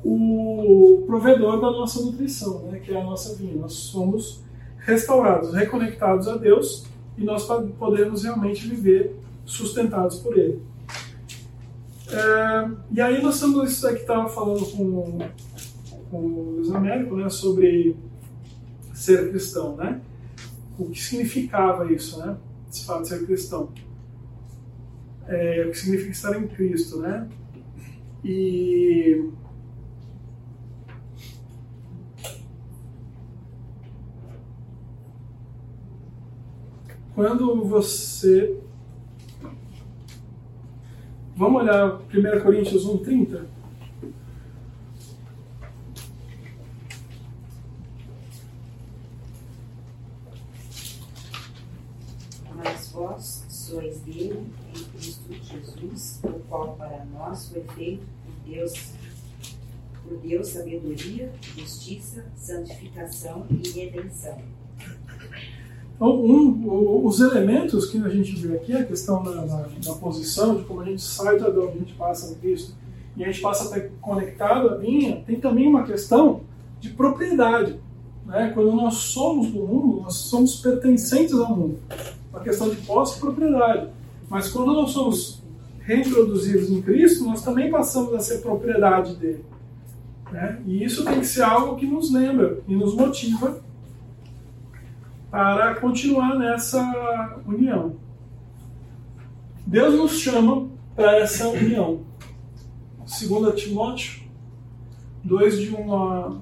o 0.04 1.04
provedor 1.08 1.60
da 1.60 1.72
nossa 1.72 2.02
nutrição, 2.02 2.60
né, 2.64 2.80
que 2.80 2.94
é 2.94 3.02
a 3.02 3.04
nossa 3.04 3.36
vinha. 3.36 3.56
Nós 3.56 3.74
somos 3.74 4.44
restaurados, 4.78 5.54
reconectados 5.54 6.28
a 6.28 6.38
Deus 6.38 6.86
e 7.18 7.24
nós 7.24 7.46
podemos 7.80 8.24
realmente 8.24 8.68
viver 8.68 9.16
sustentados 9.46 10.20
por 10.20 10.38
Ele. 10.38 10.62
É, 12.08 12.70
e 12.92 13.02
aí 13.02 13.22
nós 13.22 13.36
estamos, 13.36 13.72
isso 13.72 13.88
aqui 13.88 14.02
estava 14.02 14.30
falando 14.30 14.64
com, 14.68 15.18
com 16.12 16.18
o 16.18 16.56
Luiz 16.58 16.72
Américo, 16.72 17.16
né, 17.16 17.30
sobre 17.30 17.96
ser 18.94 19.30
cristão, 19.30 19.76
né? 19.76 20.00
O 20.78 20.90
que 20.90 21.02
significava 21.02 21.92
isso, 21.92 22.20
né? 22.20 22.38
Esse 22.70 22.86
fato 22.86 23.04
de 23.04 23.10
ser 23.10 23.26
cristão. 23.26 23.70
É, 25.28 25.66
o 25.68 25.72
que 25.72 25.78
significa 25.78 26.12
estar 26.12 26.38
em 26.38 26.48
Cristo, 26.48 27.00
né? 27.00 27.28
E 28.24 29.30
quando 37.14 37.64
você 37.64 38.60
Vamos 41.38 41.64
olhar 41.64 41.96
1 41.96 42.42
Coríntios 42.42 42.88
1,30? 42.88 43.44
Mas 52.56 52.88
dele 53.82 54.44
em 54.76 54.84
Cristo 54.98 55.24
Jesus, 55.32 56.20
o 56.24 56.30
qual 56.50 56.76
para 56.78 57.06
nós 57.14 57.50
foi 57.50 57.64
feito 57.76 58.04
por 58.26 58.34
Deus, 58.52 58.74
por 60.08 60.18
Deus 60.18 60.48
sabedoria, 60.48 61.32
justiça, 61.58 62.26
santificação 62.36 63.46
e 63.50 63.70
redenção. 63.70 64.38
Então, 65.96 66.14
um, 66.26 67.06
os 67.06 67.22
elementos 67.22 67.86
que 67.86 67.98
a 68.00 68.10
gente 68.10 68.36
vê 68.36 68.56
aqui, 68.58 68.74
a 68.74 68.84
questão 68.86 69.24
da, 69.24 69.32
da- 69.46 69.68
da 69.86 69.94
posição, 69.94 70.58
de 70.58 70.64
como 70.66 70.82
a 70.82 70.86
gente 70.86 71.02
sai 71.02 71.38
de 71.38 71.46
Adão, 71.46 71.70
a 71.70 71.72
gente 71.72 71.94
passa 71.94 72.30
no 72.30 72.36
Cristo, 72.36 72.74
e 73.16 73.24
a 73.24 73.28
gente 73.32 73.40
passa 73.42 73.64
a 73.74 73.78
estar 73.78 73.90
conectado 74.02 74.70
à 74.70 74.76
linha, 74.78 75.24
tem 75.26 75.40
também 75.40 75.68
uma 75.68 75.86
questão 75.86 76.42
de 76.82 76.90
propriedade. 76.90 77.80
Né? 78.26 78.52
Quando 78.54 78.74
nós 78.74 78.96
somos 78.96 79.48
do 79.52 79.60
mundo, 79.60 80.02
nós 80.02 80.16
somos 80.16 80.58
pertencentes 80.58 81.34
ao 81.34 81.56
mundo. 81.56 81.80
Uma 82.36 82.44
questão 82.44 82.70
de 82.70 82.76
posse 82.78 83.18
e 83.18 83.22
propriedade. 83.22 83.88
Mas 84.30 84.52
quando 84.52 84.74
nós 84.74 84.92
somos 84.92 85.42
reintroduzidos 85.80 86.70
em 86.70 86.82
Cristo, 86.82 87.24
nós 87.24 87.42
também 87.42 87.72
passamos 87.72 88.14
a 88.14 88.20
ser 88.20 88.40
propriedade 88.40 89.16
dele. 89.16 89.46
né? 90.32 90.62
E 90.66 90.84
isso 90.84 91.06
tem 91.06 91.22
que 91.22 91.26
ser 91.26 91.44
algo 91.44 91.78
que 91.78 91.86
nos 91.86 92.12
lembra 92.12 92.60
e 92.68 92.76
nos 92.76 92.94
motiva 92.94 93.64
para 95.32 95.76
continuar 95.76 96.38
nessa 96.38 97.40
união. 97.48 97.96
Deus 99.66 99.96
nos 99.96 100.20
chama 100.20 100.68
para 100.94 101.18
essa 101.18 101.48
união. 101.48 102.02
2 103.06 103.62
Timóteo 103.62 104.26
2 105.24 105.60
de 105.60 105.74
1 105.74 105.94
a 105.94 106.38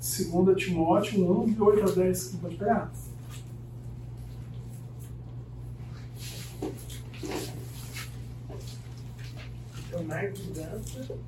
2 0.00 0.56
Timóteo 0.56 1.42
1, 1.42 1.52
de 1.52 1.60
8 1.60 1.90
a 1.90 1.94
10, 1.94 2.24
que 2.28 2.36
pode 2.38 2.56
pegar. 2.56 2.90
Tomai 10.00 10.28
vingança 10.28 11.18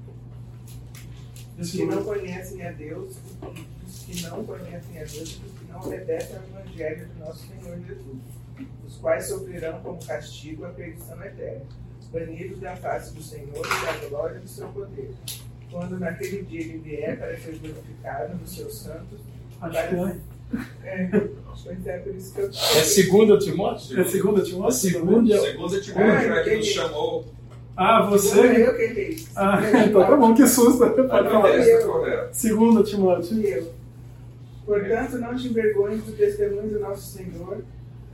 dos 1.57 1.71
que 1.71 1.85
não 1.85 2.03
conhecem 2.03 2.67
a 2.67 2.73
Deus, 2.73 3.17
dos 3.83 3.99
que 3.99 4.23
não 4.23 4.45
conhecem 4.45 4.99
a 4.99 5.05
Deus, 5.05 5.39
dos 5.39 5.53
que 5.53 5.65
não 5.71 5.81
obedecem 5.81 6.37
ao 6.37 6.61
Evangelho 6.61 7.09
de 7.09 7.21
nosso 7.21 7.47
Senhor 7.47 7.79
Jesus, 7.87 8.67
os 8.87 8.97
quais 8.97 9.27
sofrerão 9.27 9.81
como 9.81 10.03
castigo 10.05 10.65
a 10.65 10.71
perdição 10.71 11.23
eterna, 11.23 11.63
banidos 12.11 12.61
da 12.61 12.77
face 12.77 13.15
do 13.15 13.23
Senhor 13.23 13.49
e 13.57 14.03
da 14.03 14.09
glória 14.09 14.41
do 14.41 14.49
seu 14.49 14.69
poder. 14.69 15.11
Quando 15.71 15.99
naquele 15.99 16.43
dia 16.43 16.61
ele 16.61 16.79
vier 16.79 17.19
para 17.19 17.39
ser 17.39 17.59
glorificado 17.59 18.37
nos 18.37 18.55
seus 18.55 18.75
santos, 18.75 19.21
que 19.61 19.77
é. 19.77 20.21
é, 20.85 21.11
é 21.87 21.99
por 21.99 22.15
isso 22.15 22.35
que 22.35 22.41
eu 22.41 22.49
É 22.51 22.85
segunda 22.85 23.39
Timóteo? 23.39 23.99
É 23.99 24.05
2 24.05 24.13
Timóteo? 24.13 24.73
Segunda 24.73 25.35
é 25.35 25.41
Segundo 25.41 25.81
Timóteo 25.81 26.05
Ah, 26.05 26.23
é 26.23 26.43
que 26.45 26.51
nos 26.51 26.59
entendi. 26.59 26.65
chamou. 26.75 27.25
Ah, 27.77 28.03
você? 28.03 28.41
é 28.41 28.69
eu 28.69 28.77
que 28.77 28.83
errei. 28.83 29.27
Ah, 29.35 29.59
então 29.87 30.07
tá 30.07 30.17
bom, 30.17 30.35
que 30.35 30.47
susto. 30.47 30.79
Pode 30.79 31.09
falar. 31.09 31.51
2 32.31 32.89
Timóteo. 32.89 33.39
E 33.39 33.51
eu. 33.51 33.73
Portanto, 34.65 35.19
não 35.19 35.35
te 35.35 35.49
envergonhes 35.49 36.05
do 36.05 36.13
testemunho 36.13 36.69
do 36.69 36.81
nosso 36.81 37.13
Senhor, 37.13 37.65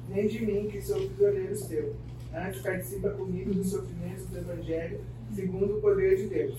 nem 0.09 0.27
de 0.27 0.45
mim, 0.47 0.69
que 0.71 0.81
sou 0.81 0.97
prisioneiro 1.09 1.57
seu. 1.57 1.95
Antes 2.35 2.61
participa 2.63 3.11
comigo 3.11 3.53
dos 3.53 3.71
sofrimentos 3.71 4.27
do 4.27 4.39
Evangelho, 4.39 5.01
segundo 5.35 5.77
o 5.77 5.81
poder 5.81 6.17
de 6.17 6.27
Deus. 6.29 6.59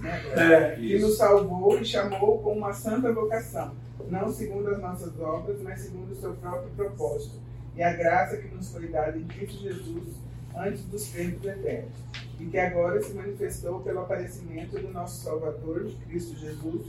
Né? 0.00 0.22
É, 0.36 0.76
que 0.76 0.98
nos 1.00 1.16
salvou 1.16 1.78
e 1.80 1.84
chamou 1.84 2.38
com 2.38 2.52
uma 2.52 2.72
santa 2.72 3.12
vocação, 3.12 3.72
não 4.08 4.32
segundo 4.32 4.68
as 4.68 4.80
nossas 4.80 5.18
obras, 5.18 5.60
mas 5.62 5.80
segundo 5.80 6.12
o 6.12 6.16
seu 6.16 6.32
próprio 6.34 6.70
propósito, 6.76 7.36
e 7.74 7.82
a 7.82 7.92
graça 7.92 8.36
que 8.36 8.54
nos 8.54 8.70
foi 8.70 8.86
dada 8.86 9.18
em 9.18 9.24
Cristo 9.24 9.60
Jesus 9.62 10.23
antes 10.56 10.84
dos 10.84 11.06
tempos 11.08 11.44
eternos, 11.44 11.92
e 12.40 12.46
que 12.46 12.58
agora 12.58 13.00
se 13.02 13.12
manifestou 13.14 13.80
pelo 13.80 14.00
aparecimento 14.00 14.78
do 14.78 14.90
nosso 14.92 15.24
Salvador, 15.24 15.90
Cristo 16.06 16.38
Jesus, 16.38 16.86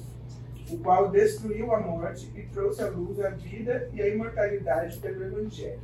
o 0.70 0.78
qual 0.78 1.10
destruiu 1.10 1.74
a 1.74 1.80
morte 1.80 2.32
e 2.36 2.42
trouxe 2.44 2.82
à 2.82 2.90
luz 2.90 3.20
a 3.20 3.30
vida 3.30 3.90
e 3.94 4.02
a 4.02 4.08
imortalidade 4.08 4.98
pelo 4.98 5.24
Evangelho. 5.24 5.80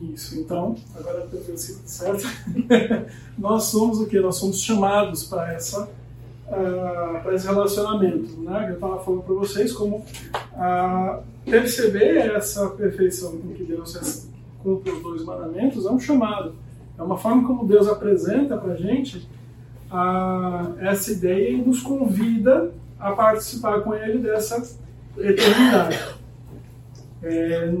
Isso, 0.00 0.38
então, 0.38 0.76
agora 0.94 1.28
eu 1.32 1.42
tenho 1.44 1.56
sido 1.56 1.86
certo. 1.86 2.24
nós 3.38 3.64
somos 3.64 4.00
o 4.00 4.06
que? 4.06 4.20
Nós 4.20 4.36
somos 4.36 4.60
chamados 4.60 5.24
para 5.24 5.54
essa 5.54 5.88
ah, 6.48 7.20
para 7.24 7.34
esse 7.34 7.46
relacionamento, 7.46 8.40
né? 8.40 8.68
Eu 8.70 8.74
estava 8.74 9.02
falando 9.02 9.22
para 9.22 9.34
vocês 9.34 9.72
como 9.72 10.04
ah, 10.54 11.20
perceber 11.44 12.18
essa 12.36 12.68
perfeição 12.70 13.36
com 13.38 13.52
que 13.52 13.64
Deus 13.64 14.28
cumpre 14.62 14.92
os 14.92 15.02
dois 15.02 15.24
mandamentos 15.24 15.86
é 15.86 15.90
um 15.90 15.98
chamado, 15.98 16.54
é 16.98 17.02
uma 17.02 17.16
forma 17.16 17.46
como 17.46 17.66
Deus 17.66 17.88
apresenta 17.88 18.56
para 18.56 18.72
a 18.72 18.76
gente 18.76 19.28
essa 20.80 21.12
ideia 21.12 21.50
e 21.50 21.62
nos 21.62 21.80
convida 21.80 22.72
a 22.98 23.12
participar 23.12 23.80
com 23.80 23.94
Ele 23.94 24.18
dessa 24.18 24.62
eternidade. 25.16 25.98
É, 27.22 27.74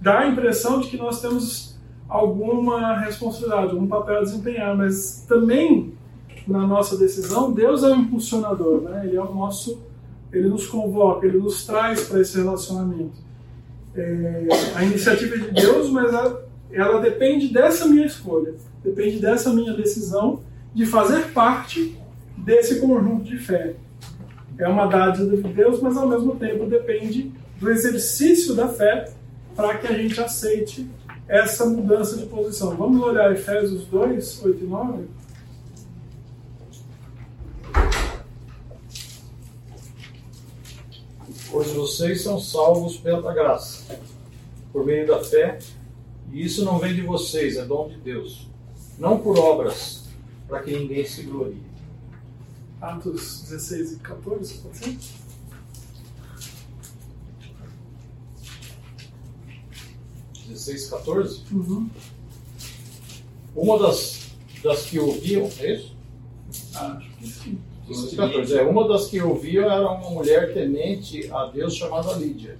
dá 0.00 0.20
a 0.20 0.28
impressão 0.28 0.80
de 0.80 0.88
que 0.88 0.96
nós 0.96 1.20
temos 1.20 1.78
alguma 2.08 2.98
responsabilidade, 3.00 3.72
algum 3.72 3.86
papel 3.86 4.18
a 4.18 4.22
desempenhar, 4.22 4.76
mas 4.76 5.24
também 5.28 5.92
na 6.46 6.66
nossa 6.66 6.96
decisão, 6.96 7.52
Deus 7.52 7.82
é 7.82 7.88
o 7.88 7.96
impulsionador, 7.96 8.80
né? 8.80 9.02
Ele 9.04 9.16
é 9.16 9.20
o 9.20 9.34
nosso, 9.34 9.82
ele 10.32 10.48
nos 10.48 10.66
convoca, 10.66 11.26
ele 11.26 11.38
nos 11.38 11.66
traz 11.66 12.08
para 12.08 12.20
esse 12.20 12.38
relacionamento. 12.38 13.18
É, 13.94 14.48
a 14.74 14.82
iniciativa 14.84 15.34
é 15.34 15.38
de 15.38 15.50
Deus, 15.50 15.90
mas 15.90 16.12
ela, 16.12 16.47
ela 16.70 17.00
depende 17.00 17.48
dessa 17.48 17.86
minha 17.86 18.06
escolha, 18.06 18.54
depende 18.82 19.18
dessa 19.18 19.52
minha 19.52 19.72
decisão 19.74 20.42
de 20.74 20.84
fazer 20.86 21.32
parte 21.32 21.96
desse 22.36 22.80
conjunto 22.80 23.24
de 23.24 23.38
fé. 23.38 23.74
É 24.58 24.68
uma 24.68 24.86
dádiva 24.86 25.36
de 25.36 25.52
Deus, 25.52 25.80
mas 25.80 25.96
ao 25.96 26.08
mesmo 26.08 26.36
tempo 26.36 26.66
depende 26.66 27.32
do 27.58 27.70
exercício 27.70 28.54
da 28.54 28.68
fé 28.68 29.10
para 29.54 29.78
que 29.78 29.86
a 29.86 29.92
gente 29.92 30.20
aceite 30.20 30.88
essa 31.26 31.66
mudança 31.66 32.16
de 32.16 32.26
posição. 32.26 32.76
Vamos 32.76 33.02
olhar 33.02 33.32
Efésios 33.32 33.84
2, 33.86 34.44
8 34.44 34.64
e 34.64 34.66
9? 34.66 35.04
Pois 41.50 41.68
vocês 41.72 42.22
são 42.22 42.38
salvos 42.38 42.98
pela 42.98 43.32
graça, 43.32 43.98
por 44.72 44.84
meio 44.84 45.06
da 45.06 45.22
fé, 45.24 45.58
e 46.32 46.44
isso 46.44 46.64
não 46.64 46.78
vem 46.78 46.94
de 46.94 47.02
vocês, 47.02 47.56
é 47.56 47.64
dom 47.64 47.88
de 47.88 47.96
Deus. 47.96 48.48
Não 48.98 49.18
por 49.18 49.38
obras, 49.38 50.04
para 50.46 50.62
que 50.62 50.76
ninguém 50.76 51.04
se 51.04 51.22
glorie. 51.22 51.62
Atos 52.80 53.42
16 53.48 53.92
e 53.92 53.96
14, 53.98 54.54
pode 54.58 54.78
ser? 54.78 54.98
16, 60.48 60.90
14. 60.90 61.42
Uhum. 61.52 61.88
Uma 63.54 63.78
das, 63.78 64.30
das 64.62 64.86
que 64.86 64.98
ouviam, 64.98 65.48
é 65.58 65.74
isso? 65.74 65.96
Acho 66.74 67.16
que 67.16 67.26
sim. 67.26 67.58
16, 67.88 68.14
14. 68.16 68.58
É, 68.58 68.62
uma 68.62 68.88
das 68.88 69.06
que 69.06 69.20
ouviam 69.20 69.64
era 69.64 69.90
uma 69.90 70.10
mulher 70.10 70.52
temente 70.52 71.30
a 71.30 71.46
Deus 71.46 71.74
chamada 71.74 72.12
Lídia. 72.14 72.58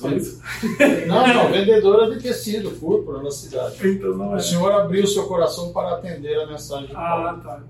Não, 1.06 1.26
não, 1.26 1.50
vendedora 1.52 2.10
de 2.10 2.22
tecido 2.22 2.70
púrpura 2.72 3.22
na 3.22 3.30
cidade. 3.30 3.76
Então 3.86 4.16
não 4.16 4.34
é. 4.34 4.36
O 4.36 4.40
Senhor 4.40 4.72
abriu 4.72 5.06
seu 5.06 5.24
coração 5.24 5.72
para 5.72 5.96
atender 5.96 6.34
a 6.40 6.46
mensagem 6.46 6.86
de 6.88 6.94
Ah, 6.94 6.98
Paulo. 6.98 7.40
tá. 7.42 7.60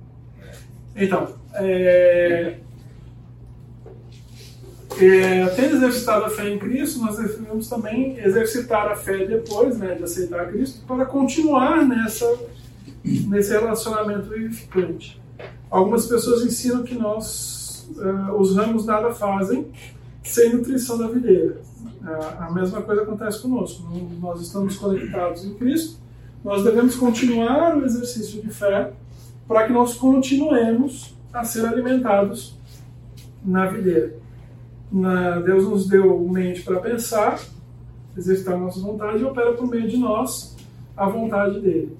Então, 0.97 1.29
é, 1.55 2.57
é, 5.01 5.47
tendo 5.57 5.77
exercitado 5.77 6.25
a 6.25 6.31
fé 6.31 6.49
em 6.51 6.59
Cristo, 6.59 7.01
nós 7.01 7.17
devemos 7.17 7.69
também 7.69 8.19
exercitar 8.19 8.89
a 8.89 8.97
fé 8.97 9.25
depois 9.25 9.79
né, 9.79 9.95
de 9.95 10.03
aceitar 10.03 10.49
Cristo 10.49 10.85
para 10.87 11.07
continuar 11.07 11.87
nessa, 11.87 12.27
nesse 13.05 13.53
relacionamento 13.53 14.29
vivificante. 14.29 15.21
Algumas 15.71 16.07
pessoas 16.07 16.45
ensinam 16.45 16.83
que 16.83 16.95
nós, 16.95 17.89
eh, 17.99 18.33
os 18.37 18.57
ramos 18.57 18.85
nada 18.85 19.15
fazem 19.15 19.69
sem 20.23 20.55
nutrição 20.55 20.99
da 20.99 21.07
videira. 21.07 21.61
É, 22.11 22.45
a 22.45 22.51
mesma 22.51 22.83
coisa 22.83 23.03
acontece 23.03 23.41
conosco. 23.41 23.89
Nós 24.21 24.41
estamos 24.41 24.77
conectados 24.77 25.45
em 25.45 25.55
Cristo, 25.55 26.01
nós 26.43 26.65
devemos 26.65 26.97
continuar 26.97 27.77
o 27.77 27.85
exercício 27.85 28.43
de 28.43 28.49
fé 28.49 28.93
para 29.47 29.67
que 29.67 29.73
nós 29.73 29.95
continuemos 29.95 31.15
a 31.33 31.45
ser 31.45 31.67
alimentados 31.67 32.59
na 33.45 33.67
videira. 33.67 34.15
Deus 35.45 35.69
nos 35.69 35.89
deu 35.89 36.19
mente 36.29 36.63
para 36.63 36.81
pensar, 36.81 37.41
exercitar 38.17 38.59
nossa 38.59 38.81
vontade 38.81 39.23
e 39.23 39.25
opera 39.25 39.53
por 39.53 39.69
meio 39.69 39.89
de 39.89 39.97
nós 39.97 40.57
a 40.97 41.09
vontade 41.09 41.61
dele. 41.61 41.97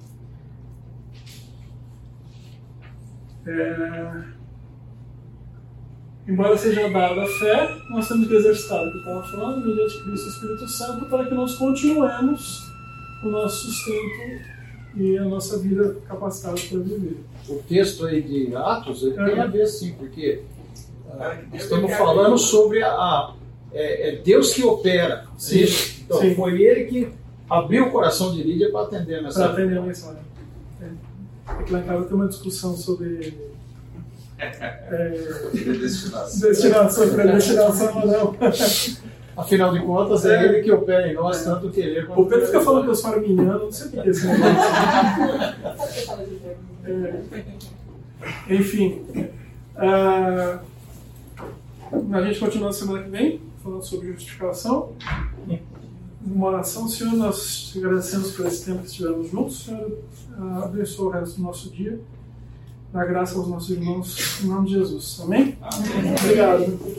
É 3.45 4.30
embora 6.31 6.57
seja 6.57 6.89
dada 6.89 7.21
a 7.23 7.27
fé, 7.27 7.77
nós 7.89 8.07
temos 8.07 8.27
que 8.27 8.33
exercitar 8.35 8.85
o 8.87 8.91
que 8.91 8.97
eu 8.97 8.99
estava 8.99 9.23
falando, 9.23 9.65
mediante 9.67 10.01
Cristo 10.03 10.27
e 10.27 10.29
Espírito 10.29 10.67
Santo, 10.67 11.05
para 11.05 11.25
que 11.25 11.33
nós 11.33 11.55
continuemos 11.55 12.63
o 13.23 13.29
nosso 13.29 13.65
sustento 13.67 14.41
e 14.95 15.17
a 15.17 15.23
nossa 15.25 15.57
vida 15.59 15.97
capacitada 16.07 16.55
para 16.69 16.79
viver. 16.79 17.17
O 17.49 17.55
texto 17.67 18.05
aí 18.05 18.21
de 18.21 18.55
Atos 18.55 19.03
ele 19.03 19.19
É. 19.19 19.25
tem 19.25 19.39
a 19.39 19.45
ver 19.47 19.65
sim, 19.67 19.93
porque 19.93 20.41
ah, 21.19 21.37
nós 21.51 21.63
estamos 21.63 21.91
falando 21.93 22.37
sobre 22.37 22.81
a, 22.83 22.89
a- 22.91 23.33
é, 23.73 24.09
é 24.09 24.15
Deus 24.17 24.53
que 24.53 24.63
opera. 24.63 25.25
Sim, 25.37 25.61
Isso. 25.61 26.01
Então 26.05 26.19
sim. 26.19 26.35
foi 26.35 26.61
ele 26.61 26.85
que 26.85 27.09
abriu 27.49 27.87
o 27.87 27.91
coração 27.91 28.33
de 28.33 28.43
Lídia 28.43 28.69
para 28.71 28.81
atender 28.83 29.15
a 29.15 29.17
Para 29.19 29.23
mensagem. 29.27 29.51
atender 29.51 29.77
a 29.77 29.81
mensagem. 29.81 30.21
É. 30.81 30.85
É 31.59 31.63
que 31.63 31.71
lá 31.73 31.79
em 31.79 31.83
casa 31.83 32.05
tem 32.05 32.15
uma 32.15 32.27
discussão 32.27 32.75
sobre 32.75 33.33
é, 34.41 35.09
destinação, 35.79 37.09
predestinação 37.13 38.01
ou 38.01 38.07
não. 38.07 38.35
Afinal 39.37 39.71
de 39.73 39.79
contas, 39.79 40.25
é, 40.25 40.35
É. 40.35 40.45
ele 40.45 40.61
que 40.63 40.71
opera 40.71 41.07
em 41.07 41.13
nós, 41.13 41.43
tanto 41.43 41.69
querer 41.69 42.05
quanto 42.05 42.21
O 42.21 42.25
Pedro 42.25 42.45
fica 42.47 42.61
falando 42.61 42.83
que 42.83 42.89
eu 42.89 42.95
sou 42.95 43.13
arminiano, 43.13 43.59
não 43.65 43.71
sei 43.71 43.87
o 43.87 43.91
que 43.91 43.99
é 43.99 44.07
esse. 44.07 44.27
É, 46.83 47.21
enfim. 48.49 49.01
ah, 49.75 50.59
a 52.13 52.21
gente 52.23 52.39
continua 52.39 52.67
na 52.67 52.73
semana 52.73 53.03
que 53.03 53.09
vem, 53.09 53.41
falando 53.63 53.83
sobre 53.83 54.11
justificação. 54.13 54.93
Uma 56.25 56.47
oração, 56.49 56.87
Senhor, 56.87 57.13
nós 57.13 57.69
te 57.71 57.79
agradecemos 57.79 58.31
por 58.33 58.45
esse 58.45 58.65
tempo 58.65 58.79
que 58.79 58.87
estivemos 58.87 59.29
juntos. 59.29 59.65
Senhor, 59.65 59.97
ah, 60.37 60.61
abençoa 60.65 61.07
o 61.07 61.09
resto 61.11 61.37
do 61.37 61.43
nosso 61.43 61.69
dia. 61.69 61.99
Dá 62.93 63.05
graça 63.05 63.37
aos 63.37 63.47
nossos 63.47 63.69
irmãos, 63.69 64.43
em 64.43 64.47
nome 64.47 64.67
de 64.67 64.73
Jesus. 64.73 65.21
Amém? 65.23 65.57
Amém. 65.61 66.13
Obrigado. 66.21 66.91